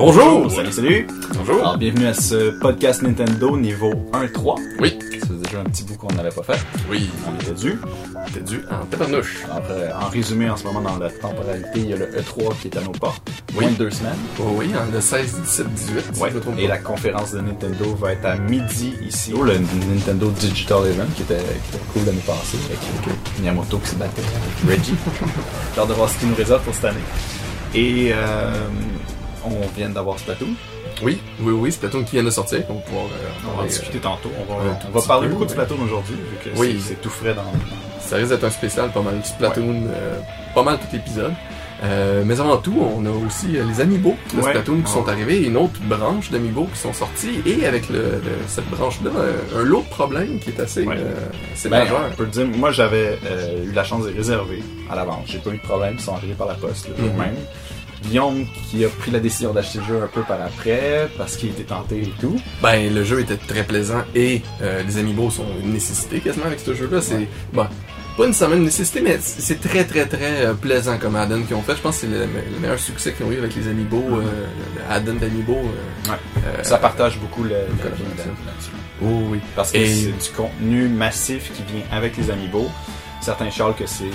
[0.00, 0.50] Bonjour!
[0.50, 1.06] Salut, salut!
[1.36, 1.56] Bonjour!
[1.60, 4.58] Alors, bienvenue à ce podcast Nintendo niveau 1-3.
[4.80, 4.98] Oui.
[5.20, 6.58] Ça faisait déjà un petit bout qu'on n'avait pas fait.
[6.90, 7.74] Oui, On était dû.
[8.32, 9.44] t'es dû en tabarnouche.
[9.44, 12.54] Alors, euh, en résumé, en ce moment, dans la temporalité, il y a le E3
[12.62, 13.28] qui est à nos portes.
[13.54, 13.64] Oui.
[13.66, 14.16] Moins de deux semaines.
[14.38, 16.30] Oh oui, hein, le 16, 17, 18, si Ouais.
[16.30, 19.34] je me trompe Et la conférence de Nintendo va être à midi ici.
[19.36, 23.76] Oh, le Nintendo Digital Event qui était, qui était cool l'année passée avec, avec Miyamoto
[23.78, 24.94] qui se battait avec Reggie.
[25.74, 27.00] J'ai hâte de voir ce qu'il nous réserve pour cette année.
[27.74, 28.52] Et euh,
[29.44, 30.48] on vient d'avoir Splatoon.
[31.02, 33.08] Oui, oui, oui, Splatoon qui vient de sortir, on va pouvoir euh,
[33.42, 34.30] On va en parler, discuter tantôt.
[34.38, 34.60] On va,
[34.94, 35.50] on parler peu, beaucoup de.
[35.50, 36.80] Splatoon aujourd'hui, vu que Oui.
[36.82, 37.42] c'est- tout frais dans.
[37.42, 37.44] euh,
[38.00, 40.18] Ça risque d'être un spécial, pas mal Splatoon, euh,
[40.54, 41.32] pas mal tout l'épisode.
[41.82, 44.50] Euh, mais avant tout, on a aussi euh, les Amiibo de Ouais.
[44.50, 45.12] Splatoon qui sont Ouais.
[45.12, 49.10] arrivés, et une autre branche d'Amiibo qui sont sortis, et avec le, le- cette branche-là,
[49.16, 51.14] euh, un lot de problèmes qui est assez, euh,
[51.64, 52.02] Ben, majeur.
[52.12, 55.22] on peut dire, moi j'avais euh, eu la chance de les réserver à l'avance.
[55.26, 57.18] J'ai pas eu de problème, ils sont arrivés par la poste le jour Mhm.
[57.18, 57.36] même.
[58.02, 61.50] Guillaume qui a pris la décision d'acheter le jeu un peu par après parce qu'il
[61.50, 62.40] était tenté et tout.
[62.62, 66.60] Ben, le jeu était très plaisant et euh, les amiibo sont une nécessité quasiment avec
[66.60, 67.00] ce jeu-là.
[67.02, 67.28] C'est, Ouais.
[67.52, 67.66] bon,
[68.16, 71.62] pas nécessairement une nécessité, mais c'est très très très euh, plaisant comme add-on qu'ils ont
[71.62, 71.76] fait.
[71.76, 72.20] Je pense que c'est le,
[72.52, 74.22] le meilleur succès qu'ils ont eu avec les amiibo, euh,
[74.76, 75.54] le add-on d'amiibo.
[75.56, 76.16] euh, Ouais.
[76.46, 78.70] euh, Ça partage beaucoup le, là-dessus.
[79.02, 79.40] Oh oui.
[79.56, 82.68] Parce que Et- c'est du contenu massif qui vient avec les amiibo.
[83.22, 84.08] Certains charles que c'est euh,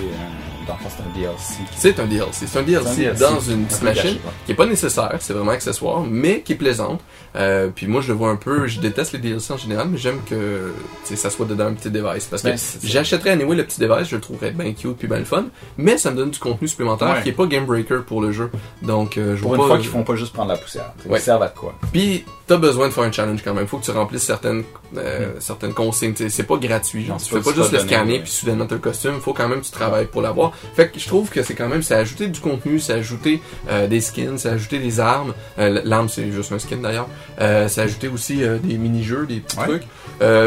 [0.66, 1.54] dans le fond, c'est un DLC.
[1.76, 2.46] C'est un DLC.
[2.46, 3.20] C'est un DLC, C'est un DLC.
[3.20, 4.32] dans une Un petite machine gâché, ouais.
[4.46, 7.00] qui est pas nécessaire, c'est vraiment accessoire, mais qui est plaisante.
[7.36, 9.98] Euh, puis moi, je le vois un peu, je déteste les DLC en général, mais
[9.98, 10.72] j'aime que
[11.04, 12.24] ça soit dedans un petit device.
[12.26, 15.18] Parce que Ben, j'achèterais anyway le petit device, je le trouverais bien cute puis bien
[15.18, 17.22] le fun, mais ça me donne du contenu supplémentaire Ouais.
[17.22, 18.50] qui est pas game breaker pour le jeu.
[18.82, 19.68] Donc, euh, je Pour vois une pas...
[19.68, 20.92] fois qu'ils font pas juste prendre la poussière.
[21.06, 21.18] Ouais.
[21.18, 21.74] Ils servent à quoi?
[21.92, 23.66] Puis t'as besoin de faire un challenge quand même.
[23.66, 24.64] Faut que tu remplisses certaines
[24.96, 25.40] euh, Hmm.
[25.40, 26.14] certaines consignes.
[26.16, 27.04] C'est pas gratuit.
[27.04, 29.20] Genre, Non, tu fais pas- juste le scanner puis soudainement t'as le costume.
[29.20, 30.52] Faut quand même que tu travailles pour l'avoir.
[30.74, 33.40] Fait que je trouve que c'est quand même, c'est ajouter du contenu, c'est ajouter
[33.70, 35.34] euh, des skins, c'est ajouter des armes.
[35.58, 37.08] Euh, L'arme c'est juste un skin d'ailleurs.
[37.40, 39.66] Euh, c'est ajouter aussi euh, des mini-jeux, des petits Ouais.
[39.66, 39.82] trucs.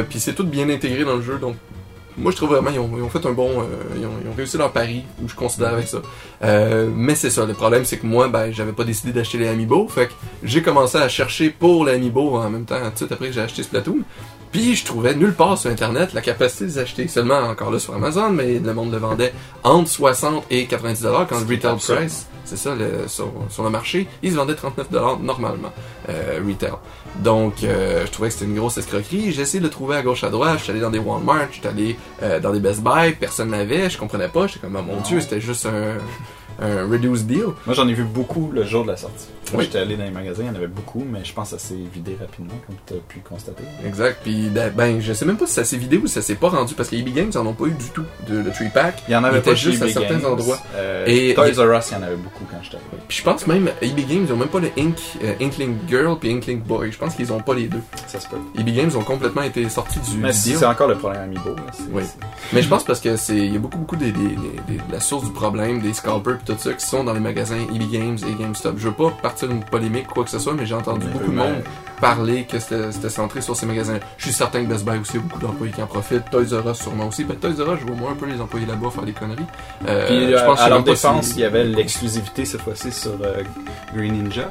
[0.10, 1.38] Puis c'est tout bien intégré dans le jeu.
[1.40, 1.56] Donc
[2.18, 3.64] moi je trouve vraiment ils ont, ils ont fait un bon, euh,
[3.98, 5.04] ils, ont, ils ont réussi leur pari.
[5.24, 6.00] Ou je considère avec ça.
[6.44, 9.48] Euh, mais c'est ça, le problème c'est que moi, ben, j'avais pas décidé d'acheter les
[9.48, 12.98] Amiibo, fait que j'ai commencé à chercher pour les Amiibo en même temps, tout de
[12.98, 14.00] suite après que j'ai acheté Splatoon.
[14.52, 17.80] Puis je trouvais nulle part sur internet la capacité de les acheter, seulement encore là
[17.80, 19.34] sur Amazon, mais le monde le vendait
[19.64, 23.70] entre 60 et 90 dollars quand le retail price, c'est ça, le, sur, sur le
[23.70, 25.72] marché, ils se vendaient 39 dollars normalement,
[26.10, 26.74] euh, retail.
[27.18, 29.32] Donc euh, je trouvais que c'était une grosse escroquerie.
[29.32, 31.48] J'ai essayé de le trouver à gauche à droite, je suis allé dans des Walmart,
[31.52, 34.78] je suis allé euh, dans des Best Buy, personne n'avait, je comprenais pas, j'étais comme
[34.80, 35.98] oh, mon dieu, c'était juste un
[36.62, 37.46] un reduced deal.
[37.66, 39.28] Moi j'en ai vu beaucoup le jour de la sortie.
[39.56, 39.64] Oui.
[39.64, 41.68] j'étais allé dans les magasins, il y en avait beaucoup, mais je pense que ça
[41.70, 43.64] s'est vidé rapidement, comme tu as pu constater.
[43.84, 44.20] Exact.
[44.24, 46.50] Puis ben, je sais même pas si ça s'est vidé ou si ça s'est pas
[46.50, 49.02] rendu parce que EB Games en ont pas eu du tout de le 3 pack.
[49.08, 50.60] Il y en avait Il pas juste à EB certains endroits.
[50.76, 52.98] Euh, Et- Toys R Us, il y en avait beaucoup quand j'étais arrivé.
[53.08, 56.18] Puis je pense même EB Games ils ont même pas le Ink, euh, Inkling Girl
[56.20, 56.92] puis Inkling Boy.
[56.92, 57.82] Je pense qu'ils ont pas les deux.
[58.06, 58.38] Ça se peut.
[58.60, 61.56] EB Games ont complètement été sortis du, Mais c'est encore le problème Amiibo.
[61.56, 61.64] là.
[61.92, 62.04] Oui.
[62.54, 64.36] Mais je pense parce que c'est il y a beaucoup beaucoup des, des, des-
[64.68, 67.58] des- de la source du problème des scalpers tout ça qui sont dans les magasins
[67.74, 68.76] EB Games et GameStop.
[68.78, 71.32] Je veux pas partir d'une polémique quoi que ce soit, mais j'ai entendu Mais beaucoup
[71.32, 71.64] de monde
[72.02, 74.00] parler que c'était centré sur ces magasins.
[74.18, 76.30] Je suis certain que Best Buy aussi a beaucoup d'employés qui en profitent.
[76.32, 77.24] Toys R Us sûrement aussi.
[77.26, 79.46] Ben, Toys R Us, je vois moins un peu les employés là-bas faire des conneries.
[79.88, 82.62] Euh, Puis je euh, pense que à leur si- défense, il y avait l'exclusivité cette
[82.62, 83.44] fois-ci sur euh,
[83.94, 84.50] Green Ninja.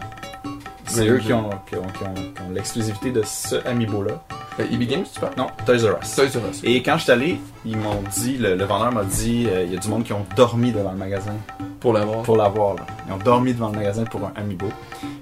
[0.88, 4.22] C'est eux qui ont, qui ont, qui ont- qui ont l'exclusivité de ce Amiibo-là.
[4.60, 5.34] Euh, EB Games, tu parles?
[5.36, 6.16] Non, Toys R Us.
[6.16, 6.60] Toys R Us.
[6.64, 9.72] Et quand je suis allé, ils m'ont dit, le, le vendeur m'a dit, euh, il
[9.72, 11.34] y a du monde qui ont dormi devant le magasin
[11.80, 12.22] Pour l'avoir.
[12.22, 12.74] pour l'avoir.
[12.74, 12.86] là.
[13.06, 14.66] Ils ont dormi devant le magasin pour un Amiibo.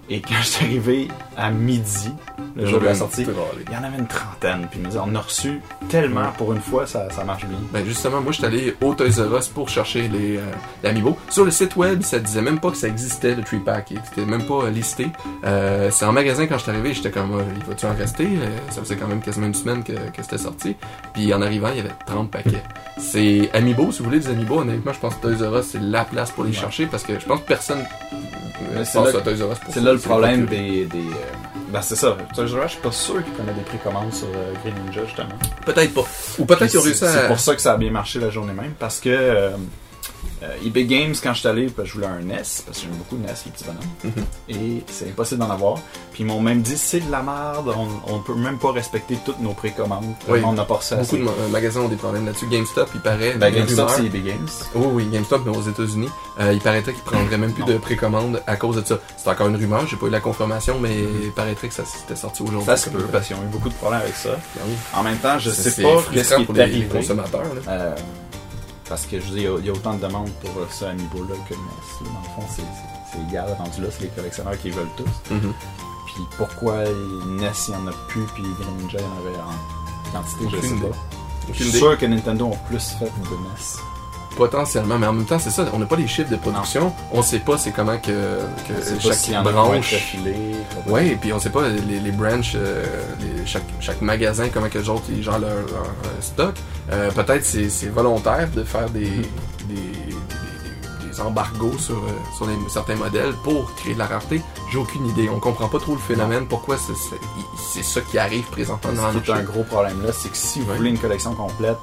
[0.09, 2.12] Et quand je suis arrivé à midi,
[2.55, 3.27] le jour de la sortie,
[3.69, 4.69] il y en avait une trentaine.
[4.71, 6.27] Puis on a reçu tellement Ouais.
[6.39, 7.59] pour une fois, ça, ça marche bien.
[7.72, 10.43] Ben justement, moi je suis allé au Toys R Us pour chercher les, euh,
[10.84, 11.16] les Amiibo.
[11.28, 14.25] Sur le site web, ça disait même pas que ça existait le 3 pack, c'était
[14.25, 15.09] même pas euh, listé.
[15.45, 18.25] Euh, c'est en magasin quand je suis arrivé, j'étais comme euh, il va-tu en rester?
[18.27, 20.77] Euh, Ça faisait quand même quasiment une semaine que, que c'était sorti.
[21.15, 22.62] Puis en arrivant, il y avait 30 paquets.
[22.99, 25.83] C'est Amiibo, si vous voulez des Amiibo, honnêtement, je pense que Toys R Us c'est
[25.83, 26.57] la place pour les Ouais.
[26.57, 27.81] chercher parce que je pense que personne
[28.75, 29.84] euh, c'est pense là à Toys R Us pour C'est ça.
[29.86, 30.84] là le problème des.
[30.87, 32.16] des euh, Ben, c'est ça.
[32.37, 35.28] Je suis pas sûr qu'ils prenaient des précommandes sur euh, Green Ninja, justement.
[35.65, 36.04] Peut-être pas.
[36.39, 38.72] Ou peut-être qu'ils ont C'est- pour ça que ça a bien marché la journée même,
[38.78, 39.09] parce que
[40.43, 42.83] euh, euh, eBay Games, quand je suis allé, ben, je voulais un NES, parce que
[42.83, 44.25] j'aime beaucoup le NES, les petits bonhommes, Mhm.
[44.49, 45.75] et c'est impossible d'en avoir.
[46.13, 47.75] Puis ils m'ont même dit, c'est de la merde,
[48.07, 50.41] on, peut même pas respecter toutes nos précommandes, Oui.
[50.45, 52.47] on n'a pas reçu Beaucoup de ma- euh, magasins ont des problèmes là-dessus.
[52.49, 53.34] GameStop, il paraît.
[53.34, 54.49] Ben, GameStop, c'est eBay Games.
[54.75, 56.09] Oh oui, GameStop, mais aux États-Unis,
[56.41, 57.69] euh, il paraîtrait qu'ils prendraient même plus Non.
[57.69, 58.99] de précommande à cause de ça.
[59.17, 62.17] C'est encore une rumeur, j'ai pas eu la confirmation, mais il paraîtrait que ça s'était
[62.17, 62.67] sorti aujourd'hui.
[62.67, 64.31] Ça se peut, euh, parce qu'ils ont eu beaucoup de problèmes avec ça.
[64.55, 64.75] ben oui.
[64.95, 67.43] En même temps, je sais pas qu'est-ce qui pour est les, consommateurs.
[67.67, 67.95] là.
[68.88, 70.50] Parce que je veux dire, il y a- il y, a autant de demandes pour
[70.71, 72.12] ce Amiibo-là que le NES.
[72.12, 72.62] Dans le fond, c'est-
[73.30, 75.33] égal rendu là, c'est les collectionneurs qui veulent tous.
[75.33, 75.53] Mhm.
[76.06, 80.12] Puis pourquoi NES il y en a plus, puis Ninja il y en avait en
[80.12, 80.97] quantité, je sais pas.
[81.48, 83.80] Je suis sûr que Nintendo ont plus fait de NES.
[84.36, 87.22] Potentiellement, mais en même temps, c'est ça, on n'a pas les chiffres de production, on
[87.22, 88.12] sait pas c'est comment que,
[89.00, 89.94] chaque branche.
[90.86, 92.84] Ouais, et puis on sait pas les, les branches, euh,
[93.21, 95.86] les- chaque, chaque magasin, comment que les autres ils gèrent leur, leur,
[96.21, 96.54] stock.
[96.92, 99.22] Euh, Peut-être c'est c'est volontaire de faire des, Mhm.
[99.68, 104.42] des, des- des embargos sur, euh, sur les- certains modèles pour créer de la rareté.
[104.71, 105.30] J'ai aucune idée.
[105.34, 106.47] On comprend pas trop le phénomène.
[106.47, 110.60] Pourquoi c'est ça qui arrive présentement dans le un gros problème là, c'est que si
[110.60, 110.77] vous Ouais.
[110.77, 111.78] voulez une collection complète,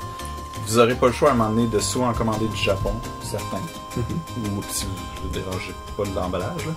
[0.68, 2.94] vous aurez pas le choix à un moment donné de soit en commander du Japon,
[3.22, 3.58] certains,
[3.96, 4.58] Mhm.
[4.58, 6.68] ou si vous ne dérangez pas de l'emballage,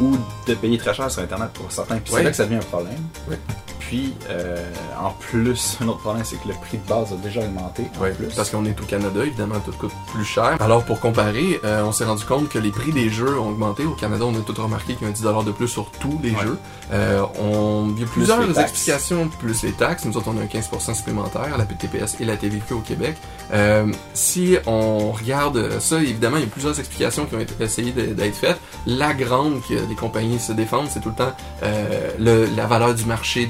[0.00, 0.16] ou
[0.46, 1.96] de payer très cher sur Internet pour certains.
[1.98, 3.02] Puis c'est là que ça devient un problème.
[3.28, 3.38] Ouais.
[3.88, 4.56] Puis, euh,
[5.00, 7.84] en plus, un autre problème, c'est que le prix de base a déjà augmenté.
[8.16, 8.34] Plus.
[8.34, 10.56] parce qu'on est au Canada, évidemment, tout coûte plus cher.
[10.60, 13.84] Alors, pour comparer, euh, on s'est rendu compte que les prix des jeux ont augmenté.
[13.84, 16.18] Au Canada, on a tout remarqué qu'il y a un 10$ de plus sur tous
[16.22, 16.42] les Ouais.
[16.42, 16.58] jeux.
[16.92, 17.90] Euh, on...
[17.96, 20.04] Il y a Plus plusieurs explications, plus les taxes.
[20.04, 23.16] Nous autres, on a un 15% supplémentaire, la PTPS et la TVQ au Québec.
[23.52, 27.92] Euh, si on regarde ça, évidemment, il y a plusieurs explications qui ont été essayées
[27.92, 28.58] de- d'être faites.
[28.86, 32.94] La grande que les compagnies se défendent, c'est tout le temps euh, le, la valeur
[32.94, 33.46] du marché est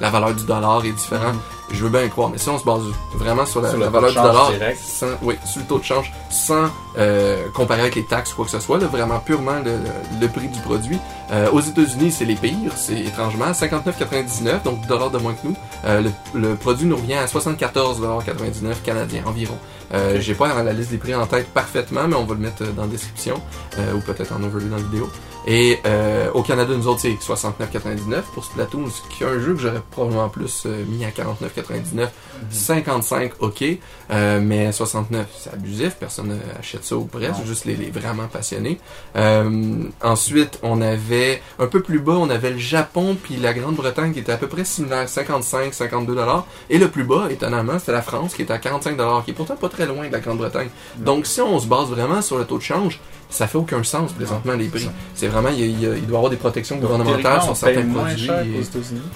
[0.00, 1.36] la valeur du dollar est différente.
[1.70, 2.82] Je veux bien y croire, mais si on se base
[3.14, 5.84] vraiment sur la, Sur la le valeur du dollar, sans, oui, sur le taux de
[5.84, 6.66] change, sans
[6.98, 9.72] euh, comparer avec les taxes ou quoi que ce soit, là, vraiment purement le,
[10.20, 10.98] le- prix du produit.
[11.32, 15.46] Euh, aux États-Unis, c'est les pires, c'est étrangement 59,99, donc 10 dollars de moins que
[15.48, 15.56] nous.
[15.86, 16.02] Euh,
[16.34, 19.56] le, le produit nous revient à 74,99 canadiens environ.
[19.92, 20.18] Euh.
[20.20, 22.72] J'ai pas la liste des prix en tête parfaitement, mais on va le mettre euh,
[22.72, 23.40] dans la description
[23.78, 25.08] euh, ou peut-être en overview dans la vidéo.
[25.46, 29.52] Et euh, au Canada, nous autres, c'est 69,99 pour Splatoon, ce qui est un jeu
[29.54, 31.53] que j'aurais probablement plus euh, mis à 49,99.
[31.56, 32.12] だきいですね。
[32.50, 33.64] 55, ok,
[34.10, 37.46] euh, mais 69, c'est abusif, personne n'achète ça ou presque, Non.
[37.46, 38.78] juste les, les vraiment passionnés.
[39.16, 44.12] Euh, ensuite, on avait, un peu plus bas, on avait le Japon puis la Grande-Bretagne
[44.12, 46.46] qui était à peu près similaire, 55, 52 dollars.
[46.70, 49.34] Et le plus bas, étonnamment, c'était la France qui était à 45 dollars, qui est
[49.34, 50.68] pourtant pas très loin de la Grande-Bretagne.
[50.98, 53.00] Donc, si on se base vraiment sur le taux de change,
[53.30, 54.88] ça fait aucun sens présentement les prix.
[55.14, 58.04] C'est vraiment, il, il doit y avoir des protections gouvernementales sur on paye certains moins
[58.04, 58.30] produits.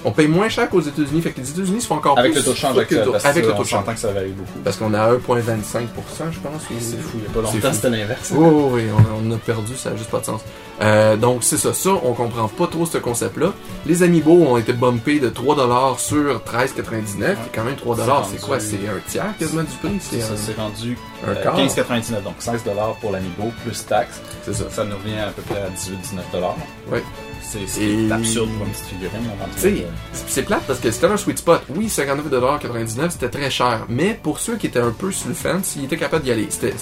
[0.04, 2.40] on paye moins cher qu'aux États-Unis, fait que les États-Unis se font encore Avec plus
[2.40, 3.04] le taux de change actuel.
[3.22, 3.84] Parce avec que le taux de change.
[3.94, 4.58] que ça varie beaucoup.
[4.64, 5.18] Parce qu'on est à 1,25%,
[6.32, 6.62] je pense.
[6.80, 8.32] C'est fou, il n'y a pas longtemps c'était l'inverse.
[8.34, 10.40] Oui, oui, oui, on, on a perdu, ça n'a juste pas de sens.
[10.80, 11.72] Euh, donc, c'est ça.
[11.74, 13.52] Ça, on comprend pas trop ce concept-là.
[13.86, 17.16] Les Amiibo ont été bumpés de 3$ sur 13,99$.
[17.16, 17.96] qui est quand même 3$.
[18.30, 18.56] C'est C'est quoi?
[18.56, 19.98] rendu- C'est un tiers quasiment du prix.
[20.00, 21.56] C'est Ça, un, rendu euh, quart.
[21.58, 22.62] 15,99, donc 16
[23.00, 24.20] pour l'Amiibo plus taxe.
[24.44, 24.64] C'est ça.
[24.70, 26.20] Ça nous revient à peu près à 18-19
[26.90, 27.02] Ouais.
[27.50, 29.22] C'est ce Et- absurde petite figurine.
[29.58, 29.82] Tu.
[30.26, 31.62] C'est plate parce que c'était un sweet spot.
[31.74, 33.86] Oui, 59,99$, c'était très cher.
[33.88, 36.46] Mais pour ceux qui étaient un peu sur le fence, ils étaient capables d'y aller.
[36.50, 36.74] C'était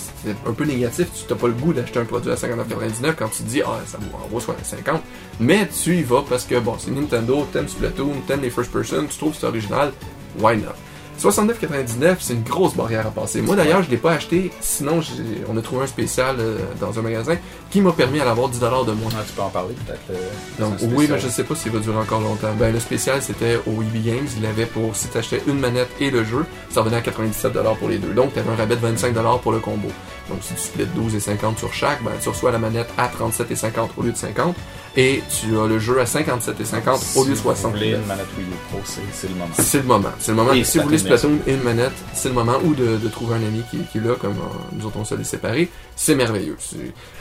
[0.45, 1.07] un peu négatif.
[1.15, 3.79] Tu n'as pas le goût d'acheter un produit à 59,99$ quand tu te dis, ah,
[3.87, 5.01] ça vaut en soit 50.
[5.39, 9.07] Mais tu y vas parce que, bon, c'est Nintendo, t'aimes Splatoon, t'aimes les first person,
[9.09, 9.93] tu trouves que c'est original.
[10.41, 10.73] Why not?
[11.21, 13.41] 69,99$, c'est une grosse barrière à passer.
[13.43, 15.01] Moi d'ailleurs, je l'ai pas acheté, sinon
[15.49, 17.37] on a trouvé un spécial euh, dans un magasin
[17.71, 19.11] qui m'a permis à l'avoir 10$ de moins.
[19.19, 20.01] Ah, tu peux en parler peut-être.
[20.11, 22.53] euh, oui, mais je sais pas s'il va durer encore longtemps.
[22.59, 24.27] Ben, le spécial, c'était au EB Games.
[24.39, 27.89] Il avait pour, si t'achetais une manette et le jeu, ça revenait à 97$ pour
[27.89, 28.13] les deux.
[28.13, 29.89] Donc, t'avais un rabais de 25$ pour le combo.
[30.29, 33.09] Donc, si tu splits 12 et 50 sur chaque, ben, tu reçois la manette à
[33.09, 34.55] 37 et 50 au lieu de 50.
[34.99, 37.73] Et tu as le jeu à 57 et 50 au lieu de Si 60.
[37.73, 39.51] vous voulez une manette Wii U Pro, c'est le moment.
[39.59, 40.09] C'est le moment.
[40.19, 40.53] C'est le moment.
[40.55, 42.57] Et si vous voulez Splatoon, et une manette, c'est le moment.
[42.65, 45.05] Ou de, de trouver un ami qui, qui est là, comme euh, nous autres on
[45.05, 45.69] se les séparés.
[45.97, 46.57] C'est merveilleux.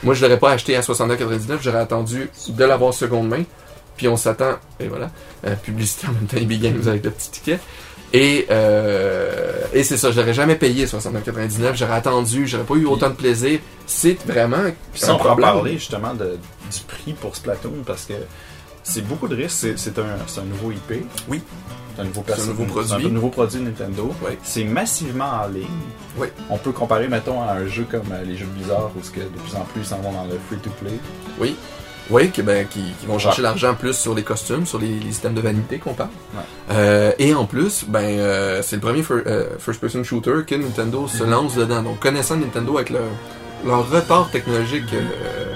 [0.03, 1.57] Moi, je l'aurais pas acheté à 69,99.
[1.61, 3.43] J'aurais attendu de l'avoir seconde main.
[3.97, 5.09] Puis on s'attend, et voilà,
[5.45, 7.59] euh, publicité en même temps EB Games avec le petit ticket.
[8.17, 11.75] Et, euh, et c'est ça, j'aurais jamais payé 69,99.
[11.75, 13.59] J'aurais attendu, j'aurais pas eu autant de plaisir.
[13.85, 15.49] C'est vraiment Puis un problème.
[15.51, 16.37] parler justement de,
[16.71, 18.13] du prix pour Splatoon, parce que
[18.83, 19.77] c'est beaucoup de risques.
[19.77, 21.05] C'est- un, un nouveau IP.
[21.27, 21.41] Oui.
[21.95, 23.11] C'est un nouveau, un nouveau c'est un produit.
[23.11, 24.11] nouveau produit de Nintendo.
[24.21, 24.31] Oui.
[24.43, 25.65] C'est massivement en ligne.
[26.17, 26.27] Oui.
[26.49, 29.25] On peut comparer, mettons, à un jeu comme euh, les jeux bizarres où que de
[29.39, 30.99] plus en plus ils s'en vont dans le free-to-play.
[31.39, 31.55] Oui.
[32.11, 35.11] Oui, que, ben, qui, qui vont chercher l'argent plus sur les costumes, sur les, les
[35.11, 36.09] systèmes de vanité qu'on parle.
[36.35, 36.41] Ouais.
[36.71, 41.07] Euh, et en plus, ben, euh, c'est le premier fir- euh, first-person shooter que Nintendo
[41.07, 41.81] se lance dedans.
[41.81, 43.01] Donc, connaissant Nintendo avec leur,
[43.65, 45.53] leur retard technologique euh,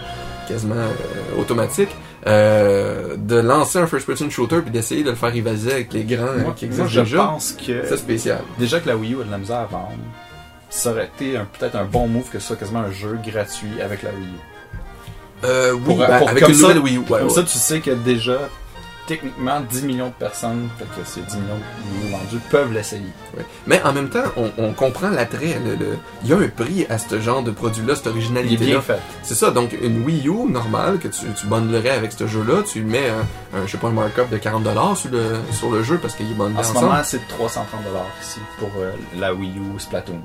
[0.47, 1.89] quasiment euh, automatique,
[2.25, 6.33] euh, de lancer un first-person shooter puis d'essayer de le faire rivaliser avec les grands
[6.37, 8.41] Moi, qui moi, existent je déjà, pense que c'est spécial.
[8.57, 9.93] déjà que la Wii U a de la misère à vendre,
[10.69, 14.03] ça aurait été peut-être un bon move que ce soit quasiment un jeu gratuit avec
[14.03, 14.48] la Wii U.
[15.43, 16.99] Euh, oui, Pour- ben, pour- avec comme une nouvelle Wii U.
[16.99, 17.33] ouais, Comme ouais.
[17.33, 18.37] ça, tu sais que déjà,
[19.07, 22.71] techniquement 10 millions de personnes, fait que ces 10 millions de Wii U vendus peuvent
[22.73, 23.01] l'essayer.
[23.35, 23.43] Ouais.
[23.65, 25.59] Mais en même temps, on, on comprend l'attrait.
[25.65, 28.81] le- le- Il y a un prix à ce genre de produit-là, cette originalité-là.
[28.81, 28.99] fait.
[29.23, 32.81] C'est ça, donc une Wii U normale que tu, tu bundlerais avec ce jeu-là, tu
[32.83, 35.97] mets un, un, je sais pas, un markup de 40$ sur le, sur le jeu
[36.01, 36.85] parce qu'il est bundlé En ce ensemble.
[36.87, 37.79] moment, c'est 330
[38.21, 40.19] ici pour euh, la Wii U Splatoon.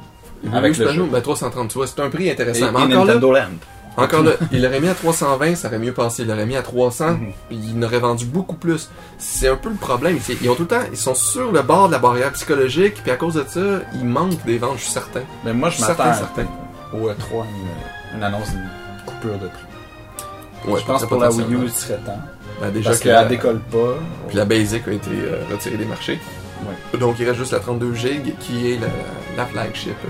[0.45, 1.11] Wii avec U le Splatoon, jeu.
[1.11, 2.67] ben 330, tu vois, c'est un prix Et, intéressant.
[2.67, 3.49] et encore là, Nintendo Land.
[3.97, 6.23] Encore là, il l'aurait mis à 320, ça aurait mieux passé.
[6.23, 7.33] Il l'aurait mis à 300, Mhm.
[7.49, 8.89] puis il n'aurait vendu beaucoup plus.
[9.19, 10.19] C'est un peu le problème.
[10.43, 13.11] Ils ont tout le temps, ils sont sur le bord de la barrière psychologique, puis
[13.13, 13.61] à cause de ça,
[13.95, 15.23] ils manquent des ventes, je suis certain.
[15.45, 16.47] Mais moi, je Certain, m'attends certain.
[16.93, 17.45] au E3
[18.13, 18.69] une, une annonce d'une
[19.07, 20.71] coupure de prix.
[20.73, 22.19] Ouais, je pense que pour la Wii U, il serait temps.
[22.61, 23.95] Ben, déjà Parce que qu'elle la, décolle pas.
[24.29, 26.19] puis la Basic a été euh, retirée des marchés.
[26.99, 28.87] Donc il reste juste la 32 GB qui est la,
[29.37, 30.09] la flagship euh,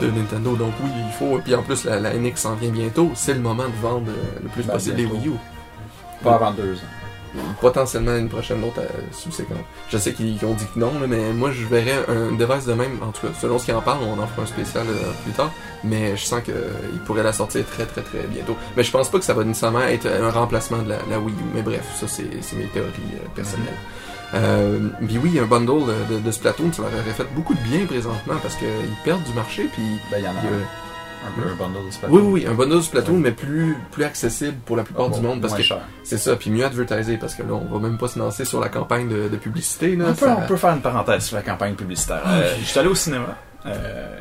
[0.00, 0.54] de Nintendo.
[0.56, 1.38] Donc oui, il faut.
[1.38, 3.10] Puis en plus, la, la NX s'en vient bientôt.
[3.14, 5.18] C'est le moment de vendre euh, le plus Ben, possible les bientôt.
[5.20, 5.38] Wii U.
[6.22, 6.92] Pas avant deux ans.
[7.60, 9.58] Potentiellement une prochaine autre euh, subséquente.
[9.90, 12.72] Je sais qu'ils ont dit que non, là, mais moi je verrais un device de
[12.72, 12.98] même.
[13.02, 15.32] En tout cas, selon ce qu'ils en parlent, on en fera un spécial euh, plus
[15.32, 15.50] tard.
[15.84, 18.56] Mais je sens qu'ils pourraient la sortir très très très bientôt.
[18.76, 21.34] Mais je pense pas que ça va nécessairement être un remplacement de la, la Wii
[21.34, 21.44] U.
[21.54, 23.66] Mais bref, ça c'est mes théories euh, personnelles.
[24.34, 27.86] Euh, puis oui, un bundle de, de Splatoon, ça leur aurait fait beaucoup de bien
[27.86, 28.66] présentement parce qu'ils
[29.04, 29.68] perdent du marché.
[29.72, 32.16] Puis Ben, il y en a un, peu un bundle de Splatoon.
[32.16, 35.40] oui, oui, un bundle de Splatoon, mais plus plus accessible pour la plupart du monde
[35.40, 35.62] parce que
[36.04, 36.36] c'est ça.
[36.36, 39.08] Puis mieux advertisé parce que là, on va même pas se lancer sur la campagne
[39.08, 39.94] de, de publicité.
[39.96, 42.22] Là, On peut, on peut faire une parenthèse sur la campagne publicitaire.
[42.26, 44.18] Euh, je suis allé au cinéma euh,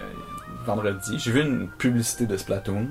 [0.66, 1.18] vendredi.
[1.20, 2.88] J'ai vu une publicité de Splatoon.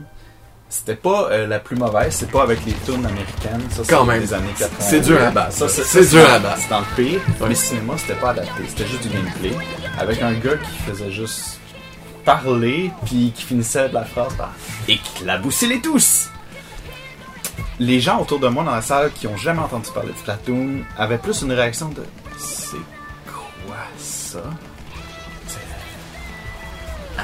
[0.68, 3.62] C'était pas euh, la plus mauvaise, c'est pas avec les tunes américaines.
[3.71, 4.76] Ça, c'est des années 80.
[4.80, 5.52] C'est dur à battre.
[5.52, 6.59] Ça, c'est, dur à battre.
[6.62, 7.21] C'est dans le pire.
[7.40, 7.49] Ouais.
[7.49, 8.62] Mais cinéma, c'était pas adapté.
[8.68, 9.52] C'était juste du gameplay.
[9.99, 11.61] Avec un gars qui faisait juste
[12.25, 14.52] parler, puis qui finissait la phrase par
[14.88, 16.28] Éclaboussez-les tous!
[17.78, 20.80] Les gens autour de moi dans la salle qui ont jamais entendu parler de Splatoon
[20.97, 22.02] avaient plus une réaction de
[22.38, 22.76] C'est
[23.26, 24.42] quoi ça?
[27.18, 27.23] Hein?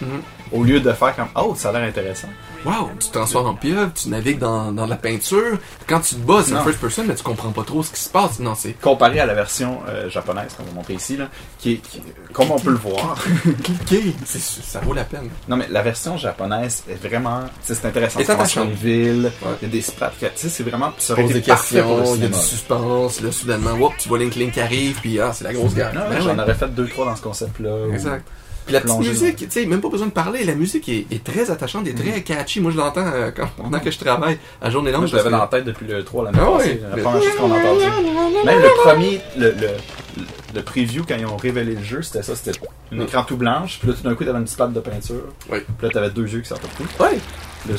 [0.00, 0.22] Mhm.
[0.52, 2.28] Au lieu de faire comme Oh, ça a l'air intéressant.
[2.64, 5.58] Wow, tu te transformes en pieuvre, tu navigues dans, dans la peinture.
[5.86, 8.08] Quand tu te bats, c'est first person, mais tu comprends pas trop ce qui se
[8.10, 8.40] passe.
[8.40, 11.76] Non, c'est Comparé à la version euh, japonaise qu'on va montrer ici, là, qui est,
[11.76, 13.16] qui- comme on peut le voir.
[14.24, 15.28] C'est- Ça vaut la peine.
[15.48, 17.42] Non, mais la version japonaise est vraiment.
[17.62, 18.18] C'est intéressant.
[18.18, 18.82] Elle est Tu commences sur attachante.
[18.84, 19.52] une ville, Ouais.
[19.62, 20.18] il y a des sprates.
[20.18, 20.92] que- Tu sais, c'est vraiment.
[20.98, 24.34] Ça été des questions, il y a du suspense, là, soudainement, whoop, tu vois Link
[24.34, 25.94] Link qui arrive, puis ah, c'est la grosse guerre.
[25.94, 26.42] Non, Ben J'en ouais.
[26.42, 27.70] aurais fait deux, trois dans ce concept-là.
[27.88, 28.26] où- Exact.
[28.68, 31.24] Puis la petite musique, tu sais, même pas besoin de parler, la musique est, est
[31.24, 32.60] très attachante, est très catchy.
[32.60, 35.00] Moi, je l'entends euh, quand, pendant que je travaille à journée longue.
[35.02, 36.68] Moi, je l'avais dans la tête depuis le 3 l'année Ah passée.
[36.70, 36.80] ouais.
[36.96, 37.84] La première chose qu'on a entendu.
[38.44, 39.68] Même le premier, le, le,
[40.54, 42.36] le preview, quand ils ont révélé le jeu, c'était ça.
[42.36, 42.58] C'était
[42.92, 43.02] un Mm.
[43.02, 43.78] écran tout blanche.
[43.80, 45.24] Puis là, tout d'un coup, t'avais une petite patte de peinture.
[45.50, 45.58] Oui.
[45.60, 47.02] Puis là, t'avais deux yeux qui sortaient de tout.
[47.68, 47.74] Là,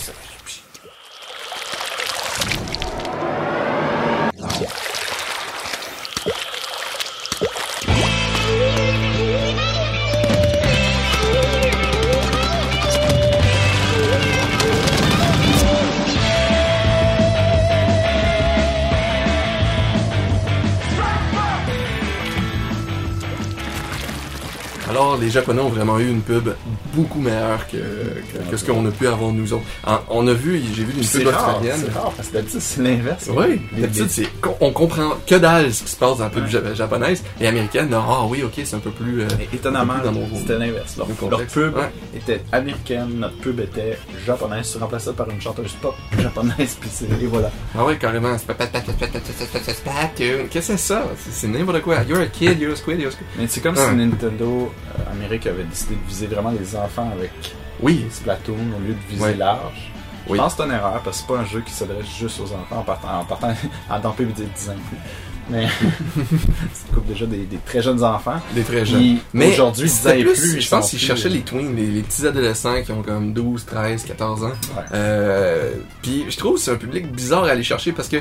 [25.19, 26.49] les Japonais ont vraiment eu une pub
[26.93, 27.77] beaucoup meilleure que,
[28.55, 29.63] ce qu'on a pu avoir nous autres.
[30.09, 31.81] On a vu, j'ai vu une pub australienne.
[31.85, 33.29] C'est rare, parce que d'habitude, c'est l'inverse.
[33.35, 34.27] Oui, d'habitude,
[34.59, 36.75] on comprend que dalle ce qui se passe dans la pub ouais.
[36.75, 37.89] japonaise et américaine.
[37.93, 39.21] Ah oh, oui, ok, c'est un peu plus.
[39.21, 39.95] Euh, étonnamment,
[40.35, 40.97] c'était l'inverse.
[40.97, 41.75] Leur, leur, pub
[42.15, 44.65] était américaine, notre pub était japonaise.
[44.65, 46.89] Se remplaçait par une chanteuse pop japonaise, puis
[47.21, 47.51] et voilà.
[47.77, 48.35] Ah oui, carrément.
[50.15, 51.05] Qu'est-ce que c'est ça?
[51.31, 52.03] C'est n'importe quoi.
[52.07, 53.27] You're a kid, you're a squid, you're a squid.
[53.37, 54.71] Mais c'est comme si Nintendo
[55.11, 57.31] Amérique avait décidé de viser vraiment les enfants avec
[57.81, 59.33] Oui, Splatoon au lieu de viser Ouais.
[59.35, 59.91] large.
[60.27, 60.37] Je Oui.
[60.37, 62.51] pense que c'est une erreur parce que c'est pas un jeu qui s'adresse juste aux
[62.53, 63.53] enfants en partant, en partant
[63.89, 64.73] à PB 10 ans.
[65.51, 65.65] Mais
[66.73, 68.39] ça coupe déjà des, des très jeunes enfants.
[68.53, 69.17] des très jeunes.
[69.33, 71.87] Mais aujourd'hui, 10 ans c'était et plus, ils je pense qu'ils cherchaient les tweens, les,
[71.87, 74.47] les petits adolescents qui ont comme 12, 13, 14 ans.
[74.49, 74.83] Ouais.
[74.93, 75.71] Euh,
[76.03, 78.17] puis je trouve que c'est un public bizarre à aller chercher parce que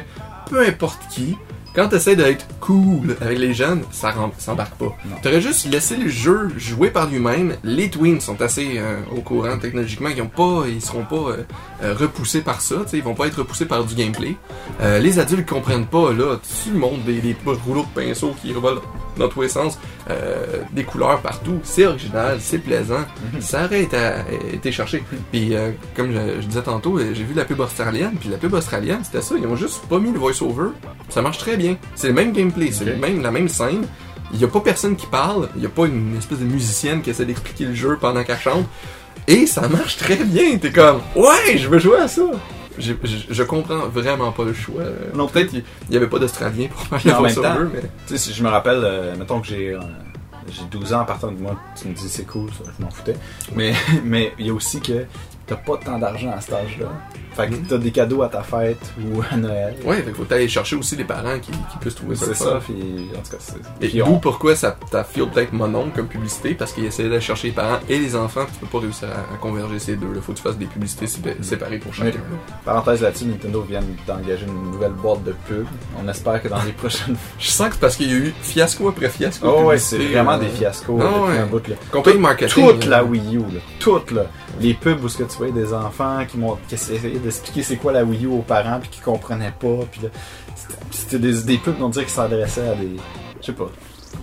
[0.49, 1.37] peu importe qui,
[1.78, 4.97] quand t'essaies d'être cool avec les jeunes, ça, rem- ça embarque pas.
[5.23, 7.54] T'aurais juste laissé le jeu jouer par lui-même.
[7.62, 11.37] Les tweens sont assez euh, au courant technologiquement, ils ont pas, ils seront pas euh,
[11.85, 14.35] euh, repoussés par ça, tu sais, ils vont pas être repoussés par du gameplay.
[14.80, 18.80] Euh, les adultes comprennent pas là, tu montres des, des rouleaux de pinceau qui revolent
[19.18, 19.78] dans tous les sens,
[20.10, 23.40] euh, des couleurs partout, c'est original, c'est plaisant, Mhm.
[23.40, 23.96] ça aurait été,
[24.52, 25.02] été cherché.
[25.32, 28.37] Puis euh, comme je, je disais tantôt, euh, j'ai vu la pub australienne, puis la
[28.38, 30.70] pub australienne, c'était ça, ils ont juste pas mis le voice-over,
[31.08, 31.76] ça marche très bien.
[31.94, 33.84] C'est le même gameplay, c'est même, la même scène.
[34.32, 37.00] Il y a pas personne qui parle, il y a pas une espèce de musicienne
[37.02, 38.66] qui essaie d'expliquer le jeu pendant qu'elle chante.
[39.26, 42.22] Et ça marche très bien, t'es comme, ouais, je veux jouer à ça.
[42.78, 42.97] J'ai-
[43.30, 44.82] je comprends vraiment pas le choix.
[45.14, 47.70] Non, peut-être qu'il n'y avait pas d'Australien pour faire Mais en même.
[48.06, 49.80] Tu sais, si je me rappelle, euh, mettons que j'ai euh,
[50.50, 52.90] j'ai 12 ans à partir de moi, tu me dis c'est cool, ça, je m'en
[52.90, 53.16] foutais.
[53.54, 53.73] Mais
[54.04, 55.04] mais il y a aussi que
[55.47, 56.87] t'as pas tant d'argent à cet âge-là.
[57.38, 57.66] Fait que Mhm.
[57.68, 59.76] t'as des cadeaux à ta fête ou à Noël.
[59.85, 62.26] Ouais, fait qu'il faut aller chercher aussi les parents qui, qui puissent trouver ça.
[62.26, 62.75] C'est ça, puis
[63.16, 63.57] en tout cas, c'est.
[63.80, 67.09] Et puis d'où on- pourquoi ça t'a peut-être mon nom comme publicité, parce qu'il essayait
[67.09, 69.78] d'aller chercher les parents et les enfants, puis tu peux pas réussir à, à converger
[69.78, 70.09] ces deux.
[70.14, 72.18] Il faut que tu fasses des publicités sé- séparées pour chacun.
[72.64, 75.66] Parenthèse là-dessus, Nintendo vient d'engager une nouvelle boîte de pub.
[76.02, 78.35] On espère que dans les prochaines Je sens que c'est parce qu'il y a eu
[78.42, 79.47] fiasco après fiasco.
[79.47, 81.38] de Oh ouais, c'est vraiment euh, des fiascos Ah depuis ouais.
[81.38, 81.75] un bout là.
[81.92, 82.66] Compagnie marketing.
[82.66, 83.61] Toute la Wii U, là.
[83.78, 84.26] Toute là.
[84.61, 87.92] Les pubs où ce que tu voyais des enfants qui qui essayaient d'expliquer c'est quoi
[87.92, 90.08] la Wii U aux parents puis qui comprenaient pas puis là
[90.90, 92.97] c'était- des, des pubs on dirait qui s'adressaient à des
[93.40, 93.70] je sais pas.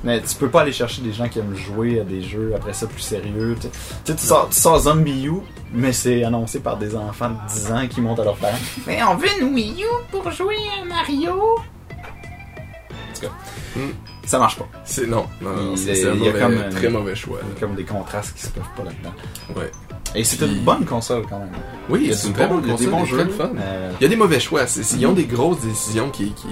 [0.04, 2.74] Mais tu peux pas aller chercher des gens qui aiment jouer à des jeux après
[2.74, 3.56] ça plus sérieux.
[3.62, 3.68] Tu
[4.04, 5.34] sais, Tu sors, tu sors Zombie U,
[5.72, 8.58] mais c'est annoncé par des enfants de 10 ans qui montent à leurs parents.
[8.88, 11.34] Mais on veut une Wii U pour jouer à Mario.
[11.34, 13.32] En tout cas,
[13.76, 13.92] Hmm.
[14.26, 14.68] ça marche pas.
[14.84, 17.16] C'est non, non, non, Il- c'est un il y a mauvais- comme un- très mauvais
[17.16, 17.40] choix.
[17.44, 19.14] Il y a comme des contrastes qui se peuvent pas là-dedans.
[19.56, 19.72] Ouais.
[20.16, 21.50] Et c'est une bonne console quand même.
[21.90, 23.24] Oui, Il c'est une très bon- bonne il y a des console, bons jeux.
[23.26, 23.50] le fun.
[23.58, 24.62] Euh, Il y a des mauvais choix.
[24.98, 26.48] Ils ont des grosses décisions qui, qui,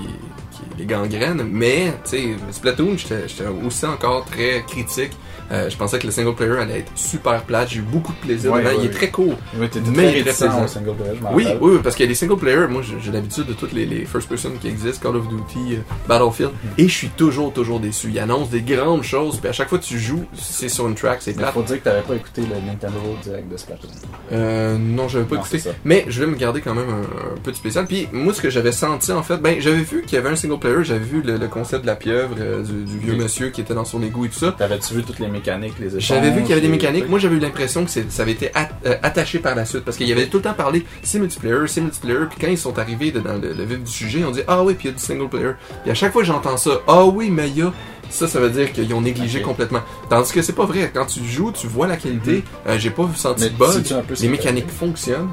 [0.51, 5.11] qui les gangrènent, mais, tu sais, Splatoon, j'étais aussi encore très critique.
[5.51, 7.69] Euh, je pensais que le single player allait être super plate.
[7.69, 9.35] J'ai eu beaucoup de plaisir Ouais, Il est très court.
[9.59, 10.33] T'étais Mais il est très
[10.67, 12.67] single player, je Oui, oui, parce qu'il y a des single player.
[12.69, 15.77] Moi, j'ai l'habitude de toutes les, les first person qui existent, Call of Duty, euh,
[16.07, 16.69] Battlefield, Mhm.
[16.77, 18.09] et je suis toujours, toujours déçu.
[18.09, 20.95] Ils annoncent des grandes choses, puis à chaque fois que tu joues, c'est sur une
[20.95, 21.53] track, c'est plate.
[21.53, 23.89] faut dire que t'avais pas écouté le Nintendo Direct de Splatoon.
[24.31, 25.61] Euh, non, j'avais pas Non, écouté.
[25.85, 27.85] Mais je vais me garder quand même un, un peu de spécial.
[27.85, 30.35] Puis moi, ce que j'avais senti en fait, ben j'avais vu qu'il y avait un
[30.35, 33.49] single player, j'avais vu le, le concept de la pieuvre, euh, du, du vieux monsieur
[33.49, 34.53] qui était dans son égout et tout ça.
[34.57, 37.09] T'avais-tu vu toutes les mécaniques, les échanges J'avais vu qu'il y avait des mécaniques.
[37.09, 39.97] Moi, j'avais eu l'impression que ça avait été at- euh, attaché par la suite parce
[39.97, 42.19] qu'il y avait tout le temps parlé c'est multiplayer, c'est multiplayer.
[42.29, 44.75] Puis quand ils sont arrivés dans le, le vif du sujet, on dit ah oui,
[44.75, 45.51] puis il y a du single player.
[45.81, 47.73] Puis à chaque fois que j'entends ça, ah oui, mais il y a
[48.09, 49.45] ça, ça veut dire qu'ils ont négligé Ok.
[49.45, 49.79] complètement.
[50.09, 50.91] Tandis que c'est pas vrai.
[50.93, 52.43] Quand tu joues, tu vois la qualité.
[52.67, 53.83] Euh, J'ai pas senti Mais de bug.
[54.19, 55.29] Les que mécaniques fonctionnent.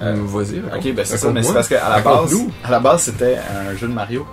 [0.00, 0.60] Euh, Vas-y.
[0.60, 2.34] Ok, ben c'est ça, mais c'est parce qu'à la base,
[2.64, 4.26] à la base c'était un jeu de Mario.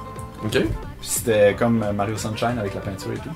[0.43, 0.51] Ok.
[0.51, 0.67] Puis
[1.01, 3.29] C'était comme Mario Sunshine avec la peinture et tout.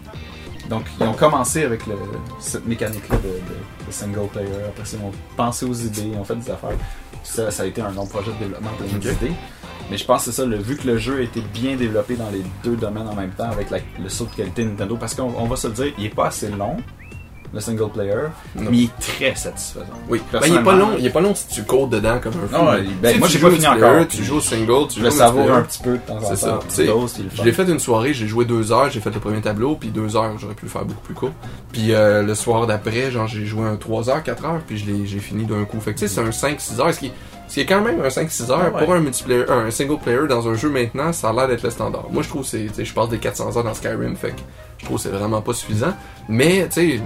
[0.69, 1.95] Donc ils ont commencé avec le-
[2.39, 4.47] cette mécanique-là de, de- de single player.
[4.69, 6.77] Après ils ont pensé aux idées, ils ont fait des affaires.
[7.23, 9.03] Ça, ça a été un long projet de développement pour Ok.
[9.05, 9.33] idées.
[9.91, 12.15] Mais je pense que c'est ça, le, vu que le jeu a été bien développé
[12.15, 14.95] dans les deux domaines en même temps avec la- le saut de qualité de Nintendo,
[14.97, 16.77] parce qu'on on va se le dire, il est pas assez long,
[17.53, 18.13] le single player,
[18.55, 18.69] Non.
[18.71, 19.85] mais il est très satisfaisant.
[20.09, 20.21] Oui.
[20.31, 20.89] Ben, il est pas long.
[20.97, 22.65] Il est pas long si tu cours dedans comme un fou.
[22.65, 24.95] Non, ben, sais, moi, tu j'ai joues pas fini encore, Tu joues au single, tu
[24.95, 26.67] Je joues le savoure un petit peu de temps en C'est temps.
[26.67, 27.13] ça.
[27.13, 29.41] puis le Je l'ai fait une soirée, j'ai joué deux heures, j'ai fait le premier
[29.41, 31.31] tableau, puis deux heures, j'aurais pu le faire beaucoup plus court.
[31.71, 34.85] Puis euh, le soir d'après, genre j'ai joué un 3 heures, 4 heures, puis je
[34.85, 35.79] l'ai- j'ai fini d'un coup.
[35.79, 37.11] Fait que tu sais, c'est un 5-6 heures, ce qui,
[37.47, 38.83] ce qui est quand même un 5-6 heures Ah ouais.
[38.83, 41.69] pour un multiplayer, un single player dans un jeu maintenant, ça a l'air d'être le
[41.69, 42.05] standard.
[42.11, 44.29] Moi je trouve que c'est, tu sais, je passe des 400 heures dans Skyrim, fait
[44.31, 44.41] que
[44.79, 45.93] je trouve que c'est vraiment pas suffisant.
[46.29, 47.01] Mais tu sais,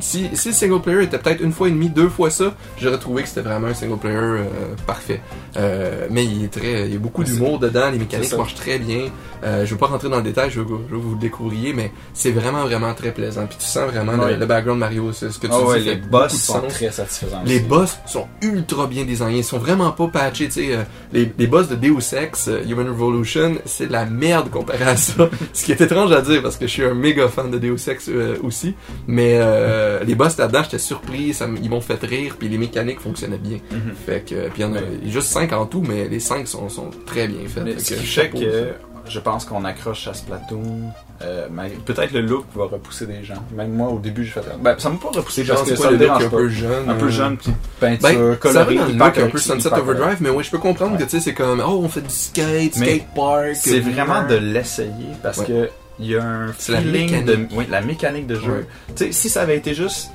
[0.00, 2.98] si, si le single player était peut-être une fois et demie, deux fois ça, j'aurais
[2.98, 4.44] trouvé que c'était vraiment un single player euh,
[4.86, 5.20] parfait.
[5.56, 8.78] Euh, mais il est très, il y a beaucoup d'humour dedans, les mécaniques marchent très
[8.78, 9.06] bien.
[9.44, 11.72] Euh, je veux pas rentrer dans le détail, je veux, je veux vous le découvriez,
[11.72, 13.46] mais c'est vraiment vraiment très plaisant.
[13.46, 14.36] Puis tu sens vraiment le- Ouais.
[14.36, 15.84] le, background Mario, c'est ce que tu ouais, dis.
[15.84, 16.72] les fait beaucoup boss sont sens.
[16.72, 17.42] très satisfaisants.
[17.46, 17.64] Les aussi.
[17.64, 20.72] boss sont ultra bien designés, ils sont vraiment pas patchés, tu sais.
[20.74, 24.82] euh, les, les boss de Deus Ex, euh, Human Revolution, c'est de la merde comparé
[24.84, 25.28] à ça.
[25.52, 27.88] Ce qui est étrange à dire parce que je suis un méga fan de Deus
[27.88, 28.74] Ex euh, aussi.
[29.06, 29.38] Mais
[29.78, 33.38] euh, les boss là-dedans, j'étais surpris, ça, ils m'ont fait rire, puis les mécaniques fonctionnaient
[33.38, 33.58] bien.
[33.70, 33.94] Mhm.
[34.06, 36.68] Fait que, puis il y en a juste 5 en tout, mais les 5 sont,
[36.68, 37.64] sont très bien faits.
[37.64, 38.72] Mais ce qui fait que
[39.08, 40.90] je pense qu'on accroche à Splatoon.
[41.22, 41.48] Euh,
[41.86, 43.42] Peut-être le look va repousser des gens.
[43.56, 44.42] Même moi, au début, j'ai fait.
[44.60, 46.90] Ben, ça m'a pas repoussé parce que ça le look un peu jeune?
[46.90, 48.74] Un peu euh, jeune, petite peinture Ben, ça va colorée.
[48.76, 50.98] dans le look un peu Sunset Overdrive, mais ouais, je peux comprendre Ouais.
[50.98, 53.48] que tu sais, c'est comme, oh, on fait du skate, skate park.
[53.54, 55.46] C'est euh, vraiment de l'essayer parce Ouais.
[55.46, 57.24] que il y a un la feeling mécanique.
[57.24, 58.52] de oui, la mécanique de jeu.
[58.52, 58.66] Ouais.
[58.96, 60.10] Tu sais, si ça avait été juste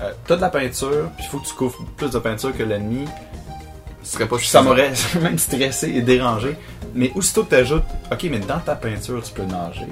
[0.00, 2.62] euh, t'as de la peinture, puis il faut que tu couvres plus de peinture que
[2.62, 3.06] l'ennemi,
[4.02, 4.92] serait pas ça m'aurait
[5.22, 6.56] même stressé et dérangé.
[6.94, 9.88] Mais aussitôt que tu ajoutes, ok, mais dans ta peinture, tu peux nager.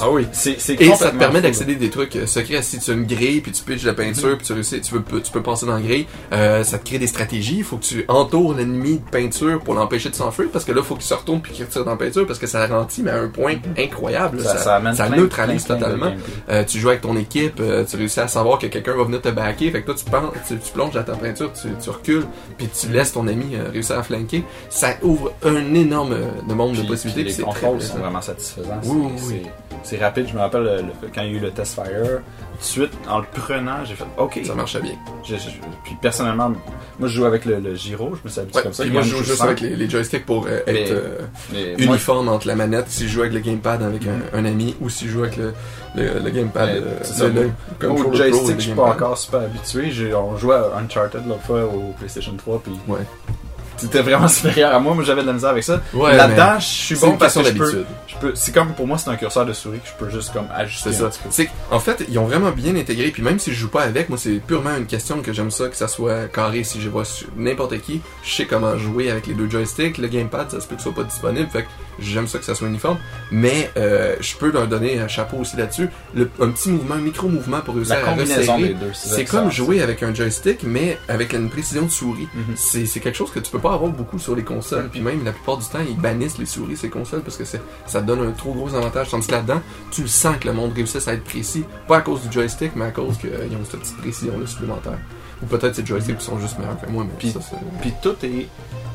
[0.00, 0.26] Ah oui.
[0.32, 2.62] C'est, c'est Et ça te permet d'accéder à des trucs euh, secrets.
[2.62, 4.92] Si tu as une grille, puis tu pitches de la peinture, puis tu réussis, tu
[5.00, 7.58] peux, tu peux passer dans la grille, euh, ça te crée des stratégies.
[7.58, 10.80] Il faut que tu entoures l'ennemi de peinture pour l'empêcher de s'enfuir, parce que là,
[10.82, 13.02] il faut qu'il se retourne puis qu'il retire dans la peinture, parce que ça ralentit,
[13.02, 14.40] mais à un point incroyable.
[14.42, 16.16] Ça, ça amène plein- neutralise plein- plein de totalement.
[16.50, 19.20] Euh, tu joues avec ton équipe, euh, tu réussis à savoir que quelqu'un va venir
[19.20, 21.90] te backer, fait que toi tu, penses, tu, tu plonges dans ta peinture, tu, tu
[21.90, 22.24] recules,
[22.56, 24.44] puis tu laisses ton ami euh, réussir à flanquer.
[24.70, 27.24] Ça ouvre un énorme euh, de monde Puis- de possibilités.
[27.24, 28.80] puis les contrôles sont vraiment satisfaisants.
[28.84, 29.42] Oui, C'est- oui,
[29.82, 30.26] c'est- rapide.
[30.28, 31.84] Je me rappelle le- le- quand il y a eu le test fire,
[32.52, 34.40] tout de suite, en le prenant, j'ai fait OK.
[34.44, 34.92] Ça marchait bien.
[35.24, 35.48] Je- je-
[35.84, 36.48] puis personnellement,
[36.98, 38.82] moi je joue avec le, le gyro, je me suis habitué Ouais, comme ça.
[38.82, 41.18] puis moi, je joue juste avec les, les joysticks pour euh, Mais- être euh,
[41.52, 44.44] mais moi, uniforme entre la manette si je joue avec le gamepad avec un, un
[44.44, 45.52] ami ou si je joue avec le,
[46.30, 46.68] gamepad.
[46.68, 47.28] Ouais, euh, ça.
[47.28, 49.90] le- le au joystick, je suis pas encore super habitué.
[50.14, 52.98] On jouait à Uncharted l'autre fois au PlayStation 3, puis Ouais.
[53.78, 54.94] C'était vraiment supérieur à moi.
[54.94, 55.80] Moi j'avais de la misère avec ça.
[55.94, 58.32] Ouais, Là-dedans, je suis bon parce que je peux, je peux.
[58.34, 60.92] C'est comme pour moi, c'est un curseur de souris que je peux juste comme ajuster.
[60.92, 61.10] C'est ça.
[61.30, 63.10] C'est en fait, ils ont vraiment bien intégré.
[63.10, 65.68] Puis même si je joue pas avec, moi, c'est purement une question que j'aime ça,
[65.68, 66.64] que ça soit carré.
[66.64, 67.04] Si je vois
[67.36, 69.98] n'importe qui, je sais comment jouer avec les deux joysticks.
[69.98, 71.48] Le gamepad, ça se peut que ce soit pas disponible.
[71.50, 71.68] Fait que
[72.00, 72.98] j'aime ça que ça soit uniforme.
[73.30, 75.88] Mais euh, je peux leur donner un chapeau aussi là-dessus.
[76.14, 78.68] Le- Un petit mouvement, un micro-mouvement pour réussir La à combinaison resserrer.
[78.68, 78.90] des deux.
[78.94, 82.28] C'est comme jouer avec un joystick, mais avec une précision de souris.
[82.34, 82.54] Mhm.
[82.56, 84.88] C'est c'est quelque chose que tu peux pas avoir beaucoup sur les consoles.
[84.90, 87.60] Puis même, la plupart du temps, ils bannissent les souris, ces consoles, parce que c'est-
[87.86, 89.08] ça te donne un trop gros avantage.
[89.10, 91.64] Tandis que là-dedans, tu le sens que le monde réussisse à être précis.
[91.86, 94.98] Pas à cause du joystick, mais à cause qu'ils ont cette petite précision-là supplémentaire.
[95.42, 97.56] Ou peut-être ces joysticks qui sont juste meilleurs que moi, mais Puis- ça, c'est...
[97.80, 98.48] Puis tout est.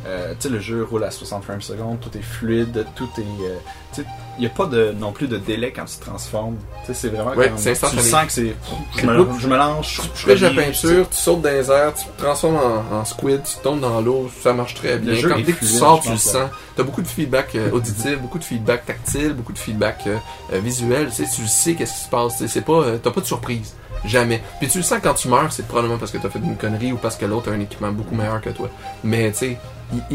[0.05, 3.21] euh, tu sais, le jeu roule à 60 frames seconde, tout est fluide, tout est.
[3.21, 3.55] euh,
[3.93, 6.57] tu sais, il n'y a pas de, non plus de délai quand tu te transformes.
[6.81, 7.73] Tu sais, c'est vraiment Ouais, comme- c'est.
[7.73, 8.55] Tu sens que c'est.
[8.95, 11.49] Je C'est me, beaucoup- je me lance, je, Tu pêches la peinture, tu sautes dans
[11.49, 12.57] les airs, tu te transformes
[12.91, 15.13] en, en squid, tu tombes dans l'eau, ça marche très bien.
[15.21, 16.49] Quand, dès que tu sors, je tu le sens.
[16.75, 20.17] T'as beaucoup de feedback euh, auditif, beaucoup de feedback tactile, beaucoup de feedback euh,
[20.59, 21.07] visuel.
[21.15, 22.33] Tu sais, tu sais qu'est-ce qui se passe.
[22.33, 23.75] Tu sais, c'est pas, euh, t'as pas de surprise.
[24.05, 24.41] Jamais.
[24.59, 26.91] Puis tu le sens quand tu meurs, c'est probablement parce que t'as fait une connerie
[26.91, 28.69] ou parce que l'autre a un équipement beaucoup meilleur que toi.
[29.03, 29.57] Mais tu sais,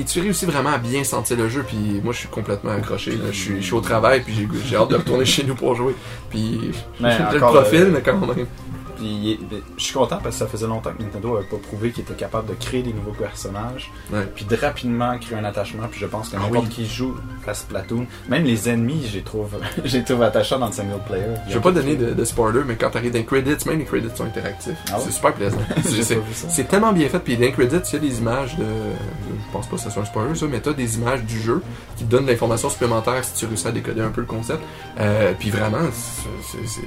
[0.07, 1.65] tu réussis vraiment à bien sentir le jeu.
[1.67, 3.13] Puis moi, je suis complètement accroché.
[3.13, 3.31] là.
[3.31, 5.95] Je suis, je suis au travail, puis j'ai, hâte de retourner chez nous pour jouer.
[6.31, 8.47] Puis j'ai le profil, euh, mais quand même.
[8.99, 9.39] Puis est-
[9.77, 12.15] je suis content parce que ça faisait longtemps que Nintendo avait pas prouvé qu'il était
[12.15, 14.27] capable de créer des nouveaux personnages, Ouais.
[14.35, 15.85] puis de rapidement créer un attachement.
[15.91, 16.75] Puis je pense que Ah n'importe oui.
[16.75, 17.15] qui joue
[17.47, 21.01] à Splatoon, même les ennemis, je les trouve, je les trouve attachants dans le single
[21.07, 21.25] player.
[21.49, 23.85] Je vais pas donner de, de spoiler, mais quand t'arrives dans les credits, même les
[23.85, 24.77] credits sont interactifs.
[24.93, 24.99] Ah?
[25.01, 25.57] C'est super plaisant.
[25.83, 28.65] C'est- tellement bien fait, puis dans les credits, il y a des images de.
[28.65, 31.63] Je pense pas que ce soit un spoiler, ça, mais t'as des images du jeu
[31.97, 34.61] qui te donnent de l'information supplémentaire si tu réussis à décoder un peu le concept.
[35.01, 35.79] Euh, puis vraiment,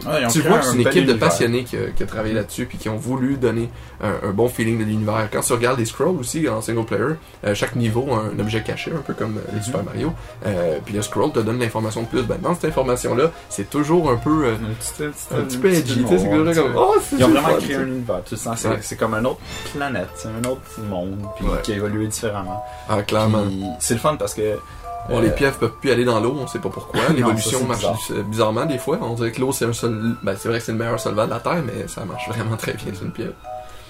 [0.05, 2.77] Ah, tu vois que c'est une équipe de passionnés qui qui a travaillé là-dessus, puis
[2.77, 3.69] qui ont voulu donner
[4.01, 5.29] un, un bon feeling de l'univers.
[5.31, 7.03] Quand tu regardes les scrolls aussi en single player,
[7.45, 9.61] euh, chaque niveau a un objet caché, un peu comme euh, les.
[9.61, 10.11] Super Mario.
[10.45, 12.23] Euh, puis le scroll te donne l'information de plus.
[12.23, 14.45] Ben, dans cette information-là, c'est toujours un peu.
[14.45, 17.57] euh, Un petit, petit- un petit une peu edgy, c'est comme, oh, Ils ont vraiment
[17.57, 18.21] créé un univers.
[18.25, 18.97] Tu sens, c'est, Ouais.
[18.99, 19.39] comme un autre
[19.75, 21.59] planète, c'est un autre monde, puis Ouais.
[21.63, 22.63] qui a évolué différemment.
[22.89, 23.43] Ah, clairement.
[23.79, 24.57] C'est le fun parce que.
[25.09, 27.01] Bon, euh, les pièces peuvent plus aller dans l'eau, on sait pas pourquoi.
[27.15, 27.97] L'évolution marche bizarre.
[28.11, 28.99] euh, bizarrement des fois.
[29.01, 30.15] On dirait que l'eau c'est un seul.
[30.23, 32.55] Ben, c'est vrai que c'est le meilleur solvant de la Terre, mais ça marche vraiment
[32.57, 33.31] très bien sur une pièce.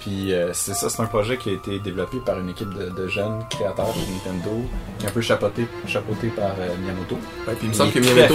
[0.00, 2.90] Puis euh, c'est ça, c'est un projet qui a été développé par une équipe de,
[2.90, 4.50] de jeunes créateurs de Nintendo,
[4.98, 7.14] qui est un peu chapeauté, chapeauté par euh, Miyamoto.
[7.46, 8.34] Ouais, puis il me semble que Miyamoto.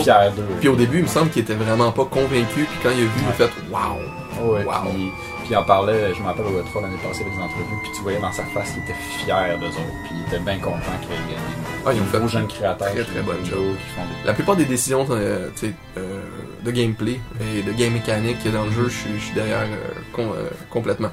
[0.62, 2.64] Puis au début, il me semble qu'il était vraiment pas convaincu.
[2.64, 4.54] Puis quand il a vu, il a fait Waouh!
[4.54, 4.74] Ouais, Wow.
[4.94, 5.12] Puis,
[5.48, 7.92] puis il en parlait, je me rappelle au E3 l'année passée avec des entrevues, puis
[7.96, 10.78] tu voyais dans sa face qu'il était fier d'eux autres, puis il était bien content
[11.02, 11.42] qu'il y ait des,
[11.86, 14.28] Ah, ils ont fait gros jeunes créateurs très, très bonne qui font des...
[14.28, 16.20] La plupart des décisions euh, tu sais, euh,
[16.64, 17.20] de gameplay
[17.56, 20.34] et de game mécanique qu'il y a dans le jeu, je suis, derrière euh, com-
[20.36, 21.12] euh, complètement.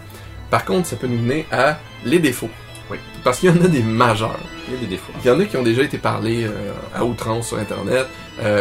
[0.51, 2.51] Par contre, ça peut nous mener à les défauts.
[2.90, 2.99] Oui.
[3.23, 4.38] Parce qu'il y en a des majeurs.
[4.68, 5.12] Il y a des défauts.
[5.25, 8.07] Il y en a qui ont déjà été parlés euh, à outrance sur Internet.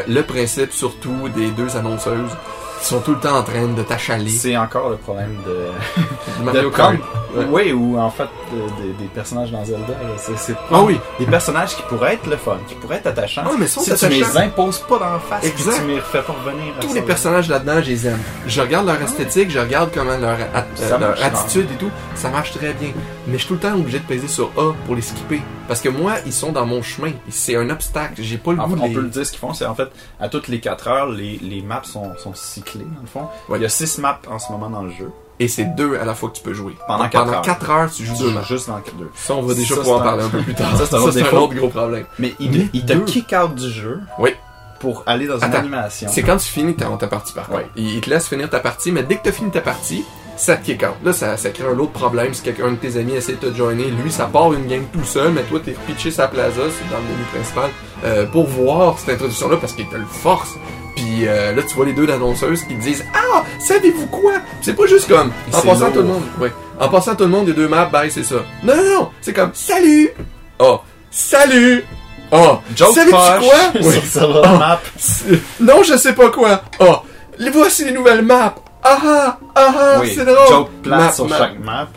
[0.08, 2.30] Le principe surtout des deux annonceuses
[2.84, 4.30] qui sont tout le temps en train de t'achaler.
[4.30, 5.67] C'est encore le problème de...
[6.38, 6.93] Du Mario de Kart.
[7.36, 7.46] Ouais.
[7.50, 9.93] Oui, ou en fait de- de- des personnages dans Zelda.
[10.17, 11.00] C'est, Ah oui.
[11.19, 13.43] Des personnages qui pourraient être le fun, qui pourraient être attachants.
[13.46, 14.39] Ah, mais ils sont si tu me les attachants.
[14.48, 15.80] imposes pas dans la face, Exact.
[15.82, 16.74] tu les refais pas revenir.
[16.82, 18.19] Tous les personnages là-dedans, je les aime.
[18.46, 21.89] Je regarde leur esthétique, je regarde comment leur, at- euh, leur attitude et tout.
[22.15, 22.89] Ça marche très bien.
[23.28, 25.42] Mais je suis tout le temps obligé de peser sur A pour les skipper.
[25.68, 27.12] Parce que moi, ils sont dans mon chemin.
[27.30, 28.16] C'est un obstacle.
[28.22, 28.94] J'ai pas le En goût fait, de on les...
[28.94, 31.40] peut le dire ce qu'ils font, c'est en fait, à toutes les 4 heures, les,
[31.42, 33.28] les maps sont, sont cyclées, dans le fond.
[33.50, 33.60] Ouais.
[33.60, 35.10] Il y a 6 maps en ce moment dans le jeu.
[35.40, 36.76] Et c'est deux à la fois que tu peux jouer.
[36.86, 37.42] Pendant Donc, quatre Pendant heures.
[37.44, 38.48] 4 heures, tu joues Tu deux joues matchs.
[38.50, 39.10] juste dans 2.
[39.16, 40.78] Ça, on va déjà Ça, pouvoir en parler un peu plus tard.
[40.78, 42.06] Ça, c'est un un autre gros problème.
[42.20, 43.06] Mais il, Mais il te deux.
[43.06, 44.30] kick out du jeu Oui.
[44.80, 46.08] pour aller dans une animation.
[46.12, 47.60] C'est quand tu finis ta, ta partie, par contre.
[47.62, 47.70] Ouais.
[47.78, 50.04] Il te laisse finir ta partie, mais dès que tu as fini ta partie,
[50.38, 50.96] ça te kick out.
[51.04, 52.34] Là, ça, ça crée un autre problème.
[52.34, 55.04] Si quelqu'un de tes amis essaie de te joiner, lui, ça part une game tout
[55.04, 57.69] seul, mais toi, t'es pitché sa plaza, c'est dans le menu principal,
[58.04, 60.56] euh, pour voir cette introduction-là parce qu'il te le force.
[60.96, 64.76] Puis euh, là, tu vois les deux annonceuses qui te disent Ah, savez-vous quoi C'est
[64.76, 65.91] pas juste comme en passant lourd.
[65.93, 66.24] tout le monde.
[66.39, 66.52] Ouais.
[66.80, 68.36] En passant tout le monde, a deux maps, bye, c'est ça.
[68.63, 69.10] Non, non, non.
[69.22, 70.10] C'est comme Salut
[70.60, 71.84] Oh, salut
[72.32, 73.54] Oh, savez-tu quoi?
[73.82, 73.93] Oui.
[73.93, 74.58] sur ça va, Ah.
[74.58, 74.82] map.
[75.60, 76.62] Non, je sais pas quoi.
[76.80, 76.98] Oh,
[77.38, 78.56] les voici les nouvelles maps.
[78.84, 80.48] Ah ah, ah ah, Oui, c'est drôle.
[80.50, 81.38] joke plate Map, sur map.
[81.38, 81.88] chaque map.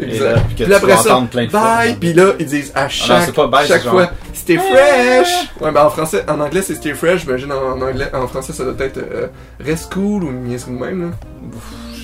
[0.00, 0.20] Exact.
[0.34, 1.60] là, puis que Puis après ça, plein de fois.
[1.60, 4.56] bye, puis là, ils disent à chaque, c'est pas bye, chaque c'est fois, genre- stay
[4.56, 5.28] fresh.
[5.60, 8.52] Ouais, ben en français, en anglais c'est stay fresh, j'imagine en, en anglais, en français
[8.52, 9.26] ça doit être euh,
[9.58, 11.16] reste cool ou niaiserie de même, là.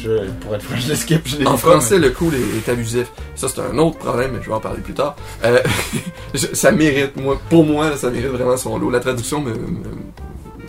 [0.03, 3.07] Je, pour être franc, je skip, je En français, le cool est, est abusif.
[3.37, 5.15] Ça, c'est un autre problème, mais je vais en parler plus tard.
[5.45, 5.61] Euh,
[6.53, 8.91] ça mérite, moi, pour moi, ça mérite vraiment son lot.
[8.91, 9.57] La traduction me, me-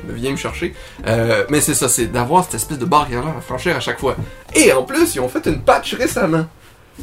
[0.05, 0.73] me vient me chercher.
[1.07, 4.15] Euh, mais c'est ça, c'est d'avoir cette espèce de barrière-là à franchir à chaque fois.
[4.55, 6.45] Et en plus, ils ont fait une patch récemment.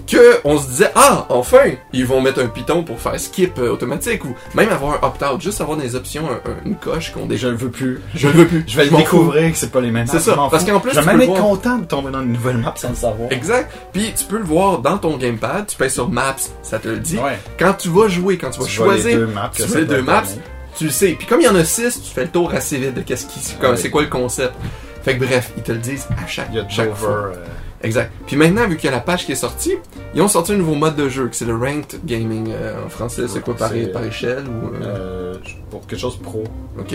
[0.07, 3.69] Que on se disait, ah, enfin, ils vont mettre un piton pour faire skip euh,
[3.73, 7.27] automatique ou même avoir un opt-out, juste avoir des options, un- un- une coche qu'on
[7.27, 7.49] déjà.
[7.49, 8.01] je le veux plus.
[8.15, 8.65] Je le veux plus.
[8.67, 9.03] Je vais le m'en fous.
[9.19, 11.21] découvrir que c'est pas les mêmes C'est ça, je parce qu'en plus, je vais même
[11.21, 13.31] être content de tomber dans une nouvelle map sans le savoir.
[13.31, 13.71] Exact.
[13.93, 16.97] Puis tu peux le voir dans ton gamepad, tu payes sur Maps, ça te le
[16.99, 17.19] dit.
[17.19, 17.39] Ouais.
[17.59, 19.85] Quand tu vas jouer, quand tu vas Tu vois les choisir, deux maps, tu les
[19.85, 20.23] deux maps.
[20.77, 21.13] Tu le sais.
[21.19, 23.27] Puis comme il y en a six, tu fais le tour assez vite de qu'est-ce
[23.27, 24.55] qui, c'est quoi le concept.
[25.03, 26.99] Fait que bref, ils te le disent à chaque, Il y a chaque Dover.
[27.01, 27.11] fois.
[27.11, 27.35] euh,
[27.83, 28.13] Exact.
[28.27, 29.75] Puis maintenant, vu qu'il y a la page qui est sortie,
[30.15, 32.51] ils ont sorti un nouveau mode de jeu, que c'est le Ranked Gaming.
[32.53, 34.75] euh, en français, c'est quoi, par, échelle ou...
[34.75, 35.35] euh, euh,
[35.71, 36.45] pour quelque chose pro.
[36.79, 36.95] Ok.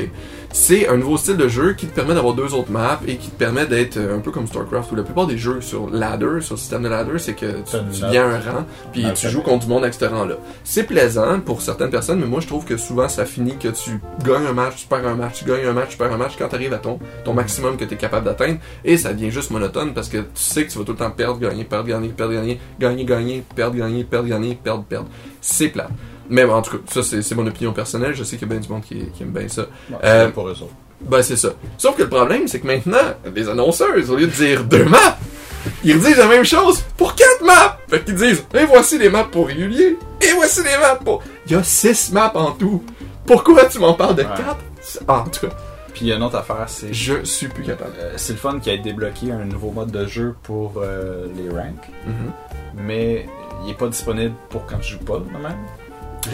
[0.53, 3.29] C'est un nouveau style de jeu qui te permet d'avoir deux autres maps et qui
[3.29, 6.41] te permet d'être euh, un peu comme StarCraft ou la plupart des jeux sur ladder,
[6.41, 9.29] sur le système de ladder, c'est que tu, tu viens un rang puis Ah, tu
[9.29, 10.35] joues contre du monde avec ce rang-là.
[10.63, 13.99] C'est plaisant pour certaines personnes, mais moi je trouve que souvent ça finit que tu
[14.23, 16.33] gagnes un match, tu perds un match, tu gagnes un match, tu perds un match
[16.37, 19.31] quand tu arrives à ton, ton maximum que tu es capable d'atteindre et ça devient
[19.31, 21.87] juste monotone parce que tu sais que tu vas tout le temps perdre, gagner, perdre,
[21.87, 25.07] gagner, perdre, gagner, gagner, gagner, perdre, gagner, perdre, gagner, perdre, perdre.
[25.41, 25.87] C'est plat.
[26.29, 28.13] Mais bon, en tout cas, ça c'est mon opinion personnelle.
[28.13, 29.65] Je sais qu'il y a bien du monde qui, qui aime bien ça.
[29.89, 30.73] Bon, Euh, c'est pour eux autres.
[31.01, 31.49] Ben, c'est ça.
[31.77, 32.97] Sauf que le problème, c'est que maintenant,
[33.35, 35.17] les annonceurs, au lieu de dire deux maps,
[35.83, 37.77] ils redisent la même chose pour quatre maps.
[37.87, 41.21] Fait qu'ils disent, et voici les maps pour régulier, et voici les maps pour...
[41.45, 42.83] Il y a six maps en tout.
[43.25, 44.27] Pourquoi tu m'en parles de Ouais.
[44.35, 44.57] quatre?
[45.07, 45.53] En tout cas,
[45.97, 46.93] Puis il y a une autre affaire, c'est.
[46.93, 47.93] je suis plus capable.
[47.99, 51.25] euh, c'est le fun qui a été débloqué un nouveau mode de jeu pour euh,
[51.35, 52.31] les ranks, Mhm.
[52.75, 53.25] mais
[53.65, 55.57] il est pas disponible pour quand tu joues pas même.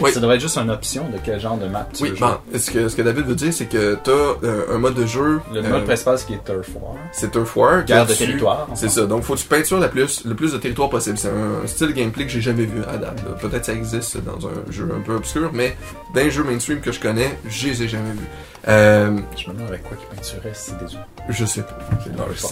[0.00, 0.10] Oui.
[0.12, 2.26] Ça devrait être juste une option de quel genre de map tu Oui, veux jouer.
[2.52, 5.06] ben, ce que, ce que David veut dire, c'est que t'as euh, un mode de
[5.06, 5.40] jeu...
[5.52, 6.94] Le euh, mode principal, c'est qui est Turf War.
[7.12, 7.84] c'est Turf War.
[7.84, 8.66] Guerre de tu- territoire.
[8.74, 9.06] C'est ça.
[9.06, 11.16] Donc, faut que tu peintures la plus, le plus de territoire possible.
[11.16, 13.22] C'est un style gameplay que j'ai jamais vu à date.
[13.40, 15.76] Peut-être ça existe dans un jeu un peu obscur, mais
[16.14, 18.26] dans les jeux mainstream que je connais, je les ai jamais vus.
[18.66, 20.96] Euh, Je me demande avec quoi qui peinturait si c'est des
[21.28, 21.78] je sais pas.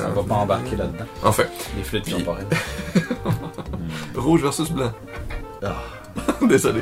[0.06, 1.04] On va pas embarquer là-dedans.
[1.24, 1.44] Enfin,
[1.76, 2.46] Les fluides Puis- temporels.
[4.14, 4.92] rouge versus blanc.
[5.62, 5.72] Ah.
[6.48, 6.80] Désolé.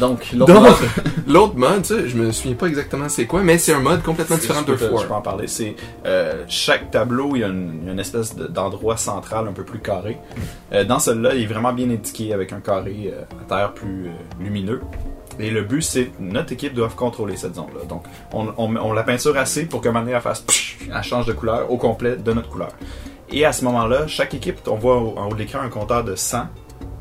[0.00, 3.72] Donc, l'autre Donc, mode- l'autre mode, je me souviens pas exactement c'est quoi, mais c'est
[3.72, 5.12] un mode complètement différent de peux, te- je peux War.
[5.18, 5.46] en parler.
[5.48, 9.78] C'est euh, chaque tableau, il y a une, espèce de- d'endroit central un peu plus
[9.80, 10.18] carré.
[10.72, 14.06] Euh, dans celui-là, il est vraiment bien indiqué avec un carré euh, à terre plus
[14.06, 14.10] euh,
[14.44, 14.80] lumineux.
[15.38, 17.84] Et le but, c'est notre équipe doit contrôler cette zone-là.
[17.88, 21.26] Donc, on, on, on la peinture assez pour que maintenant elle fasse, psh, elle change
[21.26, 22.70] de couleur au complet de notre couleur.
[23.30, 26.04] Et à ce moment-là, chaque équipe, on voit au- en haut de l'écran un compteur
[26.04, 26.46] de 100,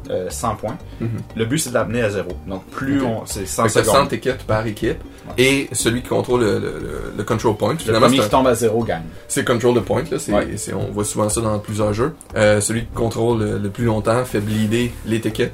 [0.09, 0.77] euh, 100 points.
[0.99, 1.09] Mhm.
[1.35, 2.29] Le but, c'est de l'amener à zéro.
[2.47, 3.95] Donc, plus on, c'est 100 Fait que t'as secondes.
[4.03, 5.33] 100 tickets par équipe, Ouais.
[5.43, 7.75] et celui qui contrôle le, le, control point.
[7.87, 9.03] Le premier qui tombe à zéro gagne.
[9.27, 10.17] C'est control the point, là.
[10.35, 10.55] Ouais.
[10.73, 12.13] on voit souvent ça dans plusieurs jeux.
[12.35, 15.53] Euh, celui qui contrôle le, le plus longtemps fait bleeder les tickets.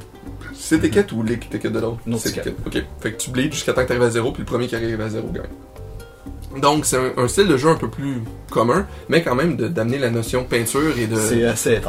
[0.54, 2.00] C'est tickets ou les tickets de l'autre?
[2.06, 2.56] Nos C'est tickets.
[2.66, 2.84] Ok.
[3.00, 4.76] Fait que tu bleeds jusqu'à temps que tu arrives à zéro, puis le premier qui
[4.76, 6.60] arrive à zéro gagne.
[6.62, 9.98] Donc, c'est un, un style de jeu un peu plus commun, mais quand même d'amener
[9.98, 11.82] la notion peinture et de, C'est assez de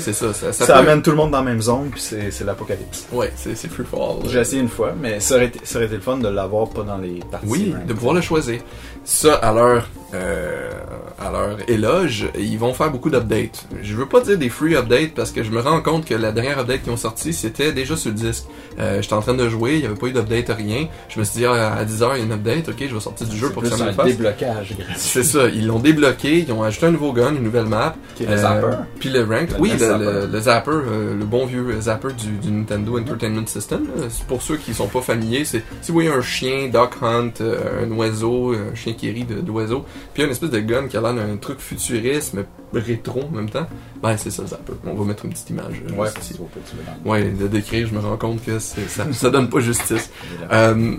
[0.00, 0.32] c'est ça.
[0.32, 3.06] Ça, ça Ça, peut- amène tout le monde dans la même zone, puis c'est l'apocalypse.
[3.12, 4.30] Ouais, c'est, free for all.
[4.30, 6.68] J'ai essayé une fois, mais ça aurait été, ça aurait été le fun de l'avoir
[6.70, 7.46] pas dans les parties.
[7.48, 8.60] Oui, de pouvoir le choisir.
[9.04, 10.70] Ça, à leur, euh,
[11.18, 13.64] à leur éloge, ils vont faire beaucoup d'updates.
[13.82, 16.32] Je veux pas dire des free updates parce que je me rends compte que la
[16.32, 18.44] dernière update qu'ils ont sorti, c'était déjà sur le disque.
[18.78, 20.88] Euh, J'étais en train de jouer, il y avait pas eu d'update, rien.
[21.08, 23.00] Je me suis dit, ah, à 10h, il y a une update, ok, je vais
[23.00, 24.06] sortir du jeu pour que ça me un fasse.
[24.06, 24.94] déblocage gratuit.
[24.96, 27.94] C'est ça, ils l'ont débloqué, ils ont ajouté un nouveau gun, une nouvelle map.
[28.20, 28.76] Le Euh, zapper.
[28.98, 29.50] Puis le rank.
[29.52, 30.04] Le oui, le, zapper.
[30.04, 33.84] le- le zapper, euh, le bon vieux zapper du, du Nintendo Entertainment System.
[33.96, 34.04] là.
[34.08, 37.30] C'est Pour ceux qui sont pas familiers, c'est si vous voyez un chien, Duck Hunt,
[37.40, 41.00] euh, un oiseau, un chien qui rit d'oiseau, puis une espèce de gun qui a
[41.00, 42.44] l'air d'un truc futuriste, mais
[42.80, 43.66] rétro en même temps,
[44.02, 44.72] ben c'est ça le zapper.
[44.86, 45.82] On va mettre une petite image.
[45.88, 46.36] euh, Ouais, ici.
[47.04, 48.80] Ouais, de décrire, je me rends compte que ça,
[49.12, 50.10] ça donne pas justice.
[50.52, 50.94] Euh,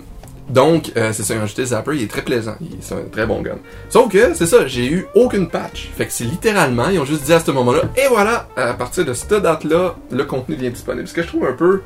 [0.48, 3.42] donc, euh, c'est ça, ont ajouté Zapper, il est très plaisant, c'est un très bon
[3.42, 3.58] gun.
[3.90, 5.90] Sauf que, c'est ça, j'ai eu aucune patch.
[5.96, 9.04] Fait que c'est littéralement, ils ont juste dit à ce moment-là, et voilà, à partir
[9.04, 11.06] de cette date-là, le contenu devient disponible.
[11.06, 11.82] Ce que je trouve un peu,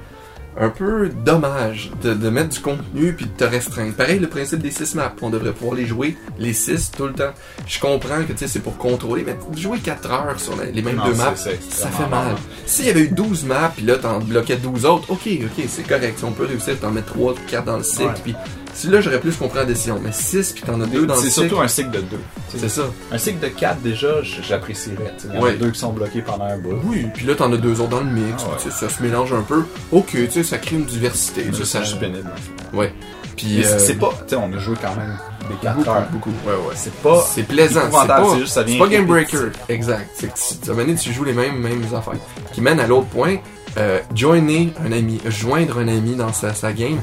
[0.58, 3.94] un peu dommage de, de mettre du contenu puis de te restreindre.
[3.94, 7.12] Pareil, le principe des 6 maps, on devrait pouvoir les jouer, les 6 tout le
[7.12, 7.32] temps.
[7.66, 10.82] Je comprends que, tu sais, c'est pour contrôler, mais jouer 4 heures sur les, les
[10.82, 12.36] mêmes Non, deux maps, ça fait mal.
[12.66, 15.86] S'il y avait eu 12 maps, puis là, t'en bloquais 12 autres, ok, ok, c'est
[15.86, 16.18] correct.
[16.18, 18.34] Si on peut réussir, t'en mettre 3, 4 dans le cycle, puis
[18.74, 20.00] Si là, j'aurais plus compris la décision.
[20.02, 22.18] Mais 6 puis t'en as deux dans le C'est surtout un cycle de 2.
[22.56, 22.82] C'est ça.
[23.10, 25.14] Un cycle de 4, déjà, j'apprécierais.
[25.28, 25.50] Il y en Ouais.
[25.50, 26.78] a deux qui sont bloqués pendant un bout.
[26.84, 28.42] Oui, puis là, t'en as deux autres dans le mix.
[28.46, 28.70] Ah ouais.
[28.70, 29.64] ça se mélange un peu.
[29.90, 31.44] Ok, tu sais, ça crée une diversité.
[31.52, 31.82] C'est Ça, ça...
[31.82, 32.30] juste pénible.
[32.72, 32.92] Ouais.
[33.36, 34.10] Puis, c'est- euh, c'est pas.
[34.26, 36.06] Tu sais, on a joué quand même des 4 beaucoup, heures.
[36.12, 36.30] beaucoup.
[36.46, 36.74] Ouais, ouais.
[36.74, 37.24] C'est pas.
[37.34, 37.80] C'est plaisant.
[37.90, 39.50] C'est pas, c'est juste ça vient c'est pas game breaker.
[39.68, 40.08] Exact.
[40.14, 42.14] C'est que tu, à un moment donné, tu joues les mêmes, mêmes affaires.
[42.52, 43.36] Qui mène à l'autre point.
[43.78, 47.00] Euh, joiner un ami, joindre un ami dans sa, sa game,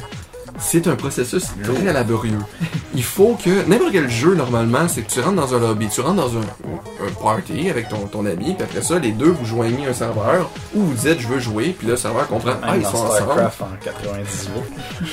[0.60, 2.38] c'est un processus très laborieux.
[2.95, 6.02] Il faut que, n'importe quel jeu, normalement, c'est que tu rentres dans un lobby, tu
[6.02, 6.41] rentres dans un,
[7.08, 10.50] un party avec ton, ton ami, puis après ça, les deux, vous joignez un serveur,
[10.76, 13.62] où vous dites, je veux jouer, puis le serveur comprend, ah, ils sont ensemble, StarCraft
[13.62, 14.50] en 98.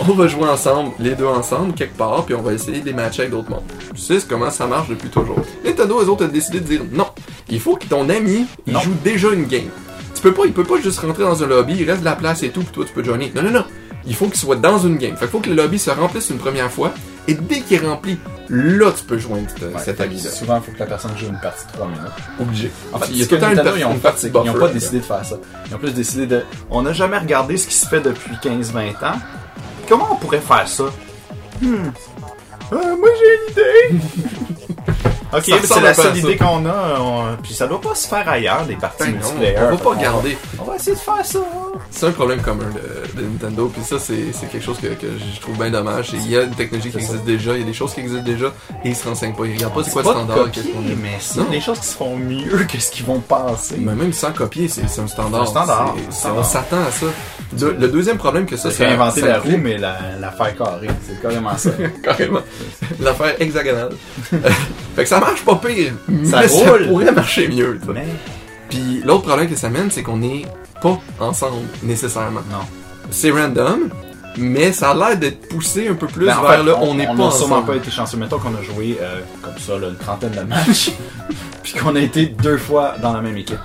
[0.09, 2.93] on va jouer ensemble, les deux ensemble, quelque part, puis on va essayer de les
[2.93, 3.63] matcher avec d'autres mondes.
[3.95, 5.39] Tu sais comment ça marche depuis toujours.
[5.65, 7.07] Nintendo, eux autres, ont décidé de dire non.
[7.49, 8.81] Il faut que ton ami, il Non.
[8.81, 9.69] joue déjà une game.
[10.15, 12.17] Tu peux pas, il peut pas juste rentrer dans un lobby, il reste de la
[12.17, 13.31] place et tout, puis toi, tu peux joiner.
[13.37, 13.65] Non, non, non.
[14.07, 15.12] Il faut qu'il soit dans une game.
[15.16, 16.92] Fait qu'il faut que le lobby se remplisse une première fois,
[17.29, 19.62] et dès qu'il est rempli, là, tu peux joindre cette-
[19.99, 20.31] Ouais, ami-là.
[20.31, 22.01] Souvent, il faut que la personne joue une partie de 3 minutes.
[22.40, 22.71] Obligé.
[22.92, 24.31] En fait, il y a tout que le temps une, Nintendo, per- ils ont fait,
[24.61, 25.37] pas décidé de faire ça.
[25.69, 26.42] Ils ont plus décidé de.
[26.71, 29.19] On n'a jamais regardé ce qui se fait depuis 15-20 ans.
[29.88, 30.85] Comment on pourrait faire ça?
[31.61, 31.75] Hmm.
[32.73, 34.05] Euh, moi j'ai une idée!
[35.33, 36.99] ok, c'est la seule idée qu'on a.
[37.01, 39.57] on- Puis ça doit pas se faire ailleurs, des parties Ben multiplayer.
[39.59, 40.39] on va pas qu'on regarder.
[40.59, 41.39] On va essayer de faire ça.
[41.39, 41.79] hein.
[41.91, 45.41] C'est un problème commun de, de Nintendo, puis ça, c'est quelque chose que, que je
[45.41, 46.11] trouve bien dommage.
[46.15, 48.25] Il y a une technologie qui existe déjà, il y a des choses qui existent
[48.25, 48.47] déjà,
[48.85, 49.45] et ils se renseignent pas.
[49.47, 50.97] Ils regardent pas c'est quoi le de standard, copier, qu'est-ce qu'on est.
[50.97, 53.77] mais c'est des choses qui se font mieux que ce qu'ils vont penser.
[53.79, 55.47] Mais même sans copier, c'est un standard.
[55.47, 55.95] C'est un standard.
[56.11, 56.39] C'est- Standard.
[56.41, 57.07] on s'attend à ça.
[57.53, 60.57] De- le deuxième problème que ça, C'est réinventer ça la roue, mais la, la faire
[60.57, 60.89] carrée.
[61.07, 61.71] C'est carrément ça.
[62.03, 62.41] carrément.
[63.01, 63.91] L'affaire hexagonale.
[64.97, 65.93] fait que ça marche pas pire,
[66.25, 66.87] Ça mais ça roule.
[66.89, 67.79] pourrait marcher mieux.
[67.95, 68.07] mais
[68.69, 70.45] Puis l'autre problème que ça mène, c'est qu'on n'est
[70.83, 72.41] pas ensemble nécessairement.
[72.51, 72.59] non.
[73.11, 73.89] C'est random,
[74.37, 76.91] mais ça a l'air d'être poussé un peu plus Ben, en vers fait, le on
[76.91, 77.67] on n'est on pas n'a sûrement ensemble.
[77.69, 78.17] pas été chanceux.
[78.17, 80.91] Mettons qu'on a joué euh, comme ça, là, une trentaine de matchs,
[81.62, 83.59] puis qu'on a été deux fois dans la même équipe.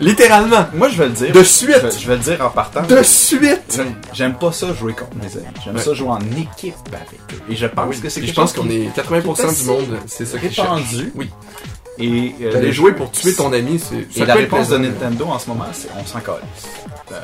[0.00, 0.66] Littéralement.
[0.74, 1.32] Moi, je vais le dire.
[1.32, 1.68] De Je, suite.
[1.82, 2.82] vais- je vais le dire en partant.
[2.82, 3.80] De suite.
[4.12, 5.46] J'aime- pas ça jouer contre mes amis.
[5.64, 5.82] J'aime Ouais.
[5.82, 7.42] ça jouer en équipe avec eux.
[7.52, 9.98] Et je pense que c'est quelque je pense qu'on est 80% qui est du monde,
[10.06, 11.12] c'est ça qui répandu.
[11.14, 11.30] Oui.
[11.98, 13.94] Et euh, jouer pour tuer ton ami, c'est.
[13.96, 14.78] Et ça la réponse de.
[14.78, 16.40] Nintendo en ce moment, c'est on s'en calisse.
[17.12, 17.16] Euh,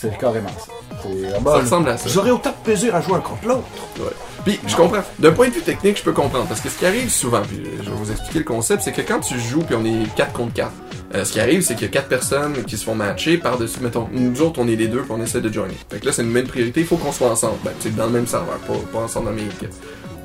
[0.00, 0.72] c'est carrément ça.
[1.04, 2.18] Ah Ça ressemble à ça.
[2.18, 3.62] Aurez autant de plaisir à jouer un contre l'autre.
[3.98, 4.04] Ouais.
[4.44, 5.02] Puis je comprends.
[5.18, 6.46] D'un point de vue technique, je peux comprendre.
[6.46, 9.02] Parce que ce qui arrive souvent, puis je vais vous expliquer le concept, c'est que
[9.02, 10.72] quand tu joues, puis on est 4 contre 4,
[11.14, 13.80] euh, ce qui arrive, c'est qu'il y a 4 personnes qui se font matcher par-dessus.
[13.80, 15.76] Mettons, nous autres, on est les deux, puis on essaie de joiner.
[15.90, 17.58] Fait que là, c'est une même priorité, il faut qu'on soit ensemble.
[17.64, 19.70] Ben, sais, dans le même serveur, pas, pas ensemble dans équipe.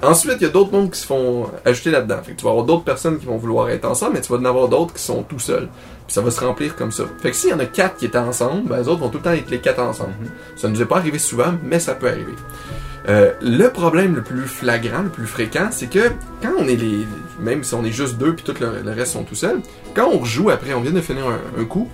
[0.01, 2.17] Ensuite, il y a d'autres mondes qui se font ajouter là-dedans.
[2.23, 4.37] Fait que tu vas avoir d'autres personnes qui vont vouloir être ensemble, mais tu vas
[4.37, 5.69] en avoir d'autres qui sont tout seuls.
[6.05, 7.05] Puis ça va se remplir comme ça.
[7.19, 9.17] Fait que s'il y en a quatre qui étaient ensemble, ben les autres vont tout
[9.17, 10.13] le temps être les quatre ensemble.
[10.55, 12.33] Ça nous est pas arrivé souvent, mais ça peut arriver.
[13.09, 17.07] Euh, le problème le plus flagrant, le plus fréquent, c'est que quand on est les.
[17.39, 19.61] Même si on est juste deux puis tout le, le reste sont tout seuls,
[19.93, 21.87] quand on rejoue après, on vient de finir un, un coup,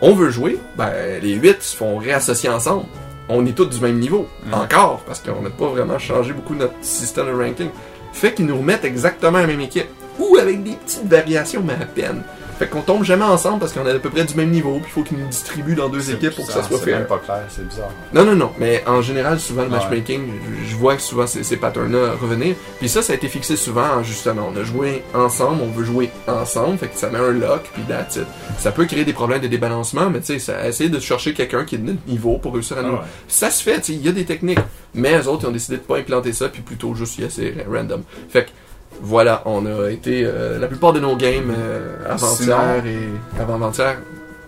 [0.00, 0.92] on veut jouer, ben
[1.22, 2.84] les huit se font réassocier ensemble.
[3.28, 4.28] On est tous du même niveau.
[4.52, 7.70] Encore, parce qu'on n'a pas vraiment changé beaucoup notre système de ranking.
[8.12, 9.88] Fait qu'ils nous remettent exactement la même équipe.
[10.18, 12.22] Ou avec des petites variations, mais à peine.
[12.58, 14.84] Fait qu'on tombe jamais ensemble parce qu'on est à peu près du même niveau, puis
[14.86, 16.98] il faut qu'ils nous distribuent dans deux équipes pour que ça soit C'est fair.
[17.00, 17.90] même pas clair, c'est bizarre.
[18.14, 18.50] Non, non, non.
[18.58, 20.22] Mais en général, souvent, le matchmaking,
[20.66, 22.54] je- vois que souvent ces, ces patterns-là revenir.
[22.78, 24.50] Puis ça, ça a été fixé souvent, justement.
[24.54, 27.82] On a joué ensemble, on veut jouer ensemble, fait que ça met un lock, puis
[27.88, 28.26] that's it.
[28.58, 31.64] Ça peut créer des problèmes de débalancement, mais tu sais, ça essayer de chercher quelqu'un
[31.64, 32.94] qui est de notre niveau pour réussir à nous.
[32.96, 33.06] Ah ouais.
[33.28, 34.58] Ça se fait, tu sais, il y a des techniques.
[34.94, 37.54] Mais eux autres, ils ont décidé de pas implanter ça, puis plutôt juste y assez
[37.70, 38.02] random.
[38.30, 38.50] Fait que,
[39.00, 43.98] voilà, on a été, euh, la plupart de nos games euh, avant-hier et avant-avant-hier,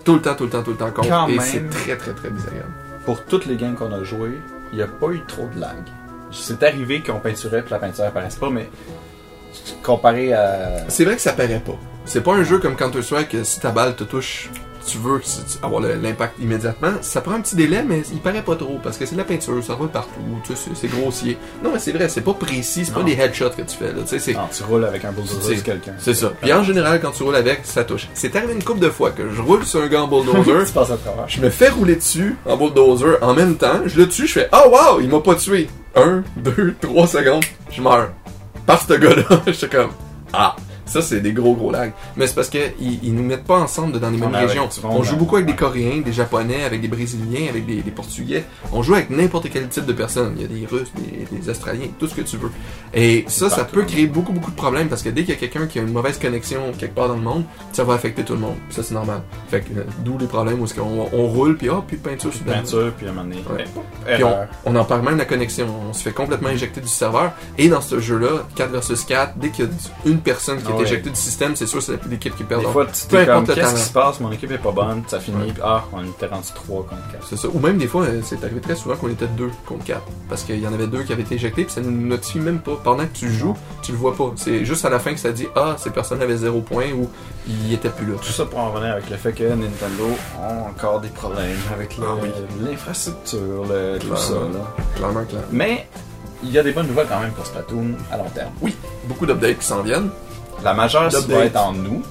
[0.03, 1.09] tout le temps, tout le temps, tout le temps contre.
[1.09, 1.41] Quand et même.
[1.41, 2.71] c'est très, très, très désagréable.
[3.05, 4.39] Pour toutes les games qu'on a jouées,
[4.71, 5.77] il n'y a pas eu trop de lag.
[6.31, 8.69] C'est arrivé qu'on peinturait puis la peinture apparaisse pas, mais
[9.83, 10.89] comparé à.
[10.89, 11.77] C'est vrai que ça paraît pas.
[12.05, 14.49] C'est pas un jeu comme Counter-Strike que si ta balle te touche,
[14.91, 15.21] tu veux
[15.63, 16.91] avoir l'impact immédiatement.
[17.01, 19.25] Ça prend un petit délai, mais il paraît pas trop parce que c'est de la
[19.25, 21.37] peinture, ça roule partout, tu sais, c'est grossier.
[21.63, 24.01] Non, mais c'est vrai, c'est pas précis, c'est pas des headshots que tu fais là,
[24.01, 25.93] tu sais, c'est Non, tu roules avec un bulldozer quelqu'un.
[25.99, 26.31] c'est ça.
[26.41, 28.07] Puis en général, quand tu roules avec, ça touche.
[28.13, 30.73] C'est arrivé une couple de fois que je roule sur un gars en bulldozer, tu
[30.73, 31.27] passes à travers.
[31.27, 34.49] je me fais rouler dessus en bulldozer en même temps, je le tue, je fais
[34.53, 35.69] oh wow, il m'a pas tué.
[35.95, 38.11] Un, deux, trois secondes, je meurs.
[38.65, 39.91] Par ce gars-là, j'étais comme
[40.33, 40.55] ah.
[40.89, 41.93] Ça, c'est des gros gros lags.
[42.17, 42.73] Mais c'est parce qu'ils
[43.03, 44.67] ils nous mettent pas ensemble dans les mêmes régions.
[44.83, 45.59] On joue beaucoup avec des.
[45.59, 48.45] Coréens, des Japonais, avec des Brésiliens, avec des, des Portugais.
[48.71, 50.33] On joue avec n'importe quel type de personne.
[50.37, 52.51] Il y a des Russes, des, des Australiens, tout ce que tu veux.
[52.93, 55.39] Et ça, ça peut créer beaucoup beaucoup de problèmes parce que dès qu'il y a
[55.39, 58.33] quelqu'un qui a une mauvaise connexion quelque part dans le monde, ça va affecter tout
[58.33, 58.55] le monde.
[58.69, 59.21] Ça, c'est normal.
[59.49, 62.33] Fait que, euh, d'où les problèmes où est-ce qu'on on roule, puis oh, puis peinture
[62.33, 63.43] sur Peinture, puis à un moment donné.
[63.49, 64.15] Ouais.
[64.15, 64.35] puis on,
[64.65, 65.67] on en parle même la connexion.
[65.89, 67.33] On se fait complètement éjecter du serveur.
[67.57, 69.71] Et dans ce jeu-là, 4 versus 4, dès qu'il y a
[70.05, 70.85] une personne qui Ah est ouais.
[70.85, 72.61] éjectée du système, c'est sûr c'est l'équipe qui perd.
[72.61, 74.19] Des fois, tu t'es comme, qu'est-ce qui se passe?
[74.19, 75.53] Mon équipe est pas bonne, ça finit, Ouais.
[75.63, 77.27] ah, on était rendu 3 contre 4.
[77.29, 77.47] C'est ça.
[77.53, 80.01] Ou même des fois, euh, c'est arrivé très souvent qu'on était 2 contre 4.
[80.29, 82.39] Parce qu'il y en avait deux qui avaient été éjectés, puis ça ne nous notifie
[82.39, 82.73] même pas.
[82.83, 84.31] Pendant que tu joues, tu le vois pas.
[84.35, 87.09] C'est juste à la fin que ça dit Ah, ces personnes avaient 0 points ou
[87.47, 88.13] ils étaient plus là.
[88.21, 90.07] Tout ça pour en revenir avec le fait que Nintendo
[90.41, 92.15] a encore des problèmes avec Ah
[92.63, 94.33] l'infrastructure, le- tout ça.
[94.33, 94.73] là.
[94.95, 95.47] Clairement, clairement.
[95.51, 95.87] Mais
[96.43, 98.51] il y a des bonnes nouvelles quand même pour Splatoon à long terme.
[98.61, 98.75] Oui,
[99.05, 100.09] beaucoup d'updates qui s'en viennent.
[100.63, 102.01] La majeure ça va être en nous,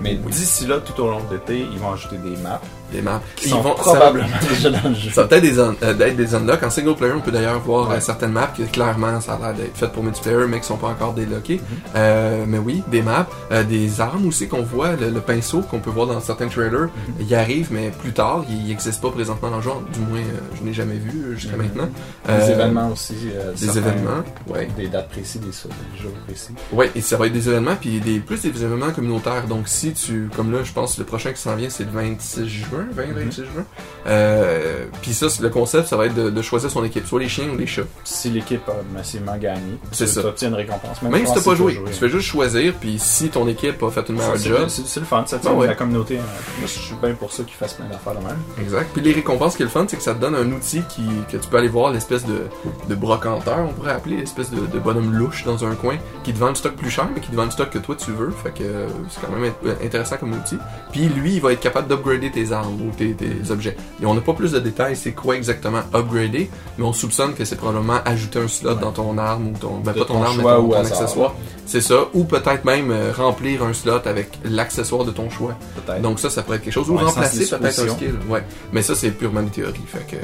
[0.00, 0.32] mais Oui.
[0.32, 2.60] d'ici là, tout au long de l'été, ils vont ajouter des maps
[2.92, 3.20] Des maps.
[3.36, 5.10] qui Ils vont- ça- probablement déjà dans le jeu.
[5.10, 6.62] Ça va peut-être des un- euh, des unlocks.
[6.62, 7.96] En single player, on peut d'ailleurs voir Ouais.
[7.96, 10.76] euh, certaines maps qui clairement ça a l'air d'être faites pour multiplayer, mais qui sont
[10.76, 11.56] pas encore délockées.
[11.56, 11.76] Mhm.
[11.96, 15.78] Euh, mais oui, des maps, euh, des armes aussi qu'on voit, le, le pinceau qu'on
[15.80, 17.14] peut voir dans certains trailers, Mhm.
[17.20, 19.70] il arrive, mais plus tard, il n'existe pas présentement dans le jeu.
[19.92, 21.62] Du moins, euh, je n'ai jamais vu euh, jusqu'à Mhm.
[21.62, 21.88] maintenant.
[22.28, 23.14] Des événements aussi.
[23.34, 24.68] euh, Des événements, ouais.
[24.76, 26.52] Des dates précises, des, des jours précis.
[26.72, 29.46] Ouais, et ça va être des événements, puis des, plus des événements communautaires.
[29.48, 32.46] Donc si tu, comme là, je pense le prochain qui s'en vient, c'est le 26
[32.48, 33.64] juin, 20-26 juin.
[34.06, 37.28] Euh, puis ça, le concept, ça va être de, de choisir son équipe, soit les
[37.28, 37.82] chiens ou les chats.
[38.04, 41.00] Si l'équipe a massivement gagné, C'est tu obtiens une récompense.
[41.02, 43.90] Même si je t'as pas joué, tu fais juste choisir, puis si ton équipe a
[43.90, 45.66] fait une meilleure job, C'est c'est le fun, ça Ah tient ouais.
[45.68, 46.18] la communauté.
[46.18, 46.22] hein.
[46.58, 48.36] Moi, je suis bien pour ça qu'ils fassent plein d'affaires de même.
[48.60, 48.90] exact.
[48.92, 51.02] Puis les récompenses qui est le fun, c'est que ça te donne un outil qui,
[51.30, 52.46] que tu peux aller voir, l'espèce de,
[52.88, 56.38] de brocanteur, on pourrait appeler, l'espèce de, de bonhomme louche dans un coin, qui te
[56.38, 58.30] vend le stock plus cher, mais qui te vend le stock que toi tu veux.
[58.42, 60.56] Fait que euh, c'est quand même int- intéressant comme outil.
[60.92, 63.76] Puis lui, il va être capable d'upgrader tes armes ou tes, tes objets.
[64.02, 67.44] Et on n'a pas plus de détails, c'est quoi exactement upgrader, mais on soupçonne que
[67.44, 68.80] c'est probablement ajouter un slot Ouais.
[68.80, 71.34] dans ton arme ou ton, ben De pas ton, ton arme, mais ton, accessoire.
[71.66, 72.06] C'est ça.
[72.14, 75.56] Ou peut-être même euh, remplir un slot avec l'accessoire de ton choix.
[76.02, 76.90] Donc ça, ça pourrait être quelque chose.
[76.90, 78.14] Ou Ouais, remplacer peut-être un skill.
[78.28, 78.44] Ouais.
[78.72, 79.80] Mais ça, c'est purement des théories.
[79.86, 80.16] Fait que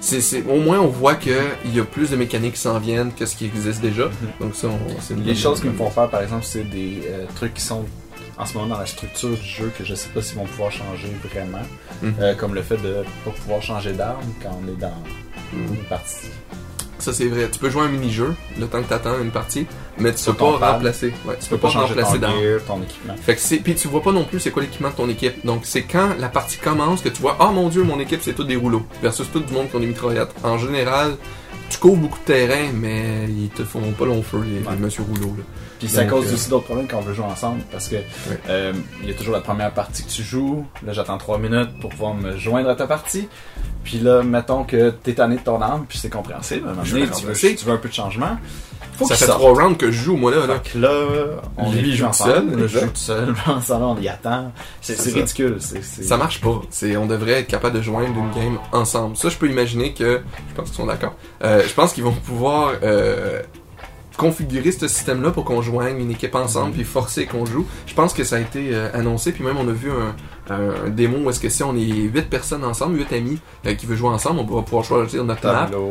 [0.00, 1.30] c'est, au moins, on voit que
[1.64, 4.04] il y a plus de mécaniques qui s'en viennent que ce qui existe déjà.
[4.40, 5.24] Donc ça, on, c'est une.
[5.24, 7.84] Les choses qui me font peur, par exemple, c'est des euh, trucs qui sont
[8.40, 10.72] en ce moment dans la structure du jeu que je sais pas s'ils vont pouvoir
[10.72, 11.62] changer vraiment.
[12.02, 12.14] Mhm.
[12.20, 14.94] Euh, comme le fait de pas pouvoir changer d'arme quand on est dans
[15.52, 15.74] Mhm.
[15.74, 16.28] une partie.
[16.98, 17.48] Ça, c'est vrai.
[17.50, 19.66] Tu peux jouer un mini-jeu le temps que t'attends une partie,
[19.98, 21.14] mais tu peux pas remplacer.
[21.26, 23.14] Ouais, tu Tu peux pas changer remplacer ton gear, ton équipement.
[23.16, 25.44] Fait que puis tu vois pas non plus c'est quoi l'équipement de ton équipe.
[25.46, 28.34] Donc c'est quand la partie commence que tu vois, ah mon dieu, mon équipe c'est
[28.34, 30.34] tout des rouleaux, versus tout du monde qui ont des mitraillettes.
[30.44, 31.16] En général,
[31.70, 34.74] tu couvres beaucoup de terrain, mais ils te font pas long feu les, Ouais.
[34.74, 35.34] les monsieur rouleaux.
[35.38, 35.44] Là.
[35.78, 37.96] Puis ça Donc, cause euh, aussi d'autres problèmes quand on veut jouer ensemble parce que
[38.50, 40.66] euh, il y a toujours la première partie que tu joues.
[40.84, 43.28] Là, j'attends 3 minutes pour pouvoir me joindre à ta partie.
[43.82, 46.66] Puis là, mettons que t'es tanné de ton arme, puis c'est compréhensible.
[46.68, 48.36] À un moment donné, veux, tu veux un peu de changement.
[49.00, 49.38] Faut ça fait sorte.
[49.40, 50.46] trois rounds que je joue moi là.
[50.46, 50.60] là.
[50.62, 50.90] Fait que là,
[51.56, 52.32] on Lui, joue ensemble.
[52.32, 53.34] seul, Là, je joue tout seul.
[53.70, 54.52] On y attend.
[54.82, 55.56] C'est ridicule.
[55.60, 56.60] Ça marche pas.
[56.98, 59.16] On devrait être capable de joindre une game ensemble.
[59.16, 60.20] Ça, je peux imaginer que,
[60.50, 61.14] je pense qu'ils sont d'accord.
[61.42, 63.40] Euh, je pense qu'ils vont pouvoir euh,
[64.18, 67.66] configurer ce système-là pour qu'on joigne une équipe ensemble puis forcer qu'on joue.
[67.86, 70.14] Je pense que ça a été euh, annoncé puis même on a vu un,
[70.48, 73.74] un, un démo où est-ce que si on est 8 personnes ensemble, 8 amis euh,
[73.74, 75.90] qui veulent jouer ensemble, on va pouvoir choisir notre map, tableau,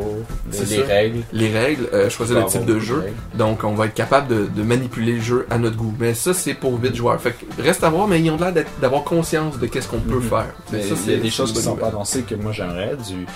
[0.50, 1.20] C'est les, règles.
[1.32, 3.00] les règles, euh, choisir le type de jeu.
[3.00, 3.14] règles.
[3.34, 5.94] Donc, on va être capable de, de manipuler le jeu à notre goût.
[5.98, 7.20] Mais ça, c'est pour 8 joueurs.
[7.20, 10.00] Fait que reste à voir, mais ils ont l'air d'être- d'avoir conscience de qu'est-ce qu'on
[10.00, 10.22] peut Mhm.
[10.22, 10.46] faire.
[10.72, 12.96] Mais ça, il y a c'est- des choses qui sont pas annoncées que moi j'aimerais,
[13.08, 13.26] du,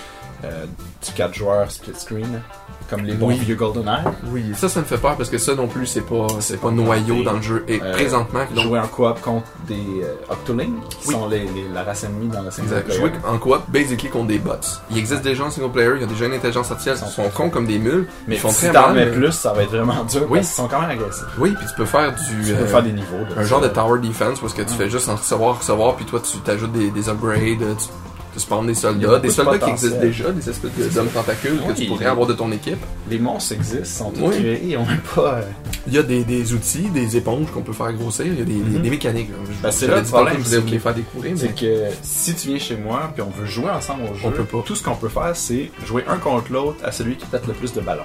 [0.43, 0.65] euh,
[1.05, 2.41] du 4 joueurs split screen,
[2.89, 3.35] comme les bons Oui.
[3.39, 4.03] vieux GoldenEye.
[4.27, 6.69] Oui, ça, ça me fait peur parce que ça non plus, c'est pas, c'est pas
[6.71, 7.63] noyau dans le jeu.
[7.67, 11.13] Et Euh, présentement, donc, Jouer en coop contre des euh, Octolings, qui Oui.
[11.13, 12.99] sont les, les- la race ennemie dans la single exact, player.
[12.99, 14.51] jouer en coop, basically contre des bots.
[14.91, 17.11] Il existe déjà en single player, il y a déjà une intelligence artificielle, ils Ils
[17.11, 18.07] sont sont cons comme des mules.
[18.27, 20.39] Mais ils font si très t'en mets mais- plus, ça va être vraiment dur Oui.
[20.39, 21.25] parce qu'ils sont quand même agressifs.
[21.39, 22.45] Oui, puis tu peux faire du.
[22.45, 23.05] Tu peux euh, faire des niveaux.
[23.37, 24.77] un genre de tower defense parce que tu Mm.
[24.77, 27.87] fais juste en recevoir, recevoir, puis toi tu t'ajoutes des, des upgrades, euh, tu,
[28.35, 31.59] tu spawns des soldats, des de soldats qui existent déjà, des espèces de- d'hommes tentacules
[31.67, 32.77] que tu pourrais avoir de ton équipe.
[33.09, 34.35] Les monstres existent, sont tous Oui.
[34.39, 35.35] créés, ils ont même pas...
[35.35, 35.41] euh,
[35.87, 38.45] Il y a des, des outils, des éponges qu'on peut faire grossir, il y a
[38.45, 38.81] des, Mhm.
[38.81, 39.29] des mécaniques.
[39.49, 41.55] Je- Ben, c'est là le problème, que je voulais vous les faire découvrir, mais C'est
[41.55, 44.43] que si tu viens chez moi puis on veut jouer ensemble au jeu, On peut
[44.43, 44.61] pas.
[44.65, 47.53] tout ce qu'on peut faire, c'est jouer un contre l'autre à celui qui pète le
[47.53, 48.03] plus de ballons.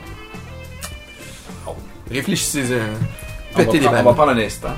[2.11, 2.75] réfléchissez-en.
[3.55, 4.15] On va, Pétez des prendre, on va ballons.
[4.15, 4.69] prendre un instant.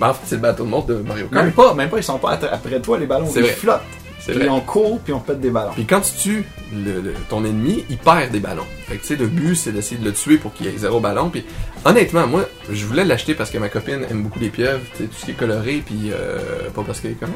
[0.00, 1.44] Ben, en fait, c'est le bateau de monde de Mario Kart.
[1.44, 3.52] Même pas, même pas, ils sont pas après toi les ballons, C'est ils vrai.
[3.52, 3.80] flottent.
[4.24, 4.48] C'est Puis vrai.
[4.50, 5.72] on court, puis on pète des ballons.
[5.72, 8.66] Puis quand tu tues le- le- ton ennemi, il perd des ballons.
[8.86, 11.00] Fait que tu sais, le but c'est d'essayer de le tuer pour qu'il ait zéro
[11.00, 11.28] ballon.
[11.28, 11.44] Puis
[11.84, 15.24] honnêtement, moi, je voulais l'acheter parce que ma copine aime beaucoup les pieuvres, tout ce
[15.24, 16.38] qui est coloré, puis euh,
[16.74, 17.32] pas parce qu'elle est comme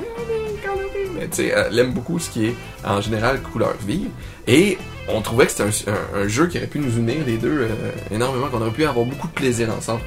[1.19, 2.55] mais coloré, mais tu sais, elle aime beaucoup ce qui est
[2.85, 4.09] en général couleur vive.
[4.47, 7.37] Et on trouvait que c'était un, un- un jeu qui aurait pu nous unir les
[7.37, 7.69] deux euh,
[8.13, 10.01] énormément, qu'on aurait pu avoir beaucoup de plaisir ensemble.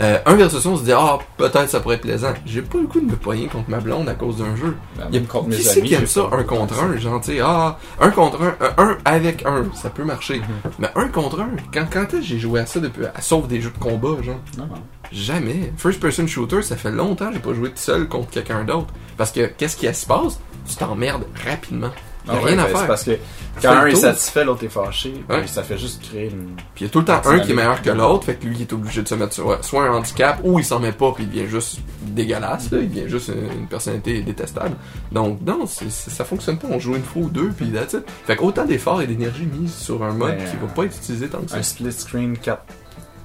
[0.00, 2.34] Euh, un versus on se dit ah peut-être ça pourrait être plaisant.
[2.44, 4.76] J'ai pas le coup de me poigner contre ma blonde à cause d'un jeu.
[4.98, 6.82] Ben, Il y a même contre mes qui c'est amis, qui aime ça, un contre
[6.82, 10.38] un, genre, tu sais, ah, un contre un, un avec un, ça peut marcher.
[10.40, 10.72] Mhm.
[10.80, 13.46] Mais un contre un, quand, quand est-ce que j'ai joué à ça depuis, à, sauf
[13.46, 14.74] des jeux de combat, genre, Non, non.
[15.12, 15.72] jamais.
[15.76, 18.88] First person shooter, ça fait longtemps que j'ai pas joué tout seul contre quelqu'un d'autre.
[19.16, 20.40] Parce que, qu'est-ce qui se passe?
[20.68, 21.90] Tu t'emmerdes rapidement.
[22.26, 22.86] A Ah ouais, rien à ben, c'est faire.
[22.86, 23.18] parce que
[23.60, 25.12] quand un est satisfait, l'autre est fâché.
[25.28, 25.46] Ouais.
[25.46, 26.56] ça fait juste créer une.
[26.74, 28.46] Puis il y a tout le temps un qui est meilleur que l'autre, fait que
[28.46, 30.92] lui il est obligé de se mettre sur soit un handicap ou il s'en met
[30.92, 34.74] pas puis il devient juste dégueulasse, là, il devient juste une, une personnalité détestable.
[35.12, 38.04] Donc non, ça fonctionne pas, on joue une fois ou deux puis that's it.
[38.26, 41.28] Fait qu'autant d'efforts et d'énergie mis sur un mode Mais, qui va pas être utilisé
[41.28, 41.58] tant que ça.
[41.58, 42.62] Un split screen 4.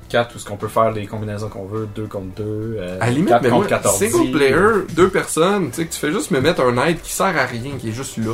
[0.10, 3.05] 4 où ce qu'on peut faire les combinaisons qu'on veut, 2 contre 2, euh, À
[3.05, 3.97] la limite, 4 mais moi, contre 14.
[3.97, 7.12] single player, deux personnes, tu sais, que tu fais juste me mettre un aide qui
[7.14, 8.34] sert à rien, qui est juste là.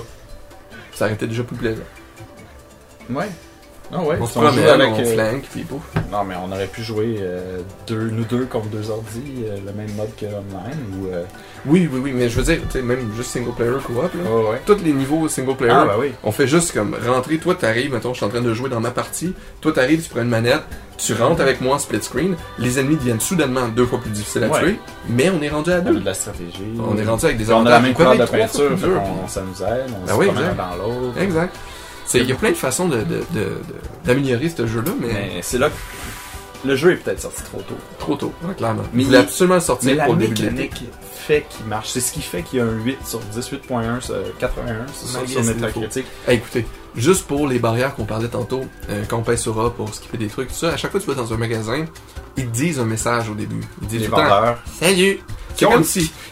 [0.93, 1.83] Ça aurait été déjà plus plaisant.
[3.09, 3.29] Ouais.
[3.93, 5.65] Ah ouais, on se promène, avec, on euh, puis.
[6.11, 9.71] Non, mais on aurait pu jouer euh, deux, nous deux contre deux ordi, euh, le
[9.73, 11.07] même mode que online, ou...
[11.13, 11.23] Euh...
[11.67, 14.29] Oui, oui, oui, mais je veux dire, tu sais, même juste single player co-op, là.
[14.51, 14.61] Ouais.
[14.65, 16.11] Tous les niveaux single player, Ah, bah oui.
[16.23, 18.79] On fait juste comme rentrer, toi t'arrives, mettons, je suis en train de jouer dans
[18.79, 20.61] ma partie, toi t'arrives, tu prends une manette,
[20.97, 24.43] tu rentres avec moi en split screen, les ennemis deviennent soudainement deux fois plus difficiles
[24.43, 24.59] à Ouais.
[24.61, 24.79] tuer,
[25.09, 25.99] mais on est rendu à On a deux.
[25.99, 26.63] de la stratégie.
[26.79, 29.41] On est rendu avec des Puis on a la avantages même couleur de peinture, ça
[29.41, 30.55] nous aide, on Ah se oui, exact.
[30.55, 31.19] dans l'autre.
[31.21, 31.55] Exact.
[32.13, 33.55] Il y a plein de façons de, de- de- de-
[34.05, 37.77] d'améliorer ce jeu-là, mais, Mais c'est là que le jeu est peut-être sorti trop tôt.
[37.99, 38.83] trop tôt, ouais, clairement.
[38.93, 40.53] Mais il voulait il- absolument sortir Mais la pour le début de l'été.
[40.55, 40.83] mécanique
[41.27, 41.89] fait qu'il marche.
[41.89, 45.07] C'est ce qui fait qu'il y a un 8 sur 10, 8.1 sur 81, c'est
[45.07, 46.05] ça, Malgré sur ses Metacritic.
[46.27, 49.71] Hey, écoutez, juste pour les barrières qu'on parlait tantôt, euh, quand on pèse sur A
[49.73, 51.85] pour skipper des trucs, tout ça, à chaque fois que tu vas dans un magasin,
[52.37, 53.61] ils te disent un message au début.
[53.81, 54.59] Ils disent Les tout le temps, vendeurs.
[54.79, 55.19] Salut!
[55.55, 55.65] Qui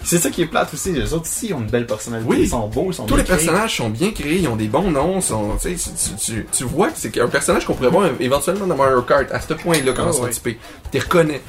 [0.03, 0.91] C'est comme ça qui est plate aussi.
[0.91, 2.29] Les autres ici ont une belle personnalité.
[2.29, 2.41] Oui.
[2.41, 3.37] Ils sont beaux, ils sont tous les créés.
[3.37, 7.27] personnages sont bien créés, ils ont des bons noms, sont, tu, vois que c'est un
[7.27, 10.27] personnage qu'on pourrait voir éventuellement dans Mario Kart, à ce point-là, quand Ah ils sont
[10.27, 10.57] typés.
[10.91, 11.41] Tu reconnais.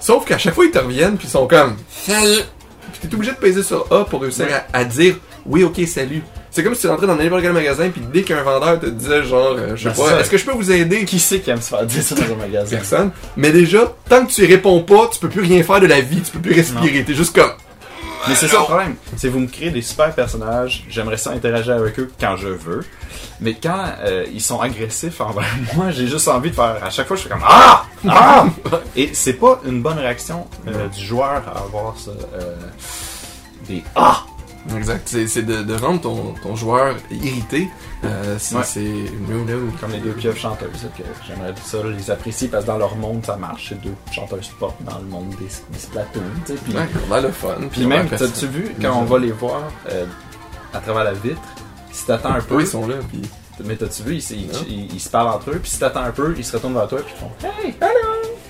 [0.00, 2.42] Sauf qu'à chaque fois, ils te reviennent, puis ils sont comme Salut!
[2.92, 5.16] Puis t'es obligé de peser sur A pour réussir à dire
[5.46, 6.22] Oui, ok, salut.
[6.54, 9.24] C'est comme si tu rentrais dans n'importe quel magasin, puis dès qu'un vendeur te disait
[9.24, 11.04] genre, euh, je sais Ben, pas, est-ce que je peux vous aider?
[11.04, 12.76] Qui c'est qui aime se faire dire ça dans un magasin?
[12.76, 13.10] Personne.
[13.36, 16.00] Mais déjà, tant que tu y réponds pas, tu peux plus rien faire de la
[16.00, 17.02] vie, tu peux plus respirer.
[17.02, 17.50] T'es juste comme
[18.28, 18.94] Mais c'est ça le problème.
[19.16, 20.84] C'est vous me créez des super personnages.
[20.88, 22.84] J'aimerais ça interagir avec eux quand je veux.
[23.40, 25.44] Mais quand euh, ils sont agressifs envers
[25.74, 26.76] moi, j'ai juste envie de faire.
[26.84, 27.84] À chaque fois, je fais comme Ah!
[28.08, 28.46] Ah!
[28.96, 32.12] Et c'est pas une bonne réaction euh, du joueur à avoir ça.
[32.38, 32.54] euh,
[33.68, 34.22] des Ah!
[34.76, 35.06] Exact.
[35.26, 37.68] C'est de, de rendre ton, ton joueur irrité.
[38.04, 38.56] Euh, c'est.
[38.56, 38.62] Ouais.
[38.64, 39.12] c'est-.
[39.80, 40.88] Comme les deux pieuvres chanteuses.
[40.96, 43.66] que J'aimerais ça les apprécier parce que dans leur monde, ça marche.
[43.70, 46.22] C'est deux chanteuses pop dans le monde des, des Splatoon.
[46.46, 47.54] tu sais, Puis, Ouais, on a le fun.
[47.70, 50.06] puis même, t'as-tu vu, quand on va les voir euh,
[50.72, 51.40] à travers la vitre,
[51.92, 53.22] si t'attends un peu, ils sont là, puis.
[53.64, 54.58] Mais t'as-tu vu, ils, se- ils- Non.
[54.68, 56.88] ils- ils se parlent entre eux, puis si t'attends un peu, ils se retournent vers
[56.88, 57.30] toi, puis ils font
[57.62, 58.03] Hey, hello!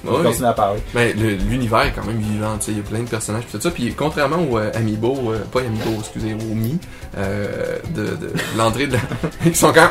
[0.05, 0.23] Ils Ouais.
[0.23, 0.81] continuent à parler.
[0.95, 3.45] Mais le- l'univers est quand même vivant, tu sais, il y a plein de personnages,
[3.51, 3.71] tout ça.
[3.71, 6.79] Puis contrairement au euh, Amiibo, euh, pas Amiibo, excusez, au Mi,
[7.17, 8.99] euh, de, de l'entrée de la...
[9.47, 9.89] Ils sont quand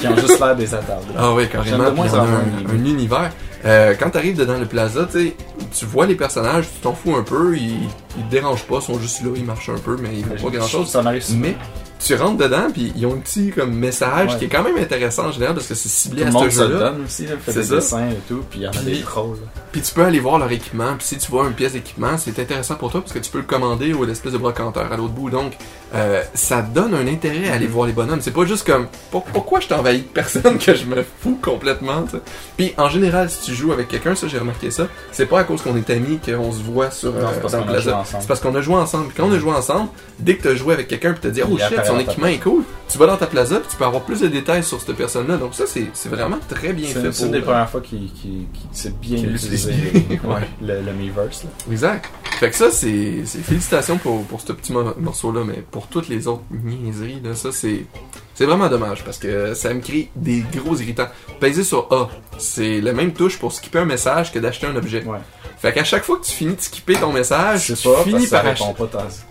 [0.00, 1.06] Qui ont juste l'air des attardés.
[1.16, 1.90] Ah oui, carrément.
[1.92, 2.24] moins un,
[2.70, 3.30] un univers.
[3.64, 7.56] Euh, quand t'arrives dedans le plaza, tu vois les personnages, tu t'en fous un peu,
[7.56, 7.84] ils,
[8.18, 10.50] ils te dérangent pas, ils sont juste là, ils marchent un peu, mais ils font
[10.50, 10.88] pas grand chose.
[10.90, 11.38] Ça m'arrive souvent.
[11.40, 11.56] Mais
[11.98, 14.38] tu rentres dedans, puis ils ont un petit comme message Ouais.
[14.38, 16.90] qui est quand même intéressant en général parce que c'est ciblé Tout à ce jeu-là.
[16.90, 17.74] donne aussi, là, fait C'est des ça.
[17.76, 19.38] dessins et tout, puis il y en a des trolls.
[19.72, 22.38] Puis tu peux aller voir leur équipement, puis si tu vois une pièce d'équipement, c'est
[22.38, 25.14] intéressant pour toi parce que tu peux le commander ou l'espèce de brocanteur à l'autre
[25.14, 25.30] bout.
[25.30, 25.52] Donc,
[25.94, 28.20] euh, ça donne un intérêt à aller voir les bonhommes.
[28.20, 32.02] C'est pas juste comme pour- pourquoi je t'envahis de personne que je me fous complètement.
[32.02, 32.22] tu sais?
[32.56, 35.44] Puis en général, si tu joues avec quelqu'un, ça j'ai remarqué ça, c'est pas à
[35.44, 37.80] cause qu'on est amis qu'on se voit sur Non, euh, dans le qu'on a plaza.
[37.80, 38.22] joué ensemble.
[38.22, 39.06] C'est parce qu'on a joué ensemble.
[39.08, 39.88] Puis quand on a joué ensemble,
[40.18, 42.38] dès que tu as joué avec quelqu'un puis t'as dit oh shit, son équipement est
[42.42, 44.96] cool, tu vas dans ta plaza puis tu peux avoir plus de détails sur cette
[44.96, 45.36] personne-là.
[45.36, 48.46] Donc ça c'est vraiment très bien fait C'est une des euh, premières fois qui, qui,
[48.72, 49.72] c'est bien utilisé
[50.62, 51.44] le, Miiverse.
[51.44, 51.50] Là.
[51.70, 52.10] Exact.
[52.38, 56.26] Fait que ça, c'est félicitations pour, pour ce petit mo- morceau-là, mais pour toutes les
[56.28, 57.86] autres niaiseries, là, ça, c'est
[58.34, 61.06] c'est vraiment dommage parce que ça me crée des gros irritants.
[61.38, 65.04] Peser sur A, c'est la même touche pour skipper un message que d'acheter un objet.
[65.04, 65.18] Ouais.
[65.58, 68.44] Fait qu'à chaque fois que tu finis de skipper ton message, tu pas, finis par
[68.44, 68.64] acheter.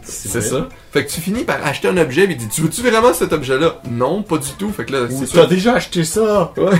[0.04, 0.68] C'est ça.
[0.91, 3.82] Fait que tu finis par acheter un objet et dis Tu veux-tu vraiment cet objet-là?
[3.91, 4.72] Non, pas du tout.
[4.72, 6.54] Fait que là, c'est tu as déjà acheté ça!
[6.58, 6.72] Ouais.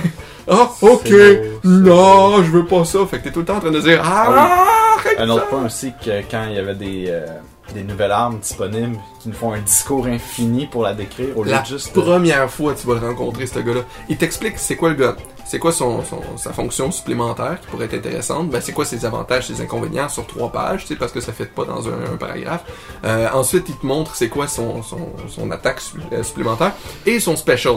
[0.48, 1.08] Ah, ok.
[1.10, 3.00] Beau, non, je veux pas ça.
[3.06, 4.64] Fait que t'es tout le temps en train de dire Ah,
[4.98, 5.34] arrête Un ça.
[5.34, 7.26] autre point aussi, que quand il y avait des, euh,
[7.72, 11.50] des nouvelles armes disponibles qui nous font un discours infini pour la décrire au lieu
[11.50, 11.96] La de juste.
[11.96, 15.16] euh, première fois que tu vas rencontrer, ce gars-là, il t'explique c'est quoi le gars,
[15.46, 19.04] c'est quoi son, son- sa fonction supplémentaire qui pourrait être intéressante, ben c'est quoi ses
[19.06, 22.64] avantages, ses inconvénients sur trois pages, parce que ça fait pas dans un, un paragraphe.
[23.04, 25.80] Euh, ensuite, il te montre c'est quoi son, son, son attaque
[26.12, 26.72] euh, supplémentaire
[27.06, 27.76] et son special.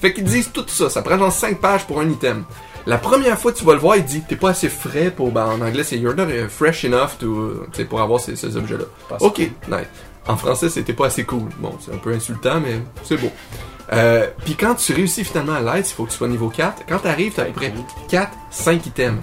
[0.00, 2.44] Fait qu'ils disent tout ça, ça prend genre 5 pages pour un item.
[2.88, 5.30] La première fois que tu vas le voir, il dit t'es pas assez frais pour,
[5.30, 8.34] ben en anglais c'est you're not uh, fresh enough to, uh, tu pour avoir ces,
[8.34, 8.84] ces objets-là.
[9.20, 9.86] Ok, nice.
[10.26, 11.48] En français, c'était pas assez cool.
[11.58, 13.30] Bon, c'est un peu insultant, mais c'est beau.
[13.92, 16.84] Euh, Puis quand tu réussis finalement à l'aide, il faut que tu sois niveau 4.
[16.88, 17.72] Quand t'arrives, t'as à peu près
[18.08, 19.20] 4, 5 items.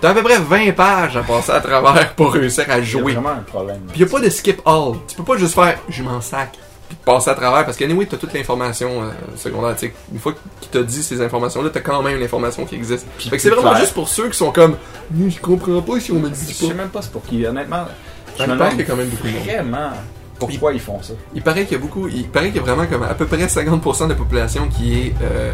[0.00, 2.82] T'as à peu près 20 pages à passer à travers pour réussir à Il y
[2.82, 3.12] a jouer.
[3.14, 3.80] vraiment un problème.
[3.90, 4.92] Puis y a pas de skip all.
[5.08, 6.56] Tu peux pas juste faire je m'en sac
[6.88, 9.76] puis te passer à travers parce qu'anyway t'as toute l'information euh, secondaire.
[10.12, 13.06] Une fois qu'il t'a dit ces informations-là, t'as quand même l'information qui existe.
[13.18, 13.80] Fait que c'est vraiment clair.
[13.80, 14.76] juste pour ceux qui sont comme
[15.16, 16.74] je comprends pas si on me le Je dit sais pas.
[16.74, 17.44] même pas c'est pour qui.
[17.46, 17.84] Honnêtement,
[18.38, 19.90] je me demande qu'il y a quand même beaucoup de vraiment
[20.38, 21.14] pourquoi ils font ça?
[21.34, 23.26] Il paraît qu'il y a beaucoup, il paraît qu'il y a vraiment comme à peu
[23.26, 25.52] près 50% de la population qui est euh,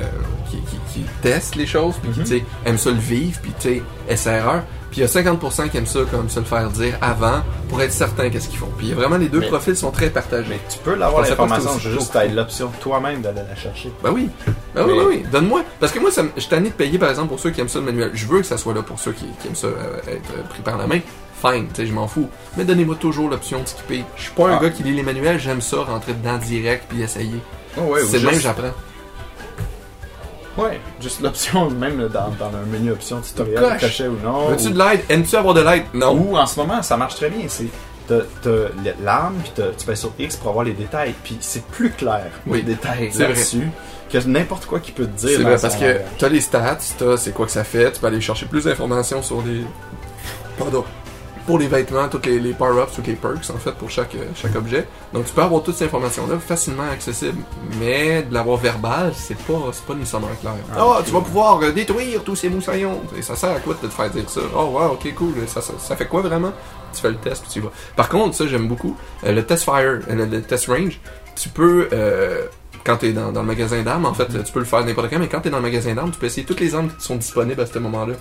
[0.51, 3.53] qui, qui, qui teste les choses, puis qui tu sais, aime ça le vivre, puis
[3.59, 4.63] tu sais, erreur.
[4.95, 7.83] Puis il y a 50% qui aiment ça comme se le faire dire avant pour
[7.83, 8.71] être certain qu'est-ce qu'ils font.
[8.79, 10.47] Puis vraiment les deux Mais- profils sont très partagés.
[10.49, 13.91] Mais tu peux l'avoir Je l'information, aussi juste l'option toi-même d'aller la chercher.
[14.05, 14.29] Ben oui.
[14.73, 15.25] Ben oui, ben oui.
[15.33, 15.65] Donne-moi.
[15.81, 17.81] Parce que moi, ça, je tanné de payer, par exemple, pour ceux qui aiment ça
[17.81, 18.13] le manuel.
[18.15, 20.43] Je veux que ça soit là pour ceux qui, qui aiment ça euh, être euh,
[20.49, 21.01] pris par la main.
[21.45, 22.29] Fine, tu sais, je m'en fous.
[22.57, 24.05] Mais donnez-moi toujours l'option de skipper.
[24.17, 24.63] Je suis pas un Ah.
[24.63, 27.41] gars qui lit les manuels, j'aime ça, rentrer dedans direct puis essayer.
[27.77, 28.71] Oh, ouais, ou C'est le même, j'apprends.
[30.57, 34.49] Ouais, juste l'option, même dans, dans un menu option tutoriel, cachet ou non.
[34.49, 35.01] Veux-tu ou- de l'aide?
[35.09, 35.85] Aimes-tu avoir de l'aide?
[35.95, 36.13] Non.
[36.13, 37.47] Ou en ce moment, ça marche très bien.
[37.49, 37.67] C'est
[38.07, 38.51] t'as t'as
[39.03, 42.27] l'arme, puis t'as- tu payes sur X pour avoir les détails, puis c'est plus clair
[42.47, 43.69] Oui, les détails c'est là-dessus
[44.13, 45.39] que n'importe quoi qui peut te dire.
[45.39, 48.07] C'est vrai, parce que t'as les stats, t'as c'est quoi que ça fait, tu peux
[48.07, 49.63] aller chercher plus d'informations sur les.
[50.59, 50.85] Pardon.
[51.47, 54.25] Pour les vêtements, toutes les, les power-ups, toutes les perks en fait pour chaque, euh,
[54.35, 54.87] chaque objet.
[55.13, 57.43] Donc tu peux avoir toutes ces informations-là facilement accessibles.
[57.79, 60.55] Mais de l'avoir verbal, c'est pas, c'est pas nécessairement clair.
[60.73, 61.05] Ah, Ah, ok.
[61.05, 63.01] tu vas pouvoir euh, détruire tous ces moussaillons.
[63.19, 64.41] Et ça sert à quoi de te faire dire ça?
[64.57, 65.35] Oh wow, ok cool.
[65.47, 66.53] Ça, ça, ça fait quoi vraiment?
[66.95, 67.71] Tu fais le test puis tu vas.
[67.95, 68.97] Par contre, ça j'aime beaucoup.
[69.25, 70.99] euh, le test fire, euh, le, test range,
[71.37, 71.89] tu peux.
[71.93, 72.47] euh,
[72.85, 75.19] quand t'es dans, dans le magasin d'armes, en fait, tu peux le faire n'importe quand,
[75.19, 77.17] mais quand t'es dans le magasin d'armes, tu peux essayer toutes les armes qui sont
[77.17, 78.15] disponibles à ce moment-là.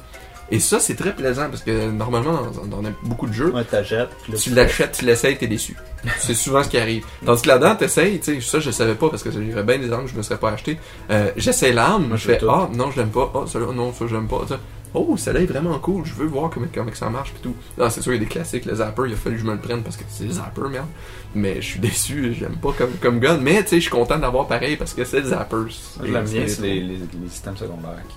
[0.53, 4.51] Et ça, c'est très plaisant parce que normalement, dans, dans beaucoup de jeux, Ouais, tu
[4.51, 5.75] l'achètes, tu l'essayes, t'es déçu.
[6.19, 7.03] c'est souvent ce qui arrive.
[7.25, 9.91] Tandis que là-dedans, t'essayes, tu sais, ça je savais pas parce que j'aurais bien des
[9.91, 10.77] armes que je me serais pas acheté.
[11.09, 14.05] Euh, J'essaie l'arme, je je fais ah non je l'aime pas, ah celle-là non ça
[14.07, 14.45] j'aime pas.
[14.47, 14.59] Ça.
[14.93, 17.55] Oh celle-là est vraiment cool, je veux voir comment, comment ça marche pis tout.
[17.79, 19.47] Non c'est sûr il y a des classiques, le zapper, il a fallu que je
[19.47, 20.85] me le prenne parce que c'est le zapper merde.
[21.33, 23.37] Mais je suis déçu, j'aime pas comme, comme gun.
[23.37, 25.55] Mais tu sais je suis content d'avoir pareil parce que c'est le zapper.
[25.55, 25.67] Moi,
[26.03, 28.15] je l'aime bien, c'est les, les, les systèmes secondaires qui,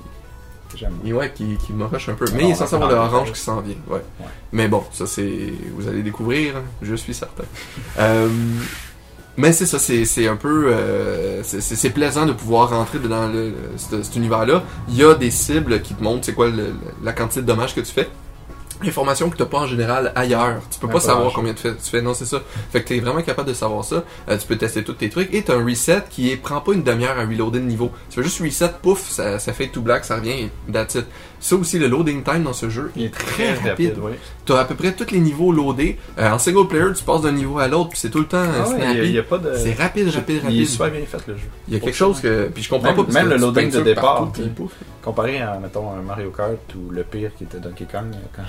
[0.74, 0.92] j'aime.
[1.04, 1.72] Ouais, qui, qui
[2.08, 2.26] un peu.
[2.34, 3.74] Mais il est on censé va avoir le orange qui s'en vient.
[3.88, 4.02] Ouais.
[4.20, 4.26] Ouais.
[4.52, 5.52] Mais bon, ça c'est.
[5.76, 7.44] Vous allez découvrir, hein, je suis certain.
[7.98, 8.28] Euh,
[9.36, 10.68] mais c'est ça, c'est c'est un peu.
[10.72, 11.60] euh, c'est-
[11.90, 14.62] plaisant de pouvoir rentrer dans le, cet, cet univers-là.
[14.88, 16.72] Il y a des cibles qui te montrent c'est quoi le-
[17.04, 18.08] la quantité de dommages que tu fais.
[18.84, 20.60] Information que tu pas en général ailleurs.
[20.70, 21.74] Tu peux pas savoir combien tu fais.
[21.74, 22.42] Tu fais non, c'est ça.
[22.72, 24.04] Fait que tu es vraiment capable de savoir ça.
[24.28, 25.32] Euh, tu peux tester tous tes trucs.
[25.32, 27.90] Et tu as un reset qui est, prend pas une demi-heure à reloader le niveau.
[28.10, 31.06] Tu fais juste reset, pouf, ça, ça fait tout black, ça revient et that's it.
[31.38, 33.94] Ça aussi, le loading time dans ce jeu Il est très rapide.
[34.00, 34.12] oui.
[34.46, 35.98] Tu as à peu près tous les niveaux loadés.
[36.18, 38.42] Euh, en single player, tu passes d'un niveau à l'autre, puis c'est tout le temps
[38.42, 39.06] Ah ouais, il y a- snappy.
[39.08, 39.54] il y a pas de.
[39.56, 40.68] C'est rapide, rapide, Il est rapide.
[40.68, 41.42] super bien fait le jeu.
[41.68, 42.48] Il y a quelque chose que.
[42.52, 43.12] Puis je comprends Même- pas.
[43.12, 44.64] même que le loading de départ, partout, puis-.
[45.04, 48.42] Comparé à, mettons, un Mario Kart ou le pire qui était Donkey Kong, quand...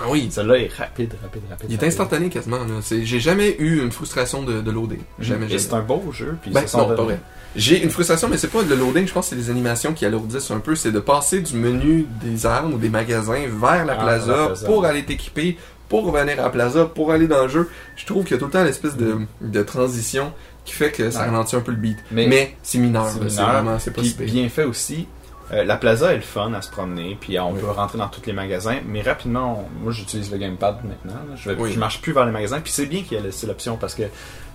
[0.00, 1.66] Ah oui, celui-là est rapide, rapide, rapide.
[1.70, 2.58] il est instantané quasiment.
[2.58, 2.80] là.
[2.82, 4.98] C'est- J'ai jamais eu une frustration de, de loader.
[5.18, 5.58] Jamais, Et jamais.
[5.60, 7.20] c'est un beau jeu, puis Ben, non, pas vrai.
[7.54, 10.06] J'ai une frustration, mais c'est pas le loading, je pense que c'est les animations qui
[10.06, 10.74] alourdissent un peu.
[10.74, 14.46] C'est de passer du menu des armes ou des magasins vers la Ah, plaza, la
[14.46, 14.66] plaza.
[14.66, 15.58] pour aller t'équiper,
[15.90, 17.68] pour revenir à la plaza, pour aller dans le jeu.
[17.96, 20.32] Je trouve qu'il y a tout le temps l'espèce de, de transition
[20.64, 21.26] qui fait que ça Ouais.
[21.26, 21.98] ralentit un peu le beat.
[22.10, 24.26] Mais- Mais, c'est mineur, C'est là, c'est mineur, vraiment, c'est pas Puis si pire.
[24.32, 25.06] bien fait aussi.
[25.52, 27.60] Euh, la plaza est le fun à se promener, puis on Oui.
[27.60, 31.20] peut rentrer dans tous les magasins, mais rapidement, on- moi j'utilise le gamepad maintenant.
[31.36, 31.72] Je, vais, Oui.
[31.72, 33.94] je marche plus vers les magasins, puis c'est bien qu'il y ait laissé l'option parce
[33.94, 34.04] que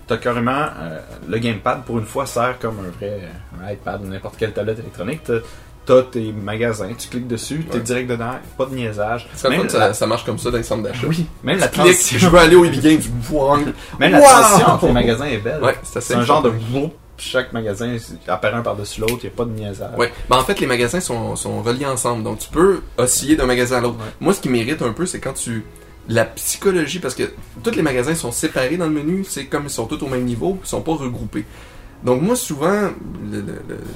[0.08, 3.20] t'as carrément euh, le gamepad pour une fois sert comme un vrai
[3.62, 5.22] un iPad ou n'importe quelle tablette électronique.
[5.24, 5.38] T'as-
[6.02, 7.82] tes magasins, tu cliques dessus, t'es Ouais.
[7.82, 9.26] direct dedans, pas de niaisage.
[9.48, 11.06] Même fun, ça, la- ça marche comme ça dans les centres d'achat.
[11.06, 13.00] Oui, même la cliques, transition, je veux aller au Games,
[14.12, 15.62] la transition entre les magasins est belle.
[15.62, 16.50] Ouais, c'est un genre de
[17.18, 17.96] chaque magasin
[18.26, 19.96] apparaît un par-dessus l'autre, il n'y a pas de niaisage.
[19.98, 20.12] Ouais.
[20.30, 22.22] Ben, en fait, les magasins sont, sont reliés ensemble.
[22.22, 23.98] Donc, tu peux osciller d'un magasin à l'autre.
[23.98, 24.12] Ouais.
[24.20, 25.64] Moi, ce qui m'irrite un peu, c'est quand tu.
[26.10, 27.24] La psychologie, parce que
[27.62, 30.24] tous les magasins sont séparés dans le menu, c'est comme ils sont tous au même
[30.24, 31.44] niveau, ils sont pas regroupés.
[32.02, 32.88] Donc, moi, souvent,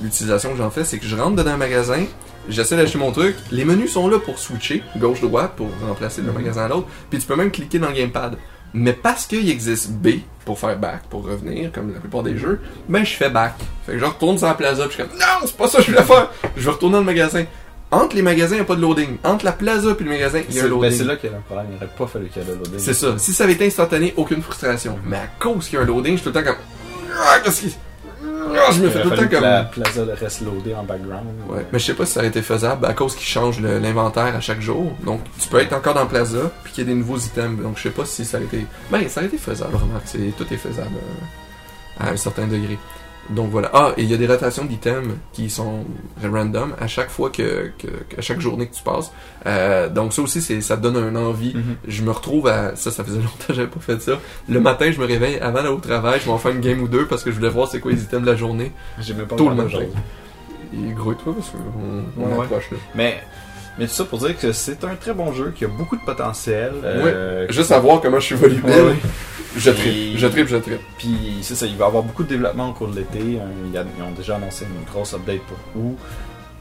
[0.02, 2.04] l'utilisation que j'en fais, c'est que je rentre dans un magasin,
[2.48, 6.34] j'essaie d'acheter mon truc, les menus sont là pour switcher, gauche-droite, pour remplacer d'un Mhm.
[6.38, 8.36] magasin à l'autre, puis tu peux même cliquer dans le gamepad.
[8.74, 12.60] Mais parce qu'il existe B pour faire back, pour revenir, comme la plupart des jeux,
[12.88, 13.54] ben je fais back.
[13.86, 15.78] Fait que je retourne sur la plaza, puis je suis comme non, c'est pas ça
[15.78, 16.30] que je voulais faire.
[16.56, 17.44] Je vais retourner dans le magasin.
[17.90, 19.18] Entre les magasins, il n'y a pas de loading.
[19.22, 20.98] Entre la plaza et le magasin, il y a un ben, loading.
[20.98, 21.66] c'est là qu'il y a un problème.
[21.70, 22.78] Il n'aurait pas fallu qu'il y ait le loading.
[22.78, 23.18] C'est ça.
[23.18, 24.98] Si ça avait été instantané, aucune frustration.
[25.04, 26.60] Mais à cause qu'il y a un loading, je suis tout le temps comme.
[27.14, 27.76] Ah, qu'est-ce qui.
[28.56, 29.42] Ah, je me fais tout le temps que comme.
[29.44, 31.26] la plaza reste loadée en background.
[31.48, 34.34] Ouais, mais je sais pas si ça aurait été faisable à cause qu'ils changent l'inventaire
[34.34, 34.92] à chaque jour.
[35.04, 37.62] Donc tu peux être encore dans Plaza puis qu'il y a des nouveaux items.
[37.62, 38.66] Donc je sais pas si ça aurait été.
[38.90, 40.04] Ben ça aurait été faisable, remarque.
[40.06, 40.32] C'est...
[40.36, 42.78] Tout est faisable euh, à un certain degré.
[43.30, 43.70] Donc voilà.
[43.72, 45.84] Ah, et il y a des rotations d'items qui sont
[46.22, 47.86] random à chaque fois que, que,
[48.18, 49.12] à chaque journée que tu passes.
[49.46, 51.54] Euh, donc ça aussi, c'est, ça te donne un envie.
[51.54, 51.76] Mhm.
[51.86, 52.74] Je me retrouve à.
[52.76, 54.18] Ça, ça faisait longtemps que j'avais pas fait ça.
[54.48, 56.82] Le matin, je me réveille avant d'aller au travail, je vais en faire une game
[56.82, 58.72] ou deux parce que je voulais voir c'est quoi les items de la journée.
[58.98, 59.78] J'ai même pas Tout le matin.
[60.74, 62.78] Il et toi parce qu'on on Ouais, approche là.
[62.94, 63.20] Mais,
[63.78, 66.02] mais tout ça pour dire que c'est un très bon jeu, qui a beaucoup de
[66.04, 66.72] potentiel.
[66.82, 68.64] euh, Juste à voir comment je suis volubile.
[68.64, 68.96] Ouais.
[69.56, 70.80] Je tripe, je tripe, je tripe.
[70.98, 73.38] Puis c'est ça, il va y avoir beaucoup de développement au cours de l'été.
[73.38, 75.96] Euh, Ils ont déjà annoncé une grosse update pour où.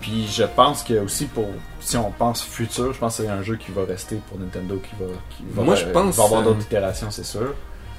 [0.01, 1.47] Puis je pense que aussi pour
[1.79, 4.81] si on pense futur, je pense que c'est un jeu qui va rester pour Nintendo
[4.83, 7.53] qui va qui va, Moi, je euh, pense, va avoir euh, d'autres itérations, c'est sûr.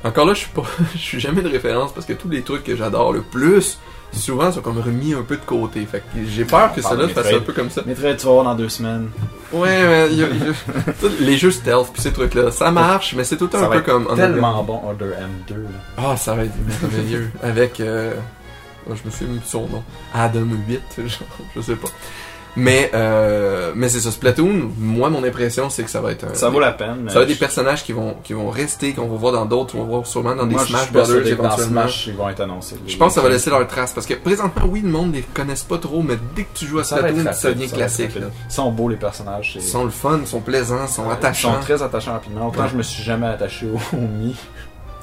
[0.05, 0.65] Encore là, je suis pas,
[0.95, 3.79] je suis jamais de référence parce que tous les trucs que j'adore le plus,
[4.13, 5.85] souvent sont comme remis un peu de côté.
[5.87, 7.41] Fait que j'ai peur que là de fasse Metroid.
[7.41, 7.83] un peu comme ça.
[7.87, 9.09] Mais très tu vas voir dans deux semaines.
[9.53, 13.25] Ouais, mais y a- y les jeux stealth puis ces trucs là, ça marche, mais
[13.25, 15.07] c'est tout un peu comme Tellement bon Order
[15.49, 15.55] M2.
[15.55, 15.69] là.
[15.99, 18.13] Ah, ça va être merveilleux avec euh,
[18.89, 19.83] oh, je me suis mis son nom.
[20.15, 21.09] Adam 8, genre,
[21.57, 21.89] je sais pas.
[22.55, 26.35] Mais euh, mais c'est ça Splatoon, moi mon impression c'est que ça va être un
[26.35, 26.97] Ça vaut la peine.
[27.05, 29.33] mais Ça va être des je- personnages qui vont, qui vont rester, qu'on va voir
[29.33, 31.83] dans d'autres, on va voir sûrement dans des Moi, Smash Brothers éventuellement.
[31.83, 32.77] Smash, ils vont être annoncés.
[32.87, 35.23] Je pense que ça va laisser leur trace parce que présentement, oui, le monde les
[35.23, 37.77] connaisse pas trop, mais dès que tu joues à Ça Splatoon, rapide, ça devient ça
[37.77, 38.11] va être classique.
[38.17, 39.53] Ils sont beaux les personnages.
[39.57, 41.55] Ils sont le fun, ils sont plaisants, ils sont Ils attachants.
[41.55, 42.49] sont très attachants rapidement.
[42.49, 42.69] Autant Ouais.
[42.71, 44.37] je me suis jamais attaché au, au Mi.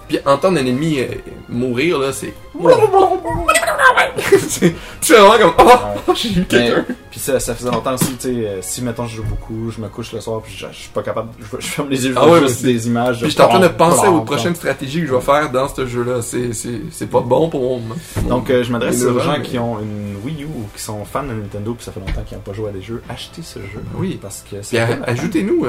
[0.10, 1.06] Puis entendre un ennemi euh,
[1.48, 2.34] mourir, là, c'est.
[5.02, 5.68] C'est- vraiment comme.
[6.08, 6.86] Oh, j'ai eu quelqu'un.
[7.10, 9.82] Puis ça, ça faisait longtemps aussi, tu sais, euh, si mettons je joue beaucoup, je
[9.82, 12.14] me couche le soir, puis je, je suis pas capable, je, je ferme les yeux,
[12.14, 13.18] je Ah ouais, juste des images.
[13.22, 15.68] Puis je suis en train de penser aux prochaines stratégies que je vais faire dans
[15.68, 16.22] ce jeu-là.
[16.22, 17.80] C'est, pas bon pour mon.
[18.22, 20.82] mon- Donc euh, je m'adresse aux gens mais- qui ont une Wii U ou qui
[20.84, 23.02] sont fans de Nintendo, puis ça fait longtemps qu'ils n'ont pas joué à des jeux,
[23.10, 23.82] achetez ce jeu.
[23.96, 24.20] Oui.
[24.22, 24.80] Parce que c'est.
[24.80, 25.66] ajoutez-nous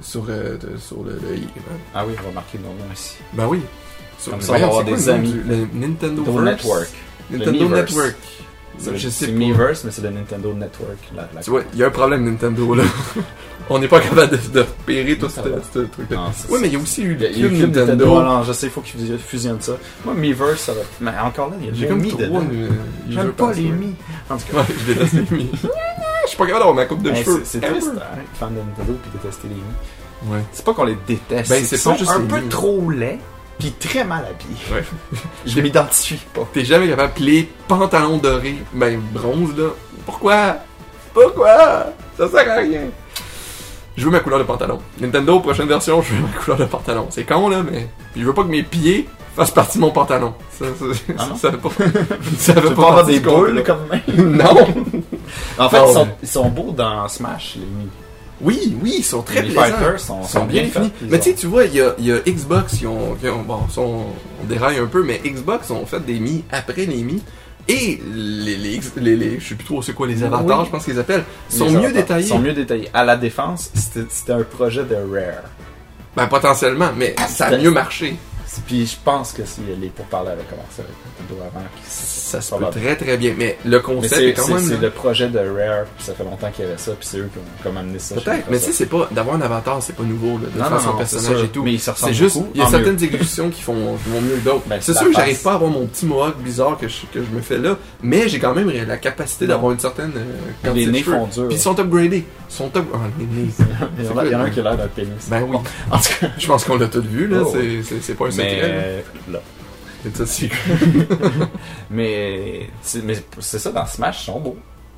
[0.00, 0.24] sur,
[0.78, 1.38] sur le, le-
[1.94, 3.16] Ah oui, on va marquer nos noms ici.
[3.34, 3.60] Ben oui.
[4.30, 5.34] Comme ça, on va avoir des amis.
[5.46, 6.88] Le Nintendo Network.
[7.30, 7.68] Nintendo.
[7.68, 8.16] Network.
[8.78, 9.28] C'est.
[9.28, 10.98] Miiverse, mais c'est le Nintendo Network.
[11.42, 12.84] Tu vois, il y a un problème Nintendo là.
[13.70, 16.16] On n'est pas capable de, repérer tout ce, truc-là.
[16.16, 17.80] Non, Oui, mais il y a aussi eu le il y a Cube Nintendo.
[17.80, 18.18] Nintendo.
[18.18, 19.78] Alors, je sais, il faut qu'ils fusionnent ça.
[20.04, 20.80] Moi, Miiverse, ça va.
[21.00, 22.44] Mais encore là, il y a des comme Mi trois dedans.
[23.08, 23.62] J'aime pas les.
[23.62, 23.94] Mi.
[24.28, 25.50] En tout cas, je déteste les Mi.
[26.24, 27.42] Je suis pas capable d'avoir ma coupe de cheveux.
[27.44, 29.60] c'est triste, hein, fan de Nintendo puis détester les Mi.
[30.26, 30.40] Ouais.
[30.52, 33.18] C'est pas qu'on les déteste, Ben, c'est pas juste un peu trop laids
[33.58, 34.60] puis très mal habillés.
[34.72, 35.18] Ouais.
[35.46, 36.48] Je m'identifie pas.
[36.52, 37.12] T'es jamais capable.
[37.14, 39.68] Puis les pantalons dorés, ben bronze là.
[40.06, 40.56] Pourquoi?
[41.12, 41.86] Pourquoi?
[42.18, 42.80] Ça sert à rien.
[43.96, 44.80] Je veux ma couleur de pantalon.
[45.00, 47.06] Nintendo, prochaine version, je veux ma couleur de pantalon.
[47.10, 47.88] C'est con là, mais.
[48.16, 50.34] Je veux pas que mes pieds fassent partie de mon pantalon.
[50.58, 50.84] Ça, ça,
[51.18, 51.36] Ah non?
[51.36, 51.70] ça veut pas.
[52.38, 54.36] ça veut pas pas avoir des boules comme même?
[54.36, 54.66] Non
[55.58, 57.62] En fait, Non, ils, sont, mais- ils sont beaux dans Smash, les.
[58.40, 59.62] Oui, oui, ils sont très les plaisants.
[59.62, 60.86] fighters sont, sont bien définis.
[60.86, 62.86] faits, ils Mais tu sais, tu vois, il y a, il y a Xbox qui
[62.86, 64.06] ont, qui ont- bon, sont,
[64.42, 67.22] on déraille un peu, mais Xbox ont fait des Mi après les Mi.
[67.66, 70.64] Et les, les, les, les- je sais plus trop c'est quoi les avatars, Oui.
[70.66, 72.26] je pense qu'ils appellent, les sont mieux détaillés.
[72.28, 72.90] sont mieux détaillés.
[72.92, 75.44] À la défense, c'était un projet de Rare.
[76.16, 78.16] Ben potentiellement, mais ça a mieux marché.
[78.66, 82.64] Puis je pense que si les pourparlers avaient commencé avec Nintendo avant, Ça se peut
[82.70, 84.58] très très bien, mais le concept c'est est quand même.
[84.58, 87.18] c'est le projet de Rare, puis ça fait longtemps qu'il y avait ça, puis c'est
[87.18, 88.14] eux qui ont comme amené ça.
[88.14, 90.64] Peut-être, mais tu sais, c'est pas d'avoir un avatar, c'est pas nouveau là, de Non,
[90.64, 91.62] faire non, son non, personnage et tout.
[91.62, 94.10] Mais ils se ressemblent C'est juste, beaucoup, il y a certaines exécutions qui font, qui
[94.10, 94.64] vont mieux que d'autres.
[94.66, 97.20] Ben, c'est sûr que j'arrive pas à avoir mon petit mohawk bizarre que je, que
[97.24, 100.24] je me fais là, mais j'ai quand même la capacité d'avoir une certaine euh,
[100.62, 101.48] Les quantité de nez font dur.
[101.48, 102.24] Puis ils sont upgradés.
[102.94, 102.98] Ah.
[103.98, 105.28] Il y en a, un qui a l'air d'un pénis.
[105.28, 105.56] Ben oui.
[105.90, 107.38] En tout cas, Je pense qu'on l'a tous vu, là.
[107.44, 109.04] Oh, c'est, c'est, c'est pas un secret.
[109.28, 109.38] mais.
[110.04, 110.50] C'est c'est...
[111.90, 114.56] Mais c'est mais c'est ça, dans Smash, ils sont beaux.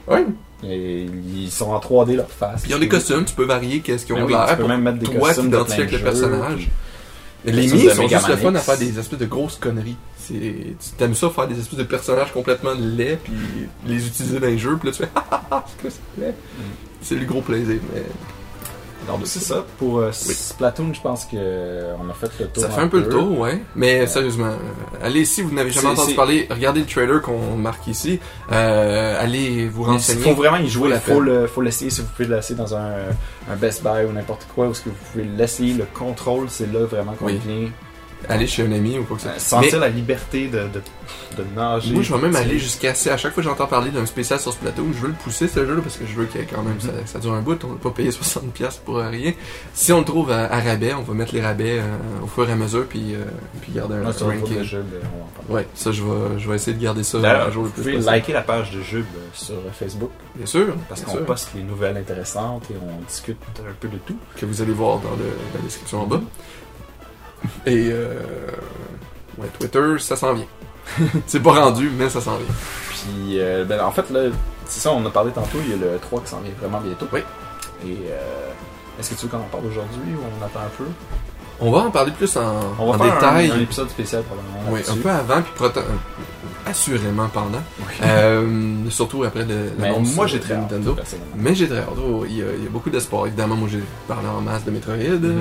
[0.09, 0.25] Ouais.
[0.65, 1.03] Et
[1.35, 2.63] ils sont en 3D leur face.
[2.63, 4.57] Puis ils ont des costumes, tu peux varier qu'est-ce qu'ils ont Ben oui, l'air tu
[4.57, 6.57] peux même mettre des toi costumes de t'identifier avec le jeux, personnage.
[6.57, 9.57] puis- les costumes mi de sont juste le fun à faire des espèces de grosses
[9.57, 9.97] conneries.
[10.19, 13.35] C'est, tu t'aimes ça faire des espèces de personnages complètement laids, puis
[13.87, 15.99] les utiliser dans les jeux, puis là tu fais ah ah c'est quoi ça?
[16.19, 16.31] Laid?
[16.35, 16.63] Mm.
[17.07, 18.03] C'est le gros plaisir, mais.
[19.25, 19.65] C'est ça.
[19.79, 22.65] Pour euh, Splatoon, je pense que euh, a fait le tour.
[22.65, 23.63] Ça fait un peu le tour, ouais.
[23.77, 24.57] Mais sérieusement, euh,
[25.01, 28.19] allez, si vous n'avez jamais entendu parler, regardez le trailer qu'on marque ici.
[28.51, 30.23] Euh, allez vous Il renseigner.
[30.23, 30.91] faut vraiment y jouer.
[30.93, 32.95] Il faut le- faut l'essayer si vous pouvez l'essayer dans un,
[33.49, 35.75] un Best Buy ou n'importe quoi, où ce que vous pouvez l'essayer.
[35.75, 37.39] Le contrôle, c'est là vraiment qu'on Oui.
[37.47, 37.69] vient
[38.29, 39.39] Allez chez un ami ou quoi que ce soit.
[39.39, 40.83] sentir Mais la liberté de, de,
[41.39, 41.93] de nager.
[41.93, 42.91] moi, je vais même aller jusqu'à.
[42.91, 45.47] À chaque fois que j'entends parler d'un spécial sur ce plateau, je veux le pousser
[45.49, 46.81] ce jeu-là parce que je veux ait quand même.
[46.81, 47.07] ça, Mhm.
[47.07, 47.59] ça dure un bout.
[47.64, 49.33] On va pas payer 60$ pour rien.
[49.74, 51.85] Si on le trouve à, à rabais, on va mettre les rabais euh,
[52.22, 53.24] au fur et à mesure puis, euh,
[53.62, 54.79] puis garder un, Ouais, groupe ranking.
[55.49, 55.55] on.
[55.55, 57.83] Ouais, ça, je vais, je vais essayer de garder ça un jour le vous plus
[57.83, 58.11] pouvez possible.
[58.12, 61.97] liker la page de Jube euh, sur Facebook Bien sûr, parce qu'on poste les nouvelles
[61.97, 64.16] intéressantes et on discute un peu de tout.
[64.37, 66.20] que vous allez voir dans le- la description en bas.
[67.66, 68.20] Et euh,
[69.39, 70.47] ouais, Twitter, ça s'en vient.
[71.26, 72.55] c'est pas rendu, mais ça s'en vient.
[72.91, 74.30] Puis, euh, ben, en fait, là,
[74.66, 76.80] c'est ça, on a parlé tantôt, il y a le 3 qui s'en vient vraiment
[76.80, 77.07] bientôt.
[77.12, 77.20] Oui.
[77.84, 78.51] Et euh,
[78.99, 80.84] est-ce que tu veux qu'on en parle aujourd'hui ou on attend un peu?
[81.59, 83.51] On va en parler plus en, On va en faire détail.
[83.51, 84.61] un, un épisode spécial probablement.
[84.70, 85.53] oui, un peu avant, puis
[86.67, 87.62] assurément pendant.
[87.81, 87.85] Oui.
[88.03, 90.97] Euh, surtout après le, l'annonce moi, j'ai très hâte, Nintendo.
[91.37, 91.89] Mais j'ai très hâte.
[91.99, 93.27] Oh, il, y a, il y a beaucoup d'espoir.
[93.27, 94.97] Évidemment, moi j'ai parlé en masse de Metroid.
[94.97, 95.25] Mhm.
[95.25, 95.33] euh,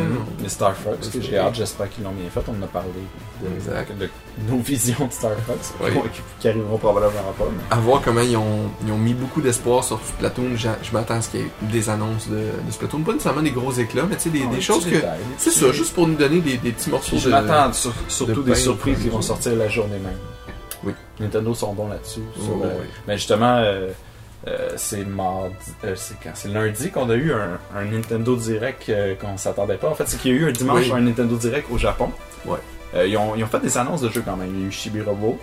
[0.41, 2.41] Mais Star Fox, que j'ai hâte, j'espère qu'ils l'ont bien fait.
[2.47, 2.89] On en a parlé
[3.43, 3.91] de, Exact.
[3.97, 4.09] de
[4.49, 5.89] nos visions de Star Fox, Oui.
[6.13, 7.45] qui, qui arriveront probablement pas.
[7.51, 7.75] Mais...
[7.75, 10.55] à voir comment ils ont, ils ont mis beaucoup d'espoir sur Splatoon.
[10.55, 13.01] J'a- Je m'attends à ce qu'il y ait des annonces de, de Splatoon.
[13.01, 14.95] Pas nécessairement des gros éclats, mais tu sais, des, Ah, des choses que.
[15.37, 17.31] C'est ça, juste pour nous donner des, des petits morceaux Puis je de.
[17.33, 20.17] m'attends sur- surtout de des surprises qui vont sortir la journée même.
[20.85, 20.93] Oui.
[21.19, 22.21] Nintendo sont bons là-dessus.
[22.39, 22.87] Oh, euh, oui.
[23.07, 23.89] Mais justement, euh,
[24.47, 26.31] euh, c'est mardi, euh, c'est quand?
[26.35, 29.89] C'est lundi qu'on a eu un, un Nintendo Direct qu'on s'attendait pas.
[29.89, 30.91] En fait, c'est qu'il y a eu un dimanche Oui.
[30.93, 32.11] un Nintendo Direct au Japon.
[32.45, 32.59] Ouais.
[33.07, 34.51] Ils, ont, ils ont fait des annonces de jeux quand même.
[34.55, 35.37] Il y a eu Chibi Robo.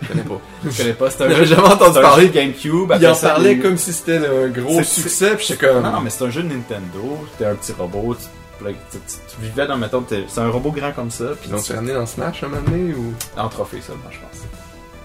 [0.00, 0.40] Je connais pas.
[0.70, 1.56] Je connais pas, c'est un J'avais jeu.
[1.56, 2.28] jamais entendu parler.
[2.28, 2.92] de GameCube.
[3.00, 5.82] Il après en eu- comme si c'était un gros succès, puis comme.
[5.82, 7.18] Non, non, mais c'est un jeu de Nintendo.
[7.36, 8.14] T'es un petit robot.
[8.14, 8.26] Tu,
[8.58, 9.00] tu- tu-
[9.36, 11.26] tu vivais dans, mettons, t'es- c'est un robot grand comme ça.
[11.40, 13.12] Puis Ils l'ont tu- ramené dans Smash un moment donné ou?
[13.36, 14.44] En trophée seulement, je pense.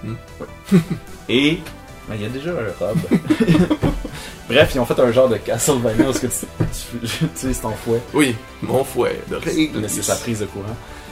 [0.04, 0.16] Hmm.
[0.41, 0.80] Ouais.
[1.30, 1.60] Et
[2.08, 2.97] ben, il y a déjà un robe.
[4.49, 8.01] Bref, ils ont fait un genre de Castlevania où ce que tu, utilises ton fouet.
[8.14, 9.20] Oui, mon fouet.
[9.32, 9.38] Là,
[9.88, 10.66] c'est sa prise de courant.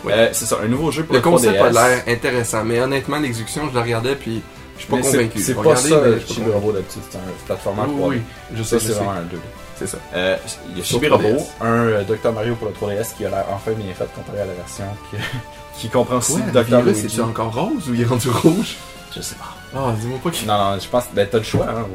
[0.04, 0.14] Ouais.
[0.14, 1.78] Euh, c'est ça, un nouveau jeu pour Le le, concept 3DS.
[1.78, 4.42] a l'air intéressant, mais honnêtement, l'exécution, je le regardais, puis
[4.76, 5.40] je suis pas Mais convaincu.
[5.40, 6.50] C'est pas ça, Chibi.
[6.52, 7.02] Robo d'habitude.
[7.10, 8.10] C'est un platformer Oui, 3D.
[8.10, 8.22] oui,
[8.56, 9.38] je sais, c'est vraiment un 2D.
[9.82, 9.98] C'est ça.
[10.14, 10.38] Euh,
[10.70, 11.12] il y a Chibi 3DS.
[11.12, 14.42] Robo, un euh, Dr Mario pour le 3DS qui a l'air enfin bien fait comparé
[14.42, 15.18] à la version qui,
[15.80, 16.82] qui comprend aussi Ouais, Dr.
[16.84, 17.02] Luigi.
[17.02, 18.76] c'est-tu encore rose ou il est rendu rouge?
[19.16, 19.56] Je sais pas.
[19.76, 20.48] Ah, dis-moi pas qu'il.
[20.48, 21.66] Non, non, je pense ben, t'as le choix.
[21.68, 21.86] Hein,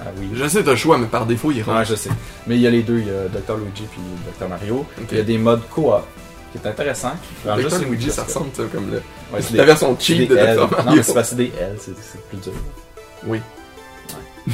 [0.00, 0.30] ah oui.
[0.34, 1.88] Je sais, t'as le choix, mais par défaut, il est Ouais, rouge.
[1.88, 2.10] je sais.
[2.46, 3.56] Mais il y a les deux, il y a Dr.
[3.56, 4.00] Luigi puis
[4.38, 4.48] Dr.
[4.48, 4.86] Mario.
[5.10, 5.92] Il y a des modes coop
[6.52, 7.12] qui est intéressant.
[7.44, 7.58] Dr.
[7.60, 9.02] juste Luigi, ça ressemble, ça, comme le...
[9.34, 10.36] Ouais, c'est la version c'est cheap de.
[10.36, 10.54] Dr.
[10.60, 10.92] Non, Mario.
[10.96, 12.52] mais c'est que c'est des L, c'est c'est plus dur.
[13.26, 13.40] Oui.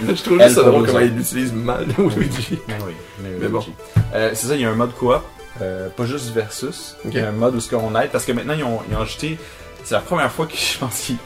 [0.00, 1.86] je trouve juste ça drôle comment nous il l'utilise mal,
[2.16, 2.58] Luigi.
[2.68, 2.92] Mais oui,
[3.22, 3.64] mais, Mais bon.
[4.14, 5.14] Euh, c'est ça, il y a un mode coop,
[5.60, 6.96] euh, pas juste versus.
[7.04, 8.96] Il y a un mode où ce qu'on aide, parce que maintenant ils ont, ils
[8.96, 9.38] ont ajouté,
[9.84, 11.16] c'est la première fois que je pense qu'ils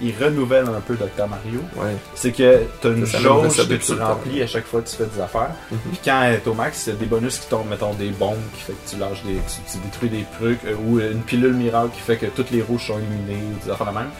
[0.00, 1.26] ils renouvellent un peu Dr.
[1.28, 1.60] Mario.
[1.76, 1.96] Ouais.
[2.14, 4.80] C'est que t'as une Ça, ça renouvelle jauge ça que tu remplis à chaque fois
[4.82, 5.50] que tu fais des affaires.
[5.70, 5.78] Mhm.
[5.90, 8.36] Puis quand elle est au max, il a des bonus qui tombent, mettons des bombes
[8.54, 9.34] qui fait que tu lâches des.
[9.34, 12.62] tu, tu détruis des trucs, euh, ou une pilule miracle qui fait que toutes les
[12.62, 14.10] rouges sont éliminées, ou des affaires de même.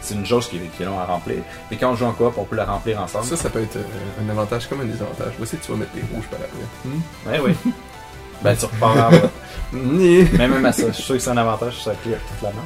[0.00, 1.38] C'est une jauge qui, est- qui est long à remplir.
[1.70, 3.24] Mais quand on joue en coop, on peut la remplir ensemble.
[3.26, 5.32] Ça, ça peut être euh, un avantage comme un désavantage.
[5.38, 7.38] Voici, tu vas mettre les rouges par après.
[7.40, 7.44] Hmm?
[7.44, 7.72] Ouais, oui.
[8.42, 9.76] ben tu repars en
[10.38, 12.62] même à ça, je suis sûr que c'est un avantage, ça clear toute la map.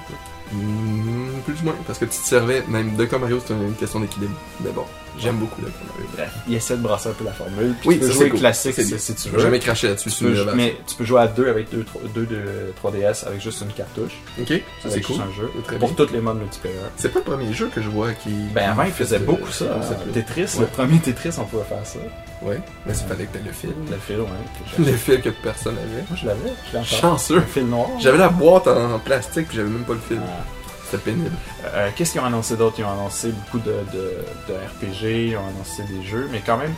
[0.53, 3.19] Hmm, plus ou moins, parce que tu te servais, même Dr.
[3.19, 4.35] Mario, c'est une question d'équilibre.
[4.61, 4.85] Mais bon,
[5.19, 5.69] j'aime beaucoup Dr.
[5.89, 6.07] Mario.
[6.17, 7.75] Bref, il essaie de brasser un peu la formule.
[7.81, 8.39] Puis Oui, tu peux ça, jouer c'est cool.
[8.41, 9.39] classique C'est si, tu veux.
[9.39, 10.11] jamais cracher là-dessus.
[10.11, 10.25] C'est
[10.55, 11.85] mais tu peux jouer à deux avec deux,
[12.15, 12.43] deux de
[12.83, 14.13] 3DS avec juste une cartouche.
[14.41, 14.49] Ok,
[14.83, 15.17] ça c'est cool.
[15.17, 15.51] un jeu.
[15.57, 16.77] C'est très Pour tous les modes multiplayer.
[16.97, 18.31] C'est pas le premier jeu que je vois qui.
[18.55, 19.67] Ben avant, il faisait beaucoup ça.
[20.15, 21.99] Tetris, le premier Tetris, on pouvait faire ça.
[22.43, 23.71] Ouais, mais il fallait que t'aies le fil.
[23.89, 24.27] Le fil, ouais.
[24.91, 26.05] Le fil que personne avait.
[26.09, 26.85] Moi, je l'avais.
[26.85, 27.37] Chanceux.
[27.37, 27.87] Le fil noir.
[28.01, 30.19] J'avais la boîte en plastique puis j'avais même pas le fil.
[30.93, 31.31] C'était pénible.
[31.65, 32.77] Euh, Qu'est-ce qu'ils ont annoncé d'autre?
[32.79, 34.15] Ils ont annoncé beaucoup de, de,
[34.49, 36.75] de RPG, ils ont annoncé des jeux, mais quand même,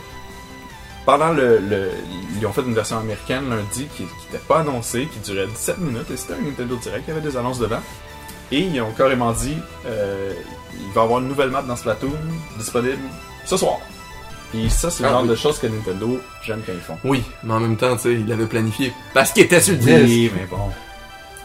[1.05, 1.91] pendant le, le-
[2.39, 6.09] Ils ont fait une version américaine lundi qui n'était pas annoncée, qui durait 17 minutes,
[6.11, 7.81] et c'était un Nintendo Direct, il y avait des annonces dedans.
[8.51, 9.57] Et ils ont carrément dit
[9.87, 10.31] euh,
[10.73, 12.11] il va y avoir une nouvelle map dans Splatoon
[12.57, 12.97] disponible
[13.45, 13.77] ce soir.
[14.51, 15.29] Puis ça, c'est le Ah, genre oui.
[15.29, 16.97] de choses que Nintendo, j'aime quand ils font.
[17.03, 19.79] Oui, mais en même temps, tu sais, il l'avait planifié parce qu'il était sur le.
[19.83, 20.69] Oui, mais bon.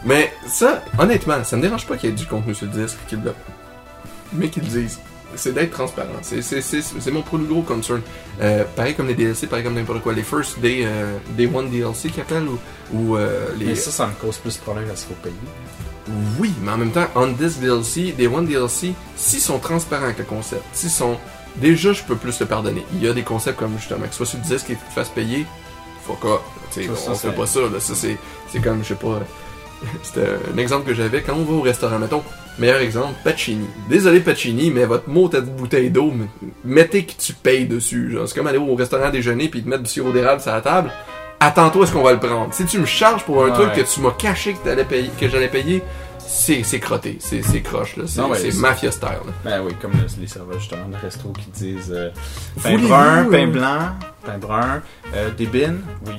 [0.05, 2.97] Mais ça, honnêtement, ça me dérange pas qu'il y ait du contenu sur le disque,
[3.07, 3.33] qu'ils le...
[4.33, 4.99] mais qu'ils le disent.
[5.35, 6.09] C'est d'être transparent.
[6.21, 8.01] C'est, c'est, c'est, c'est mon plus gros concern.
[8.41, 10.13] Euh, pareil comme les DLC, pareil comme n'importe quoi.
[10.13, 12.59] Les First Day, euh, Day One DLC qu'ils appellent, ou,
[12.93, 13.67] ou euh, les...
[13.67, 15.35] Mais ça, ça me cause plus de problèmes parce qu'il faut payer.
[16.37, 20.17] Oui, mais en même temps, On This DLC, Day One DLC, s'ils sont transparents avec
[20.17, 21.17] le concept, s'ils sont...
[21.57, 22.85] Déjà, je peux plus le pardonner.
[22.93, 24.79] Il y a des concepts comme justement, que ce soit sur le disque et que
[24.79, 25.45] tu te fasses payer,
[26.05, 26.19] fuck.
[26.73, 27.79] Tu sais, Ça, ça, on fait pas ça, là.
[27.79, 28.17] Ça, c'est,
[28.49, 29.19] c'est comme, je sais pas.
[30.03, 32.23] C'était un exemple que j'avais quand on va au restaurant, mettons.
[32.59, 33.65] Meilleur exemple, Pacini.
[33.89, 36.13] Désolé Pacini, mais votre mot dit bouteille d'eau,
[36.65, 38.11] mettez que tu payes dessus.
[38.11, 40.61] Genre, c'est comme aller au restaurant déjeuner puis te mettre du sirop d'érable sur la
[40.61, 40.91] table.
[41.39, 42.53] Attends-toi à ce qu'on va le prendre?
[42.53, 43.53] Si tu me charges pour un Ouais.
[43.53, 45.81] truc que tu m'as caché que t'allais payer, que j'allais payer,
[46.19, 48.03] c'est, c'est crotté, c'est, c'est croche là.
[48.05, 49.07] C'est, ouais, mafia style.
[49.09, 49.33] Là.
[49.43, 52.09] Ben oui, comme le- les serveurs justement de resto qui disent euh,
[52.61, 53.89] pain brun, euh, pain blanc,
[54.25, 54.81] pain brun,
[55.15, 56.13] euh, des bines, oui.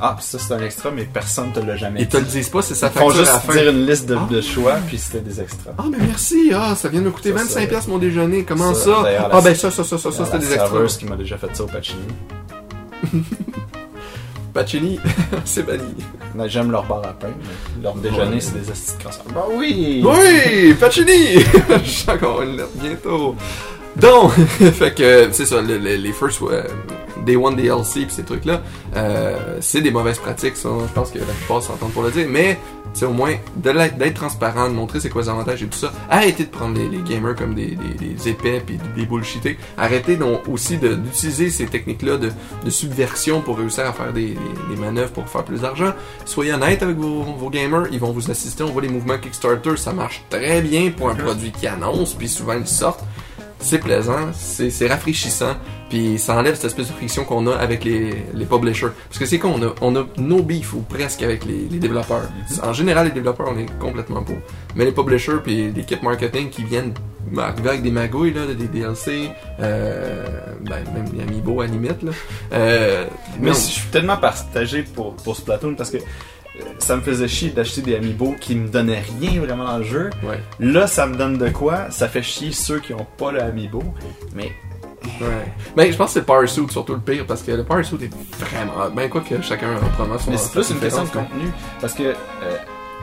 [0.00, 2.48] Ah, puis ça c'est un extra, mais personne te l'a jamais Ils te le disent
[2.48, 3.52] pas, c'est sa Ils font juste à la fin.
[3.52, 4.28] dire une liste de, Ah.
[4.30, 5.72] de choix, puis c'était des extras.
[5.78, 8.44] Ah, mais merci, ah, ça vient de me coûter Ça, 25$ ça- piastres mon déjeuner,
[8.44, 9.28] comment ça, ça?
[9.32, 10.98] Ah, ben ça, ça, ça, ça, ça, c'était des serveuse extras.
[11.00, 12.00] qui m'a déjà fait ça au Pacini.
[14.52, 14.98] Pacini,
[15.44, 15.94] c'est banni.
[16.34, 18.40] Non, J'aime leur bar à pain, mais leur déjeuner Ouais.
[18.40, 18.96] c'est des astuces
[19.28, 19.32] de.
[19.32, 20.04] Bah oui!
[20.04, 21.40] Oui, Pacini!
[21.84, 23.36] Je suis encore une lettre bientôt.
[23.96, 26.62] Donc, fait que, c'est ça, le- le- les first euh,
[27.24, 28.62] Day One DLC pis ces trucs-là,
[28.96, 32.26] euh, c'est des mauvaises pratiques, ça, je pense que la plupart s'entendent pour le dire,
[32.28, 32.58] mais,
[32.92, 36.44] c'est au moins, d'être transparent, de montrer c'est quoi les avantages et tout ça, arrêtez
[36.44, 40.48] de prendre les, les gamers comme des, des, des épais pis des bullshités, arrêtez donc
[40.48, 42.30] aussi d'utiliser ces techniques-là de,
[42.64, 44.36] de subversion pour réussir à faire des
[44.78, 45.92] manœuvres pour faire plus d'argent,
[46.24, 49.76] soyez honnête avec vos, vos gamers, ils vont vous assister, on voit les mouvements Kickstarter,
[49.76, 53.04] ça marche très bien pour un produit qui annonce, puis souvent ils sortent.
[53.60, 55.54] C'est plaisant, c'est rafraîchissant,
[55.90, 58.88] puis ça enlève cette espèce de friction qu'on a avec les, les publishers.
[59.08, 62.28] Parce que c'est qu'on a, on a no beef ou presque avec les, les développeurs.
[62.62, 64.36] En général, les développeurs, on est complètement pour.
[64.74, 66.94] Mais les publishers puis l'équipe marketing qui viennent
[67.36, 69.30] arriver avec des magouilles, là, des DLC,
[69.60, 70.26] euh,
[70.62, 72.12] ben, même les Amiibo à la limite, là.
[72.52, 73.04] Euh,
[73.38, 75.98] Mais je suis tellement partagé pour, pour Splatoon parce que
[76.78, 80.10] ça me faisait chier d'acheter des amiibo qui me donnaient rien vraiment dans le jeu.
[80.22, 80.40] Ouais.
[80.58, 81.90] Là, ça me donne de quoi?
[81.90, 83.82] Ça fait chier ceux qui ont pas le amiibo.
[84.34, 84.52] Mais
[85.20, 85.26] Ouais.
[85.76, 87.82] Ben, je pense que c'est le Power Suit surtout le pire parce que le Power
[87.84, 88.90] Suit est vraiment.
[88.94, 90.30] Ben, quoi que chacun a probablement son.
[90.30, 91.50] Mais c'est plus une question de contenu.
[91.80, 92.02] Parce que.
[92.02, 92.14] euh,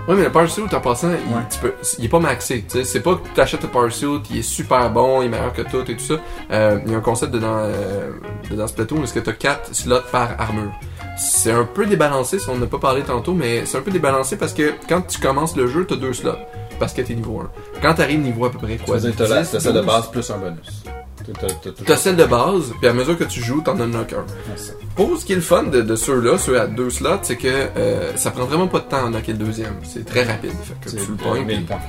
[0.07, 1.17] Ouais, mais le Power Suit, en passant, il,
[1.53, 2.63] tu peux, il est pas maxé.
[2.85, 5.51] C'est pas que tu achètes le Power Suit, il est super bon, il est meilleur
[5.51, 6.13] que tout et tout ça.
[6.49, 8.11] Euh, il y a un concept dedans, euh,
[8.49, 10.71] dedans Splatoon, parce que tu as 4 slots par armure.
[11.17, 14.37] C'est un peu débalancé, si on n'a pas parlé tantôt, mais c'est un peu débalancé
[14.37, 16.35] parce que quand tu commences le jeu, tu as deux slots.
[16.79, 17.49] Parce que t'es niveau 1.
[17.81, 20.11] Quand t'arrives niveau à peu près quoi t'as la- 10, t'as celle de 12, base
[20.11, 20.83] plus un bonus.
[20.85, 24.13] T'as- t'as- t'as T'as celle de base, puis à mesure que tu joues, t'en unlock
[24.13, 24.25] un.
[24.55, 24.73] Ça.
[24.95, 27.47] Pour ce qui est le fun de, de ceux-là, ceux à deux slots, c'est que
[27.47, 29.73] euh, ça prend vraiment pas de temps à unlocker le deuxième.
[29.83, 30.51] C'est très rapide.
[30.63, 31.79] Fait que tu le pognes, 1000 puis- points.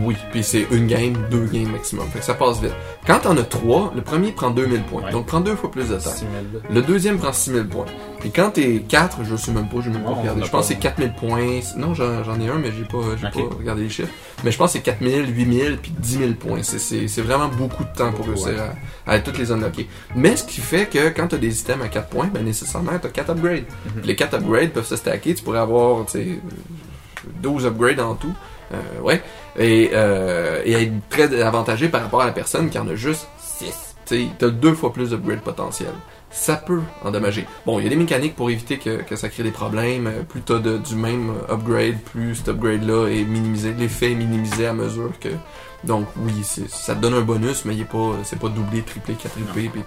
[0.00, 2.06] Oui, puis c'est une game, deux games maximum.
[2.08, 2.72] Fait que ça passe vite.
[3.06, 5.02] Quand t'en as trois, le premier prend 2000 points.
[5.04, 5.12] Ouais.
[5.12, 6.10] Donc prend deux fois plus de temps.
[6.10, 6.28] 6000.
[6.70, 7.84] Le deuxième prend 6000 points.
[8.20, 10.42] Puis quand t'es 4, je sais même pas, j'ai même pas Non, on regardé.
[10.44, 11.60] Je pense que c'est 4000 points.
[11.76, 13.50] Non, j'en j'en ai un, mais j'ai pas, j'ai Ok.
[13.50, 14.08] pas regardé les chiffres.
[14.42, 16.62] Mais je pense que c'est 4000, 8000, puis 10 000 points.
[16.62, 18.62] C'est- C'est c'est vraiment beaucoup de temps pour Beaucoup, réussir
[19.06, 19.86] à, à toutes les unlocker.
[20.16, 23.08] Mais ce qui fait que quand t'as des items à 4 points, ben nécessairement t'as
[23.10, 23.64] 4 upgrades.
[23.86, 23.92] Mhm.
[23.98, 25.34] Puis Les 4 upgrades peuvent se stacker.
[25.34, 26.26] Tu pourrais avoir, tu sais,
[27.42, 28.32] 12 upgrades en tout.
[28.72, 29.22] Euh, ouais.
[29.58, 33.28] Et, euh, et être très avantagé par rapport à la personne qui en a juste
[33.38, 33.94] 6.
[34.06, 35.94] Tu t'as deux fois plus d'upgrades potentiels.
[36.30, 37.46] Ça peut endommager.
[37.64, 40.10] Bon, il y a des mécaniques pour éviter que, que ça crée des problèmes.
[40.28, 43.72] Plus t'as de- du même upgrade, plus cet upgrade-là est minimisé.
[43.78, 45.28] L'effet est minimisé à mesure que.
[45.84, 46.32] Donc oui,
[46.68, 49.68] ça te donne un bonus, mais il est pas, c'est pas doublé, triplé, quadruplé.
[49.72, 49.82] Puis...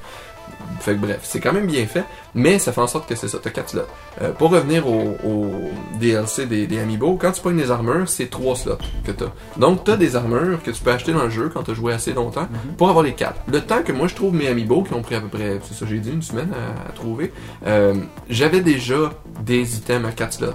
[0.79, 2.03] Fait que bref, c'est quand même bien fait,
[2.35, 3.81] mais ça fait en sorte que c'est ça, t'as 4 slots.
[4.21, 5.51] Euh, pour revenir au, au
[5.99, 9.31] DLC des, des Amiibo, quand tu pognes des armures, c'est 3 slots que t'as.
[9.57, 12.13] Donc t'as des armures que tu peux acheter dans le jeu quand t'as joué assez
[12.13, 13.33] longtemps pour avoir les 4.
[13.51, 15.73] Le temps que moi je trouve mes Amiibo, qui ont pris à peu près, c'est
[15.73, 17.33] ça j'ai dit, une semaine à, à trouver,
[17.65, 17.95] euh,
[18.29, 20.53] j'avais déjà des items à 4 slots.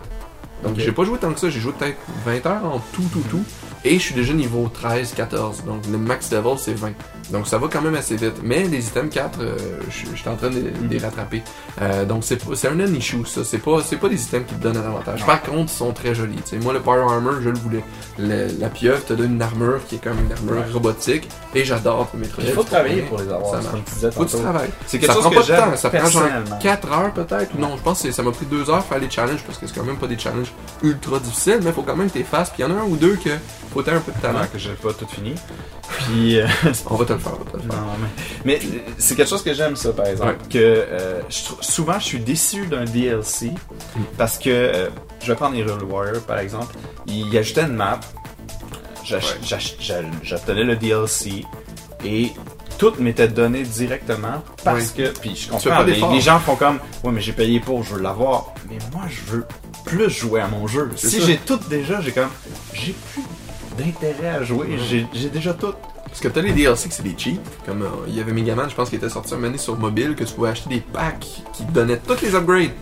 [0.63, 3.25] Donc j'ai pas joué tant que ça, j'ai joué peut-être 20 heures en tout, tout,
[3.29, 3.43] tout.
[3.85, 5.65] Et je suis déjà niveau 13, 14.
[5.65, 6.93] Donc le max level c'est 20.
[7.31, 8.35] Donc ça va quand même assez vite.
[8.43, 9.57] Mais les items 4, euh,
[9.91, 11.43] je je suis en train de, de les rattraper.
[11.81, 13.43] Euh, donc c'est un non-issue ça.
[13.45, 15.25] C'est pas, pas des items qui te donnent un avantage.
[15.27, 16.39] Par contre, ils sont très jolis.
[16.49, 17.85] Tu moi le Power Armor, je le voulais.
[18.19, 20.73] Le- la pieuvre te donne une armure qui est comme une armure Ouais.
[20.73, 21.29] robotique.
[21.55, 22.45] Et j'adore mes trucs.
[22.47, 23.51] Il faut travailler pour les avoir.
[23.51, 23.85] Ça marche.
[23.87, 24.71] tu disais Faut que tu travailles.
[24.87, 26.59] C'est quelque Ça chose prend que pas de temps, ça prend genre personnellement.
[26.59, 29.11] 4 heures peut-être, ou non, je pense que ça m'a pris 2 heures faire les
[29.11, 30.53] challenges parce que c'est quand même pas des challenges
[30.83, 32.85] ultra difficiles, mais faut quand même que t'es fasses, puis il y en a un
[32.85, 33.31] ou deux que
[33.73, 34.41] faut un peu de talent.
[34.53, 35.35] Que j'ai pas tout fini.
[35.89, 36.47] Puis euh,
[36.91, 37.81] On va te le faire, on va te le faire.
[37.81, 38.09] Non, mais,
[38.45, 40.37] mais euh, c'est quelque chose que j'aime ça par exemple.
[40.51, 43.51] Que euh, je souvent je suis déçu d'un DLC
[43.95, 44.01] Mm.
[44.17, 44.89] parce que euh,
[45.21, 46.75] je vais prendre Hero Warrior par exemple.
[47.07, 48.01] Il ajoutait une map,
[49.11, 49.19] Ouais.
[50.23, 51.45] j'obtenais le DLC
[52.05, 52.33] et
[52.79, 57.13] tout m'était donné directement parce que puis je comprends les, les gens font comme ouais
[57.13, 59.45] mais j'ai payé pour je veux l'avoir mais moi je veux
[59.85, 60.89] plus jouer à mon jeu.
[60.97, 62.31] Si j'ai tout déjà j'ai comme
[62.73, 63.23] j'ai plus
[63.77, 64.79] d'intérêt à jouer,
[65.13, 65.75] j'ai déjà tout.
[66.13, 68.69] Parce que t'as les DLC que c'est des cheats, comme euh, il y avait Megaman,
[68.69, 70.81] je pense qu'il était sorti un moment donné sur mobile, que tu pouvais acheter des
[70.81, 72.73] packs qui te donnaient toutes les upgrades.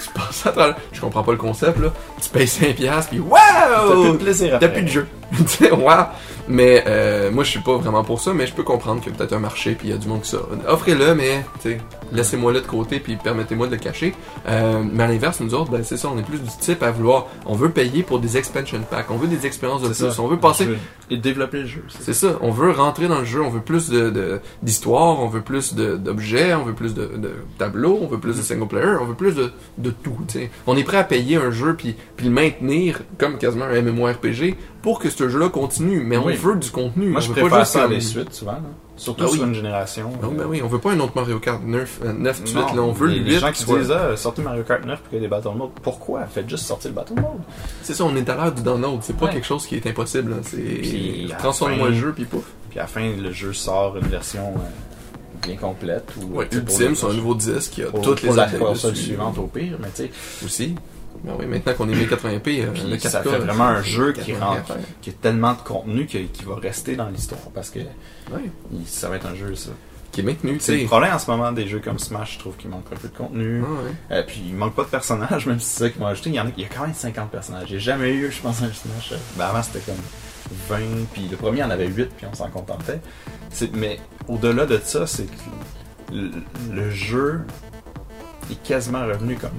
[0.00, 0.76] tu passes à travers.
[0.92, 1.92] Je comprends pas le concept, là.
[2.22, 4.14] Tu payes 5$, puis T'as plus de waouh!
[4.18, 5.08] plaisir T'as plus de jeu.
[5.36, 6.04] Tu sais, wow!
[6.46, 9.14] Mais euh, moi, je suis pas vraiment pour ça, mais je peux comprendre qu'il y
[9.16, 10.38] a peut-être un marché, puis il y a du monde qui ça.
[10.68, 11.78] Offrez-le, mais tu sais,
[12.12, 14.14] laissez-moi le de côté, puis permettez-moi de le cacher.
[14.48, 16.90] Euh, mais à l'inverse, nous autres, ben, c'est ça, on est plus du type à
[16.90, 17.26] vouloir.
[17.46, 20.22] On veut payer pour des expansion packs, on veut des expériences de plus, ça.
[20.22, 20.68] on veut passer.
[21.10, 21.84] Et développer le jeu.
[21.88, 25.20] c'est C'est ça, on veut rentrer dans le jeu, on veut plus de de- d'histoire,
[25.20, 28.42] on veut plus de- d'objets, on veut plus de, de tableaux, on veut plus de
[28.42, 30.16] single player, on veut plus de, de tout.
[30.28, 30.50] tu sais.
[30.66, 34.56] On est prêt à payer un jeu puis, puis le maintenir comme quasiment un MMORPG
[34.82, 37.08] pour que ce jeu-là continue, mais on veut du contenu.
[37.08, 38.52] Moi, on je veut pas préfère juste ça à des suites, souvent.
[38.52, 38.60] là.
[38.98, 39.36] Surtout Ah oui.
[39.38, 40.10] sur une génération.
[40.22, 42.42] Non, euh, ben oui, on veut pas un autre Mario Kart 9, euh, 9 tout
[42.44, 43.38] de suite, non, là, on veut les, le les 8.
[43.40, 45.50] gens qui soit- disent ah, sortez Mario Kart 9 pour qu'il y ait des Battle
[45.56, 45.70] Mode.
[45.82, 46.24] Pourquoi?
[46.26, 47.24] Faites juste sortir le Battle Mode.
[47.82, 49.32] C'est ça, on est à l'heure du download, c'est pas Ouais.
[49.32, 50.36] quelque chose qui est impossible.
[50.42, 52.44] C'est transforme-moi fin- le jeu puis pouf.
[52.70, 56.12] Puis à la fin, le jeu sort une version euh, bien complète.
[56.18, 59.04] Ou, Ouais, ultime sur un nouveau disque qui a toutes les la updates console dessus.
[59.04, 60.10] suivante au pire, mais tu sais,
[60.44, 60.74] aussi.
[61.26, 64.38] Ben oui, maintenant qu'on est 1080p, euh, ça 4K, fait vraiment un jeu qui 4K,
[64.40, 68.48] rentre, qui a tellement de contenu que- qui va rester dans l'histoire parce que Ouais,
[68.72, 69.70] il- ça va être un jeu ça.
[70.12, 72.56] qui est maintenu, C'est le problème en ce moment des jeux comme Smash, je trouve
[72.56, 73.62] qu'il manque un peu de contenu.
[73.66, 74.16] Ah ouais.
[74.18, 76.30] Euh, puis il manque pas de personnages, même si c'est ça qu'ils m'ont ajouté.
[76.30, 77.68] Il y en a, il y a quand même 50 personnages.
[77.68, 79.12] J'ai jamais eu, je pense, un Smash.
[79.12, 80.00] euh, Ben avant c'était comme
[80.68, 80.78] 20,
[81.12, 83.00] puis le premier en avait 8, puis on s'en contentait.
[83.74, 83.98] Mais
[84.28, 86.30] au-delà de ça, c'est que le,
[86.72, 87.40] le jeu
[88.50, 89.50] est quasiment revenu comme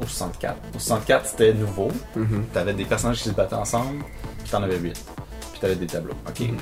[0.00, 0.56] au 64.
[0.74, 1.88] Au 64, c'était nouveau.
[2.16, 2.44] Mhm.
[2.52, 4.04] T'avais des personnages qui se battaient ensemble,
[4.42, 4.92] puis t'en avais 8.
[5.52, 6.14] Puis t'avais des tableaux.
[6.28, 6.40] Ok?
[6.40, 6.56] Mhm.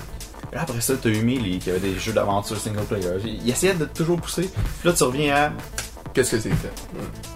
[0.53, 3.09] Là, après ça, t'as eu Melee, qui avait des jeux d'aventure single player.
[3.25, 4.51] Il essayait de toujours pousser.
[4.81, 5.53] Puis là, tu reviens à.
[6.15, 6.73] Qu'est-ce que c'est fait?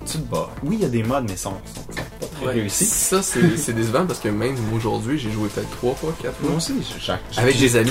[0.06, 0.48] Tu te bats.
[0.62, 1.82] Oui, il y a des modes, mais ils sont, sont,
[2.18, 2.52] pas très Ouais.
[2.52, 2.86] réussis.
[2.86, 6.48] Ça, c'est c'est décevant parce que même aujourd'hui, j'ai joué peut-être trois fois, quatre fois.
[6.48, 6.72] Moi aussi,
[7.36, 7.90] Avec des amis,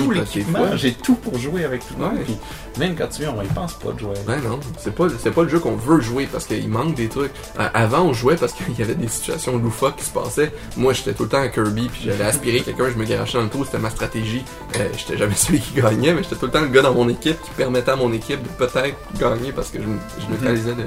[0.78, 2.18] j'ai tout pour jouer avec tout le monde.
[2.18, 2.24] Ouais.
[2.24, 2.38] Puis
[2.80, 4.16] même quand tu viens, on y pense pas de jouer.
[4.26, 7.08] Ben non, c'est pas, c'est pas le jeu qu'on veut jouer parce qu'il manque des
[7.10, 7.32] trucs.
[7.58, 10.52] À- Avant, on jouait parce qu'il y avait des situations loufoques qui se passaient.
[10.78, 13.44] Moi, j'étais tout le temps à Kirby, puis j'allais aspirer quelqu'un, je me garachais dans
[13.44, 14.44] le trou, c'était ma stratégie.
[14.78, 17.08] Euh, j'étais jamais celui qui gagnait, mais j'étais tout le temps le gars dans mon
[17.10, 19.86] équipe qui permettait à mon équipe de peut-être gagner parce que je,
[20.24, 20.86] je neutralisais le,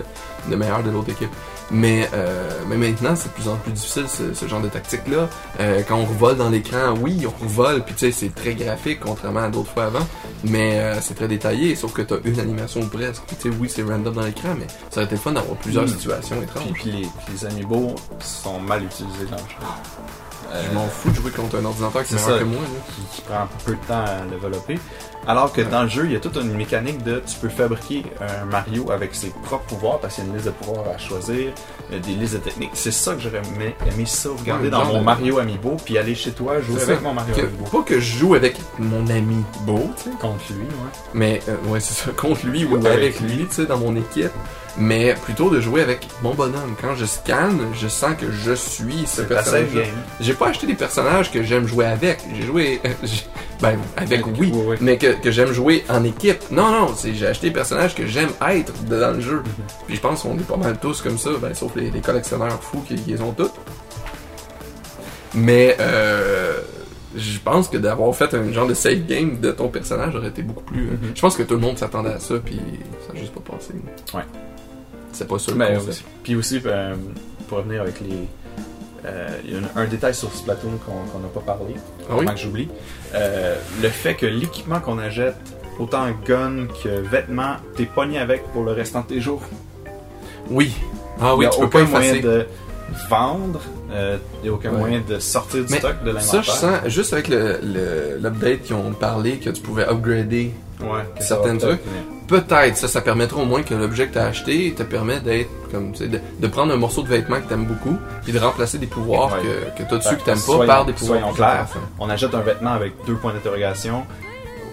[0.50, 1.30] le meilleur de l'autre équipe.
[1.72, 5.28] Mais, euh, mais maintenant, c'est de plus en plus difficile ce, ce genre de tactique-là.
[5.60, 9.00] Euh, quand on revole dans l'écran, oui, on revole, puis tu sais, c'est très graphique,
[9.00, 10.06] contrairement à d'autres fois avant,
[10.44, 13.22] mais euh, c'est très détaillé, sauf que t'as une animation presque.
[13.26, 15.88] Puis tu sais, oui, c'est random dans l'écran, mais ça aurait été fun d'avoir plusieurs
[15.88, 16.72] situations Puis, étranges.
[16.74, 19.66] puis les, puis les amiibo sont mal utilisés dans le jeu.
[20.52, 22.44] Euh, Je m'en fous de jouer contre un ordinateur qui est c'est meilleur ça.
[22.44, 22.60] que moi.
[22.62, 22.94] là.
[22.94, 24.78] qui, qui prend peu de temps à développer.
[25.26, 25.68] Alors que Ouais.
[25.68, 28.90] dans le jeu, il y a toute une mécanique de tu peux fabriquer un Mario
[28.90, 31.52] avec ses propres pouvoirs parce qu'il y a une liste de pouvoirs à choisir,
[31.92, 32.72] euh, des listes de techniques.
[32.74, 36.14] C'est ça que j'aurais aimé, aimé sauvegarder Ouais, dans mon de- Mario Amiibo puis aller
[36.16, 37.02] chez toi jouer C'est avec ça.
[37.02, 37.64] mon Mario Que- Amiibo.
[37.64, 40.90] pas que je joue avec mon ami beau, tu sais, Contre lui, ouais.
[41.14, 43.78] mais euh, ouais, c'est ça, contre lui ou Ou avec avec lui, tu sais, dans
[43.78, 44.30] mon équipe.
[44.78, 46.74] Mais plutôt de jouer avec mon bonhomme.
[46.80, 49.66] Quand je scanne, je sens que je suis ce personnage.
[50.20, 52.20] J'ai pas acheté des personnages que j'aime jouer avec.
[52.34, 52.80] J'ai joué.
[53.60, 54.76] ben, avec Avec- oui, oui, oui.
[54.80, 56.38] mais que, que j'aime jouer en équipe.
[56.50, 59.36] Non, non, c'est j'ai acheté des personnages que j'aime être dans le jeu.
[59.40, 59.44] Mhm.
[59.88, 62.62] Puis je pense qu'on est pas mal tous comme ça, ben, sauf les, les collectionneurs
[62.62, 63.52] fous qui, les ont toutes.
[65.34, 66.60] Mais euh,
[67.16, 70.42] je pense que d'avoir fait un genre de save game de ton personnage aurait été
[70.42, 70.88] beaucoup plus.
[70.88, 71.12] euh, Mhm.
[71.14, 72.58] Je pense que tout le monde s'attendait à ça, puis
[73.06, 73.74] ça a juste pas passé.
[74.14, 74.22] Ouais.
[75.12, 76.94] C'est pas ça le Mais aussi- Puis aussi, euh,
[77.48, 78.26] pour revenir avec les.
[79.04, 81.74] euh, Il y a un, un détail sur Splatoon qu'on qu'on n'a pas parlé,
[82.10, 82.26] Ah oui?
[82.26, 82.68] que j'oublie.
[83.14, 85.36] Euh, le fait que l'équipement qu'on achète,
[85.78, 89.42] autant gun que vêtements, t'es pogné avec pour le restant de tes jours.
[90.50, 90.72] Oui.
[91.20, 92.22] Ah oui, il n'y a tu peux pas aucun moyen effacer.
[92.22, 92.46] de
[93.08, 93.60] vendre,
[93.92, 94.78] euh, il n'y a aucun Ouais.
[94.78, 96.42] moyen de sortir du Mais stock de Ça, l'inventaire.
[96.42, 100.52] je sens, juste avec le- le- l'update qui ont parlé, que tu pouvais upgrader
[100.82, 101.80] Ouais, certains trucs.
[102.28, 105.50] Peut-être, ça, ça permettra au moins que l'objet que tu as acheté te permet d'être
[105.70, 108.38] comme, tu sais, de, de prendre un morceau de vêtement que t'aimes beaucoup, puis de
[108.38, 109.40] remplacer des pouvoirs Ouais.
[109.76, 111.18] que, que t'as dessus que t'aimes pas soyons- par des pouvoirs.
[111.20, 111.80] Soyons clairs, intéressants.
[111.98, 114.04] on achète un vêtement avec deux points d'interrogation.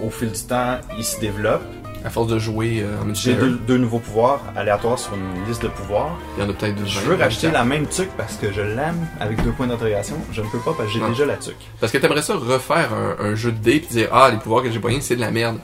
[0.02, 1.62] Au fil du temps, il se développe.
[2.06, 5.62] À force de jouer euh, en J'ai deux, deux nouveaux pouvoirs aléatoires sur une liste
[5.64, 6.16] de pouvoirs.
[6.38, 7.54] il y en a peut-être Je 20, veux racheter 24.
[7.54, 10.16] la même tuque parce que je l'aime avec deux points d'interrogation.
[10.32, 11.10] Je ne peux pas parce que j'ai Non.
[11.10, 11.58] déjà la tuque.
[11.82, 14.64] Parce que t'aimerais ça refaire un, un jeu de dés puis dire ah les pouvoirs
[14.64, 15.58] que j'ai pognés c'est de la merde.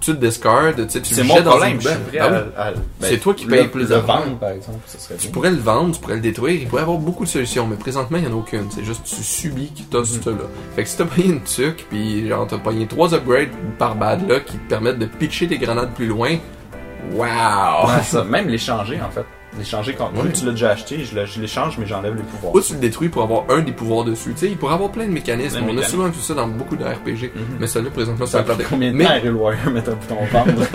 [0.00, 1.78] Tu te discardes, tu sais, tu C'est le jettes dans problème.
[1.80, 2.18] une Ah oui.
[2.18, 4.06] à- à- ben, C'est toi qui le- payes plus le d'argent.
[4.06, 4.78] vendre, par exemple.
[4.86, 7.24] Ça serait Tu pourrais le vendre, tu pourrais le détruire, il pourrait y avoir beaucoup
[7.24, 8.70] de solutions, mais présentement, il n'y en a aucune.
[8.70, 10.04] C'est juste tu subis que t'as Mhm.
[10.04, 10.36] ce là
[10.76, 14.28] Fait que si t'as payé une tuque, puis genre t'as payé trois upgrades par bad
[14.28, 16.36] là qui te permettent de pitcher tes grenades plus loin,
[17.12, 17.88] wow!
[17.88, 18.24] Ouais, ça.
[18.24, 19.24] Même l'échanger, en fait.
[19.58, 20.32] L'échanger quand Ouais.
[20.32, 22.54] tu l'as déjà acheté, je l'échange, mais j'enlève les pouvoirs.
[22.54, 24.30] Ou tu le détruis pour avoir un des pouvoirs dessus.
[24.34, 25.58] Tu sais, il pourrait avoir plein de mécanismes.
[25.64, 27.32] Plein de On a souvent vu ça dans beaucoup de RPG.
[27.34, 27.42] Mhm.
[27.60, 30.16] Mais celui-là, présentement, c'est Ça un plan fait combien de mais, temps mettre un bouton
[30.32, 30.66] vendre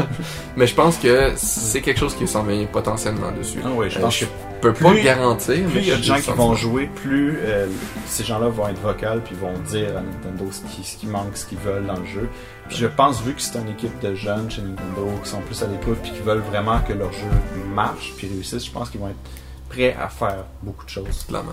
[0.55, 3.60] mais je pense que c'est quelque chose qui s'en vient potentiellement dessus.
[3.64, 4.30] Ah oui, je Euh, pense je- que
[4.64, 5.65] peux pas Plus- garantir.
[5.69, 7.68] Plus il y a de gens qui vont jouer, plus euh,
[8.07, 11.35] ces gens-là vont être vocales puis vont dire à Nintendo ce qui, ce qui manque,
[11.38, 12.27] ce qu'ils veulent dans le jeu.
[12.69, 15.61] Puis je pense, vu que c'est une équipe de jeunes chez Nintendo qui sont plus
[15.61, 17.27] à l'écoute puis qui veulent vraiment que leur jeu
[17.73, 19.15] marche puis réussisse, je pense qu'ils vont être
[19.69, 21.26] prêts à faire beaucoup de choses.
[21.27, 21.52] Clairement.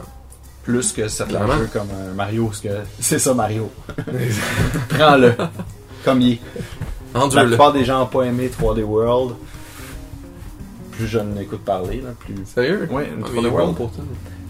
[0.62, 2.68] Plus que certains jeux comme euh, Mario, parce que
[3.00, 3.70] c'est ça Mario.
[4.88, 5.34] Prends-le.
[6.04, 6.40] Comme il est.
[7.34, 9.34] La plupart des gens n'ont pas aimé 3D World.
[11.00, 12.34] Plus je n'écoute parler, là, plus.
[12.44, 12.88] Sérieux?
[12.90, 13.68] Ouais, une Ah, 3D mais il est World.
[13.68, 14.02] bon pourtant.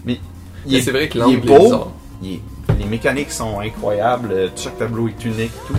[0.05, 0.19] Il
[0.67, 1.87] Mais est, c'est vrai que il est l'angle est beau.
[2.21, 2.39] il est-
[2.79, 4.29] les mécaniques sont incroyables.
[4.31, 5.75] euh, Chaque tableau est unique et tout.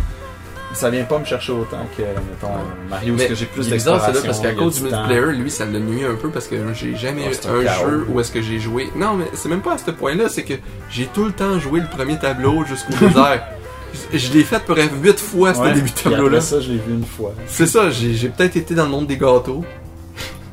[0.74, 2.48] Ça vient pas me chercher autant que, mettons,
[2.88, 4.22] Mario, parce que j'ai plus bizarre, c'est d'exploration.
[4.22, 6.96] là, parce qu'à cause du multiplayer, lui, ça l'a nuit un peu parce que j'ai
[6.96, 8.88] jamais c'est un jeu où est-ce que j'ai joué.
[8.96, 10.54] Non, mais c'est même pas à ce point-là, c'est que
[10.90, 13.42] j'ai tout le temps joué le premier tableau jusqu'au désert.
[14.14, 16.38] Je- Je l'ai fait pour 8 fois, ce Ouais, début de tableau-là.
[16.38, 17.34] après ça, je l'ai vu une fois.
[17.46, 19.62] C'est ça, j'ai peut-être été dans le monde des gâteaux.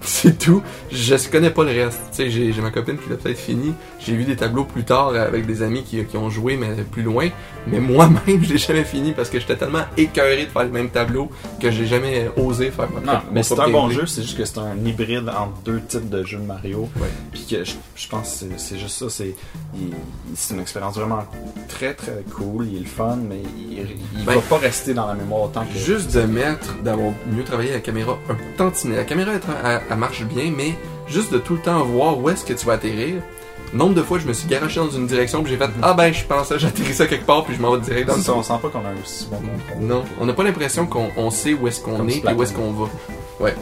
[0.01, 0.63] C'est tout.
[0.91, 1.99] Je connais pas le reste.
[2.17, 3.73] J'ai j'ai ma copine qui l'a peut-être fini.
[3.99, 7.03] J'ai vu des tableaux plus tard avec des amis qui, qui ont joué, mais plus
[7.03, 7.29] loin.
[7.67, 10.89] Mais moi-même, je l'ai jamais fini parce que j'étais tellement écœuré de faire le même
[10.89, 11.29] tableau
[11.59, 14.45] que j'ai jamais osé faire ma Non, mais c'est un bon jeu, c'est juste que
[14.45, 16.89] c'est un hybride entre deux types de jeux de Mario.
[17.31, 19.35] Puis que je, je pense que c'est- c'est juste ça, c'est
[19.75, 19.93] il-
[20.35, 21.25] c'est une expérience vraiment
[21.67, 23.79] très très cool, il est le fun, mais il,
[24.17, 25.77] il Ben, va pas rester dans la mémoire autant que.
[25.77, 28.95] Juste de mettre, d'avoir mieux travaillé la caméra un tantinet.
[28.95, 30.75] La caméra, elle, elle- elle marche bien, mais
[31.09, 33.21] juste de tout le temps voir où est-ce que tu vas atterrir.
[33.73, 36.11] Nombre de fois, je me suis garoché dans une direction, puis j'ai fait Ah ben,
[36.11, 38.41] je pensais, j'atterris ça quelque part, puis je m'en vais direct dans le ça, on
[38.41, 39.83] sent pas qu'on a un aussi bon contrôle.
[39.85, 42.41] Non, on n'a pas l'impression qu'on on sait où est-ce qu'on Comme est et où
[42.41, 42.85] est-ce qu'on va.
[43.39, 43.53] Ouais.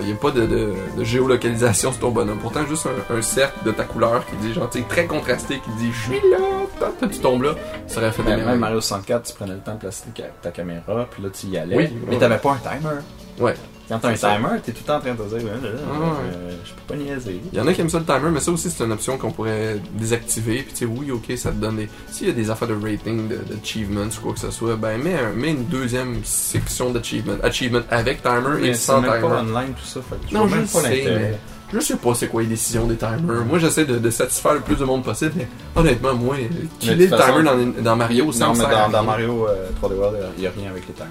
[0.00, 2.38] Il n'y a pas de, de- de géolocalisation sur ton bonhomme.
[2.38, 5.92] Pourtant, juste un, un cercle de ta couleur qui dit, genre, très contrasté, qui dit,
[5.92, 7.54] je suis là, tu tombes là,
[7.86, 8.58] ça aurait fait des même.
[8.58, 11.56] Mario 64, tu prenais le temps de placer ta ta caméra, puis là tu y
[11.58, 11.76] allais.
[11.76, 12.18] Oui, mais ouais.
[12.18, 12.94] t'avais pas un timer.
[13.38, 13.54] Ouais.
[13.88, 15.98] Quand t'as un timer, t'es tout le temps en train de dire, là, là, Ah
[16.00, 16.06] ouais.
[16.34, 17.40] euh, je peux pas niaiser.
[17.52, 19.18] Il y en a qui aiment ça le timer, mais ça aussi, c'est une option
[19.18, 20.62] qu'on pourrait désactiver.
[20.62, 21.88] Puis, tu sais, oui, ok, ça te donne des.
[22.10, 24.96] S'il y a des affaires de rating, de- d'achievements ou quoi que ce soit, ben,
[24.98, 27.34] mets, un- mets une deuxième section d'achievement.
[27.42, 29.20] Achievement avec timer Mais et sans timer.
[29.20, 31.38] pas online tout ça, fait que je Non, je même pas sais, mais
[31.72, 33.44] je sais pas c'est quoi les décisions des timers.
[33.46, 36.36] Moi, j'essaie de, de satisfaire le plus de monde possible, mais honnêtement, moi,
[36.78, 39.02] killer de le timer dans, dans Mario, ça Non, mais dans.
[39.02, 41.10] Mario euh, 3D World, il y a rien avec les timers.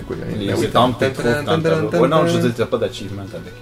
[0.00, 0.16] C'est quoi?
[0.38, 1.98] Les Ben oui, étampes, t'es dans le tableau.
[2.00, 3.52] Ouais, non, je veux dire, t'as pas d'achievement avec.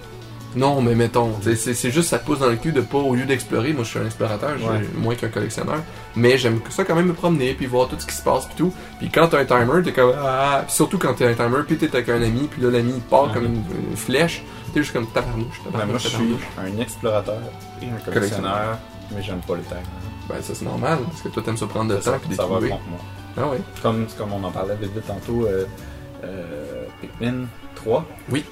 [0.55, 3.25] Non, mais mettons, c'est- juste ça te pousse dans le cul de pas, au lieu
[3.25, 4.81] d'explorer, moi je suis un explorateur, j'ai Ouais.
[4.95, 5.83] moins qu'un collectionneur,
[6.15, 8.55] mais j'aime ça quand même me promener, puis voir tout ce qui se passe, puis
[8.57, 8.73] tout.
[8.97, 11.77] Puis quand t'as un timer, t'es comme, ah, puis surtout quand t'as un timer, puis
[11.77, 13.61] t'es avec un ami, puis là l'ami part comme une,
[13.91, 14.41] une flèche,
[14.73, 17.37] t'es juste comme tabarnouche, Ben, tabarnouche, moi, je suis un explorateur
[17.83, 18.79] et un collectionneur,
[19.15, 19.83] mais j'aime pas les timers.
[20.27, 22.45] Ben ça c'est normal, parce que toi t'aimes ça prendre le Ça, temps, puis ça
[22.47, 22.79] va moi.
[23.37, 23.59] Ah ouais.
[23.83, 25.65] Comme, comme on en parlait vite vite tantôt, euh,
[26.23, 28.05] euh, Pikmin 3.
[28.31, 28.43] Oui.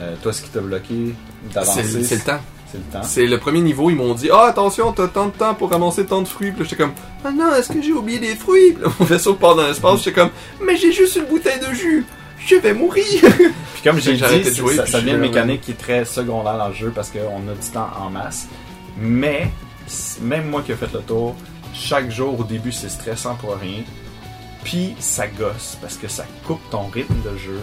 [0.00, 1.14] Euh, toi, ce qui t'a bloqué
[1.48, 2.40] C'est d'avancer, c'est le temps.
[2.70, 3.02] c'est le temps.
[3.02, 6.04] C'est le premier niveau, ils m'ont dit Ah attention, t'as tant de temps pour ramasser
[6.04, 6.50] tant de fruits.
[6.50, 6.94] Puis là j'étais comme
[7.24, 8.72] Ah non, est-ce que j'ai oublié des fruits?
[8.72, 10.30] Puis là mon vaisseau part dans l'espace, j'étais comme
[10.60, 12.04] Mais j'ai juste une bouteille de jus,
[12.44, 13.04] je vais mourir!
[13.20, 16.58] Puis comme j'ai dit, de jouer, ça, ça devient une mécanique qui est très secondaire
[16.58, 18.48] dans le jeu parce qu'on a du temps en masse.
[18.98, 19.50] Mais,
[20.20, 21.36] même moi qui ai fait le tour,
[21.72, 23.82] chaque jour au début c'est stressant pour rien.
[24.64, 27.60] Puis ça gosse parce que ça coupe ton rythme de jeu.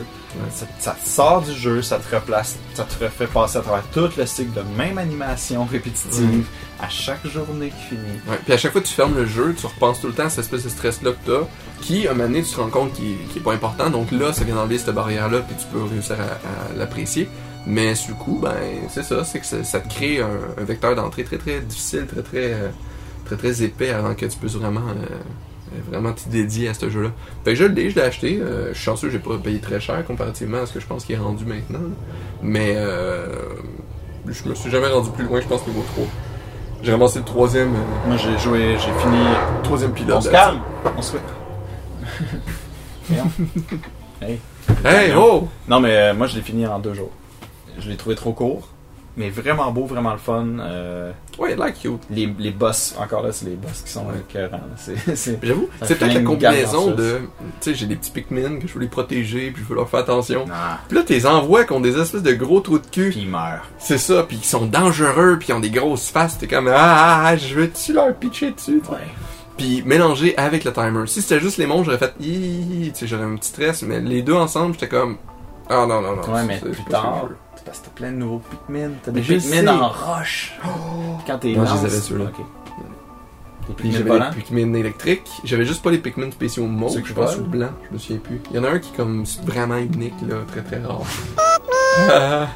[0.51, 3.83] Ça, ça te sort du jeu, ça te replace, ça te refait passer à travers
[3.91, 6.43] tout le cycle de même animation répétitive Mhm.
[6.79, 8.19] à chaque journée qui finit.
[8.29, 10.25] Ouais, puis à chaque fois que tu fermes le jeu, tu repenses tout le temps
[10.25, 11.47] à cette espèce de stress-là que t'as,
[11.81, 13.89] qui, à un moment donné, tu te rends compte qu'il qui est pas important.
[13.89, 17.27] Donc là, ça vient d'enlever cette barrière-là, puis tu peux réussir à, à l'apprécier.
[17.65, 18.53] Mais du coup, ben,
[18.89, 20.29] c'est ça, c'est que ça, ça te crée un,
[20.59, 22.69] un vecteur d'entrée très très difficile, très très, euh,
[23.25, 25.15] très très épais avant que tu puisses vraiment, euh,
[25.89, 27.09] vraiment t'y dédier à ce jeu-là.
[27.45, 28.39] Fait que je l'ai, je l'ai acheté.
[28.41, 31.05] Euh, je suis chanceux, j'ai pas payé très cher comparativement à ce que je pense
[31.05, 31.79] qu'il est rendu maintenant.
[32.41, 33.25] Mais euh,
[34.27, 36.05] je me suis jamais rendu plus loin, je pense, niveau 3.
[36.83, 37.73] J'ai ramassé le troisième.
[37.75, 39.23] euh, Moi j'ai joué, j'ai fini.
[39.63, 40.17] Troisième pilote.
[40.17, 40.59] On se calme!
[40.97, 41.15] On se
[44.21, 44.39] hey.
[44.85, 45.47] Hey, oh!
[45.67, 47.11] Non, mais euh, moi, je l'ai fini en deux jours.
[47.79, 48.69] Je l'ai trouvé trop court,
[49.17, 50.45] mais vraiment beau, vraiment le fun.
[50.59, 52.01] Euh, Ouais, il a l'air cute.
[52.09, 54.13] les, les boss, encore là, c'est les boss qui sont Ouais.
[54.29, 54.59] écœurants.
[55.43, 57.19] J'avoue, c'est peut-être la combinaison de.
[57.61, 59.89] Tu sais, j'ai des petits Pikmin que je veux les protéger, puis je veux leur
[59.89, 60.45] faire attention.
[60.51, 63.09] Ah, Puis là, tes envois qui ont des espèces de gros trous de cul.
[63.11, 63.61] puis il meurt.
[63.79, 66.37] C'est ça, puis ils sont dangereux, puis ils ont des grosses faces.
[66.37, 68.81] T'es comme, ah, ah, ah, je veux-tu leur pitcher dessus?
[68.91, 68.97] Ouais.
[69.57, 71.05] Puis mélangé avec le timer.
[71.07, 74.21] Si c'était juste les monstres, j'aurais fait, tu sais, j'aurais un petit stress, mais les
[74.21, 75.17] deux ensemble, j'étais comme,
[75.69, 76.33] ah non, non, non.
[76.33, 77.29] Ouais, mais c'est- plus tard.
[77.61, 78.89] C'est parce que t'as plein de nouveaux Pikmin.
[79.03, 79.69] T'as des Pikmin sais.
[79.69, 80.53] en roche.
[80.61, 80.71] Puis
[81.27, 82.25] quand t'es Non, je les avais, ceux-là.
[82.25, 82.37] Ok.
[83.67, 84.29] Des Puis Pikmin j'avais volants.
[84.35, 85.29] les Pikmin électriques.
[85.43, 87.69] J'avais juste pas les Pikmin spéciaux Ceux qui je pense, ou blancs.
[87.89, 88.41] Je me souviens plus.
[88.49, 91.01] Il y en a un qui est comme vraiment unique, là, très très rare.
[92.09, 92.47] Ah.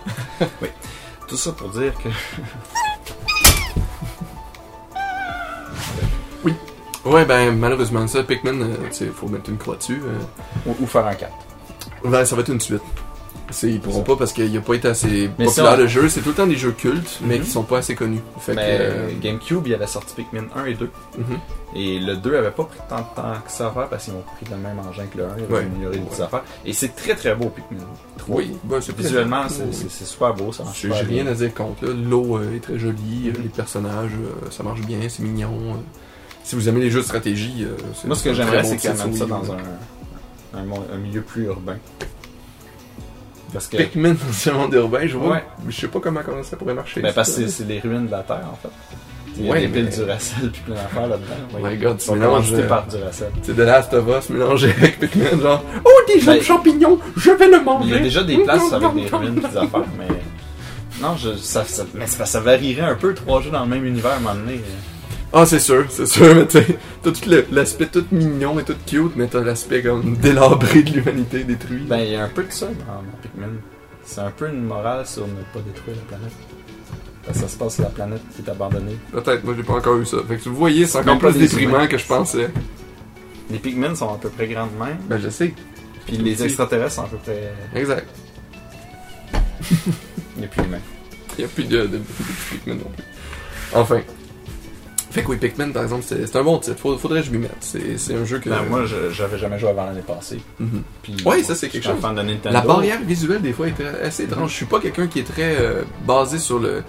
[1.27, 2.07] Tout ça pour dire que.
[7.07, 10.01] Ouais, ben malheureusement, ça, Pikmin, euh, tu sais, faut mettre une croix dessus.
[10.03, 10.71] euh.
[10.71, 11.31] ou, ou faire un 4.
[12.05, 12.81] Ben, ça va être une suite.
[13.55, 16.09] C'est, ils pourront pas parce qu'il a pas été assez Mais populaire ça- le jeu.
[16.09, 17.43] C'est tout le temps des jeux cultes, mais Mhm.
[17.45, 18.19] qui sont pas assez connus.
[18.39, 20.89] Fait que, Mais euh, GameCube, il avait sorti Pikmin 1 et 2.
[21.17, 21.37] mhm.
[21.77, 24.13] Et le 2 avait pas pris tant de temps que ça à faire parce qu'ils
[24.13, 25.27] ont pris le même engin que le 1.
[25.37, 25.59] Ils Ouais.
[25.61, 26.43] ont amélioré des petites affaires.
[26.65, 27.83] Et c'est très très beau Pikmin
[28.17, 28.35] 3.
[28.37, 30.51] Oui, ben, c'est Visuellement, très- c'est- c'est c'est super beau.
[30.51, 31.31] Ça marche J'ai super j'ai rien bien.
[31.31, 31.85] à dire contre.
[31.85, 31.91] là.
[31.93, 33.43] L'eau euh, est très jolie, euh, Mhm.
[33.43, 35.49] les personnages, euh, ça marche bien, c'est mignon.
[35.53, 35.77] euh.
[36.43, 38.89] Si vous aimez les jeux de stratégie, euh, c'est Moi, ce que j'aimerais, c'est qu'ils
[38.89, 39.57] amènent ça dans un,
[40.59, 41.77] un, mon- un milieu plus urbain.
[43.55, 43.77] Parce que.
[43.77, 45.31] Pikmin dans un monde urbain, je vois.
[45.33, 45.43] Ouais.
[45.69, 47.01] Je sais pas comment, comment ça pourrait marcher.
[47.01, 48.69] Ben, parce que c'est- les ruines de la Terre, en fait.
[49.37, 51.35] Il y a Ouais, des piles mais- Duracell puis plein d'affaires là-dedans.
[51.53, 51.71] Oh Ouais.
[51.71, 52.53] my god, tu mélanges.
[52.53, 53.31] euh, par Duracell.
[53.41, 56.99] C'est de Last of Us mélangé avec Pikmin, genre Oh, des jeux Ben, de champignons,
[57.17, 57.85] je vais le manger!
[57.89, 60.07] Il y a déjà des places avec des ruines des affaires, mais.
[61.01, 64.15] Non, je, ça, mais ça varierait un peu, trois jeux dans le même univers à
[64.15, 64.61] un moment donné.
[65.37, 66.59] Ah, c'est sûr, c'est sûr, mais tu
[67.03, 71.43] t'as tout l'aspect tout mignon et tout cute, mais t'as l'aspect comme délabré de l'humanité
[71.43, 71.83] détruit.
[71.89, 73.49] Ben, il y a un peu de ça dans, dans Pikmin.
[74.05, 76.33] C'est un peu une morale sur ne pas détruire la planète.
[77.25, 78.95] Parce que ça se passe sur la planète qui est abandonnée.
[79.11, 80.17] Peut-être, moi j'ai pas encore eu ça.
[80.25, 81.87] Fait que vous voyez, c'est encore plus déprimant humains.
[81.87, 82.49] que je pensais.
[83.51, 85.53] Les Pikmin sont à peu près grands de même, Ben, je sais.
[86.05, 86.43] puis les petit.
[86.45, 87.51] extraterrestres sont à peu près.
[87.75, 88.07] Exact.
[89.71, 90.77] Il n'y a plus humains.
[91.37, 92.01] Il y a plus de, de, de
[92.51, 93.03] Pikmin non plus.
[93.73, 93.99] Enfin.
[95.15, 96.77] Fait que oui, Pikmin par exemple, c'est un bon titre.
[96.77, 97.55] Faudrait, que je m'y mette.
[97.61, 98.49] C'est un jeu que.
[98.49, 100.39] Ben, moi, je- j'avais jamais joué avant l'année passée.
[100.59, 100.83] Mhm.
[101.01, 101.99] Puis, Ouais, ça, c'est quelque chose.
[102.01, 102.51] fan de Nintendo.
[102.53, 104.51] La barrière visuelle, des fois, est assez étrange.
[104.51, 106.83] Je suis pas quelqu'un qui est très euh, basé sur le,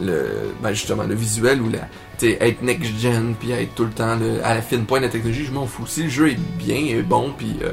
[0.00, 0.26] le
[0.62, 1.88] ben justement, le visuel ou la,
[2.22, 5.46] être next-gen, puis être tout le temps le- à la fine pointe de la technologie,
[5.46, 5.86] je m'en fous.
[5.86, 7.72] Si le jeu est bien, est bon, puis euh,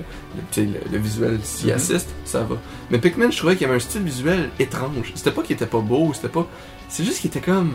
[0.91, 1.71] le, visuel s'y Mhm.
[1.73, 2.55] assiste, ça va.
[2.89, 5.11] Mais Pikmin, je trouvais qu'il y avait un style visuel étrange.
[5.15, 6.47] C'était pas qu'il était pas beau, c'était pas...
[6.87, 7.73] C'est juste qu'il était comme...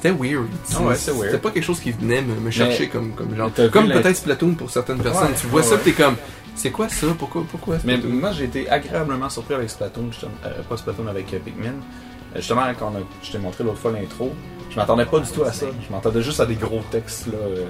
[0.00, 0.46] C'était weird.
[0.74, 0.96] Ah ouais, weird.
[1.24, 3.50] C'était pas quelque chose qui venait me, me chercher comme, comme genre...
[3.72, 5.28] Comme peut-être Splatoon pour certaines personnes.
[5.32, 5.80] Ouais, tu vois ouais, ça, ouais.
[5.84, 6.14] t'es comme...
[6.54, 7.06] C'est quoi ça?
[7.18, 10.10] Pourquoi, pourquoi Mais moi, j'ai été agréablement surpris avec Splatoon,
[10.44, 11.68] euh, pas Splatoon avec euh, Pikmin.
[11.70, 14.32] Euh, justement, quand on a- je t'ai montré l'autre fois l'intro,
[14.70, 15.66] je m'attendais pas du tout à ça.
[15.86, 17.38] Je m'attendais juste à des gros textes, là.
[17.40, 17.64] euh,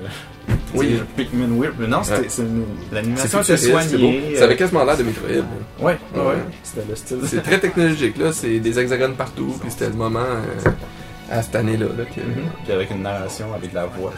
[0.74, 1.00] Oui.
[1.16, 1.74] Pikmin Weird.
[1.78, 2.28] Mais non, c'était
[2.92, 4.34] l'animation était soignée.
[4.36, 5.28] Ça avait quasiment l'air de Metroid.
[5.80, 6.34] Ouais, ouais.
[6.62, 7.18] C'était le style.
[7.26, 8.32] C'est très technologique, là.
[8.32, 10.20] C'est des hexagones partout, puis c'était le moment
[11.30, 11.86] à cette année-là.
[11.86, 12.20] Là, que...
[12.20, 12.50] Mhm.
[12.64, 14.12] Puis avec une narration, avec de la voix.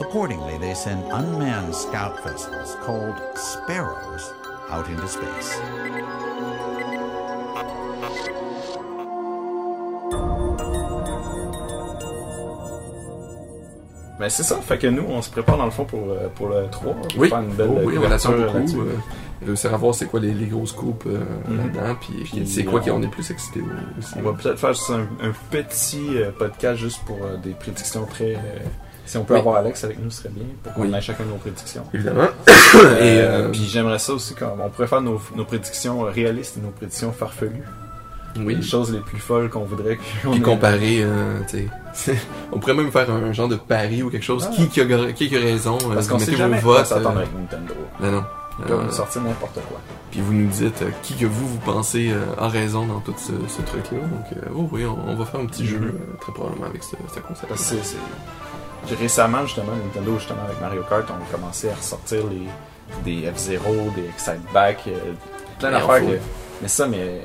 [0.00, 4.32] Accordingly, they send unmanned scout vessels called Sparrows
[4.70, 5.58] out into space.
[14.20, 16.48] Mais c'est ça, fait que nous, on se prépare dans le fond pour, euh, pour
[16.48, 16.92] le 3.
[16.94, 18.84] pour Oui, faire une belle Oh, oui, on attend beaucoup.
[19.40, 19.44] Là-dessus.
[19.44, 21.56] euh, réussir à voir c'est quoi les, les grosses coupes euh, Mhm.
[21.58, 23.62] là-dedans, puis, Puis c'est quoi qui on- en est plus excité
[23.98, 24.14] aussi.
[24.16, 28.04] On va peut-être faire juste un, un petit euh, podcast juste pour euh, des prédictions
[28.06, 28.34] très.
[28.34, 28.38] euh,
[29.06, 29.40] si on peut Oui.
[29.40, 30.44] avoir Alex avec nous, ce serait bien.
[30.62, 30.94] Pour qu'on Oui.
[30.94, 31.84] ait chacun nos prédictions.
[31.94, 32.28] Évidemment.
[32.74, 36.10] Euh, Et euh, Puis j'aimerais ça aussi, comme on pourrait faire nos, nos prédictions euh,
[36.10, 37.62] réalistes et nos prédictions farfelues.
[38.36, 38.56] oui.
[38.56, 42.14] Les choses les plus folles qu'on voudrait qu'on Puis comparer, euh, tu sais.
[42.52, 44.46] on pourrait même faire un genre de pari ou quelque chose.
[44.50, 44.54] Ah.
[44.54, 45.78] Qui, qui, a, qui a raison?
[45.90, 47.74] euh, Parce vous qu'on sait jamais s'attendre euh, avec Nintendo.
[48.00, 48.24] non, non.
[48.60, 49.78] Ils peuvent nous sortir n'importe quoi.
[50.10, 53.14] Puis vous nous dites euh, qui que vous, vous pensez euh, a raison dans tout
[53.16, 53.98] ce, ce truc-là.
[53.98, 55.68] Donc, euh, oh oui, on, on va faire un petit Mhm.
[55.68, 57.52] jeu, euh, très probablement, avec ce, ce concept.
[57.56, 62.48] C'est- récemment, justement, Nintendo, justement, avec Mario Kart, ont commencé à ressortir les,
[63.04, 65.12] des F-Zero, des Excite Back, euh,
[65.58, 66.00] plein d'affaires.
[66.00, 66.18] Que...
[66.62, 67.20] Mais ça, mais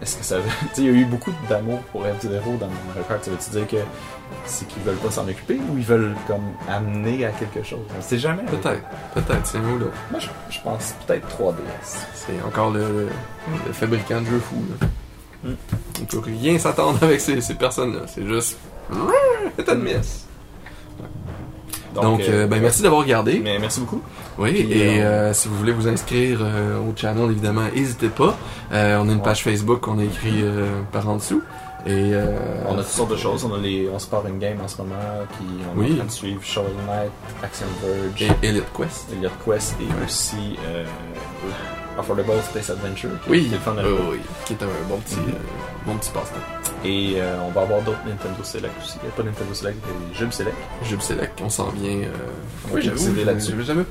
[0.00, 0.42] est-ce que ça veut.
[0.60, 3.22] tu sais, il y a eu beaucoup d'amour pour F-Zero dans Mario Kart.
[3.24, 3.76] Ça veut-tu dire que
[4.46, 7.80] c'est qu'ils veulent pas s'en occuper ou ils veulent comme amener à quelque chose?
[7.98, 8.42] On sait jamais.
[8.44, 8.82] Peut-être,
[9.14, 9.92] peut-être, c'est ou l'autre.
[10.10, 11.54] Moi, je, je pense peut-être 3DS.
[12.14, 13.08] C'est encore le,
[13.72, 14.64] fabricant de jeux fous.
[14.80, 14.86] Là.
[15.50, 15.54] Mm.
[16.02, 18.02] On peut rien s'attendre avec ces, ces personnes-là.
[18.06, 18.58] C'est juste.
[19.56, 20.26] C'est un miss.
[21.94, 23.40] Donc, euh, ben, merci d'avoir regardé.
[23.42, 24.00] Mais merci beaucoup.
[24.38, 28.08] Oui, Puis, et euh, euh, si vous voulez vous inscrire euh, au channel, évidemment, n'hésitez
[28.08, 28.34] pas.
[28.72, 29.22] Euh, on a une Ouais.
[29.22, 31.42] page Facebook qu'on a écrit euh, par en dessous.
[31.84, 32.36] Et euh,
[32.68, 33.44] On a toutes sortes de choses.
[33.44, 34.94] On, a les, on se part une game en ce moment.
[35.36, 35.88] Puis on Oui.
[35.88, 37.10] est en train de suivre Shovel Knight,
[37.42, 38.22] Action Verge.
[38.42, 39.06] et Elite Quest.
[39.12, 40.84] Elliot Quest et aussi euh,
[41.98, 43.10] Affordable Space Adventure.
[43.24, 45.28] qui- Oui, qui est le fun à oui, oui, qui est un bon petit, Mhm.
[45.30, 46.84] euh, bon petit passe-temps.
[46.84, 48.98] Et euh, on va avoir d'autres Nintendo Select aussi.
[49.02, 50.56] Il n'y a pas Nintendo Select, mais Jeux Select.
[50.84, 51.98] Jeux Select, on s'en vient.
[52.74, 53.50] Accéder je- là-dessus.
[53.52, 53.84] J'avais jamais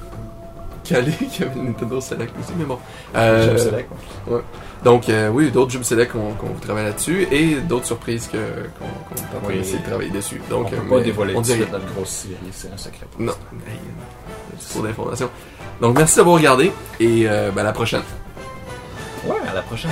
[0.84, 2.80] calé qu'il y avait Nintendo Select aussi, mais bon.
[3.14, 3.90] Jeux Select.
[4.28, 4.42] ouais.
[4.84, 9.40] Donc, euh, oui, d'autres Jeux Select qu'on qu'on travaille là-dessus et d'autres surprises qu'on en
[9.42, 9.58] train Oui.
[9.60, 10.42] d'essayer de travailler dessus.
[10.48, 11.68] on Donc, peut euh, pas dévoiler on rien.
[11.72, 13.06] notre grosse série, c'est un secret.
[13.20, 13.34] Non,
[13.68, 13.78] Hey,
[14.60, 15.30] c'est trop d'informations.
[15.82, 18.02] Donc, merci d'avoir regardé et euh, ben, à la prochaine.
[19.28, 19.92] Ouais, à la prochaine.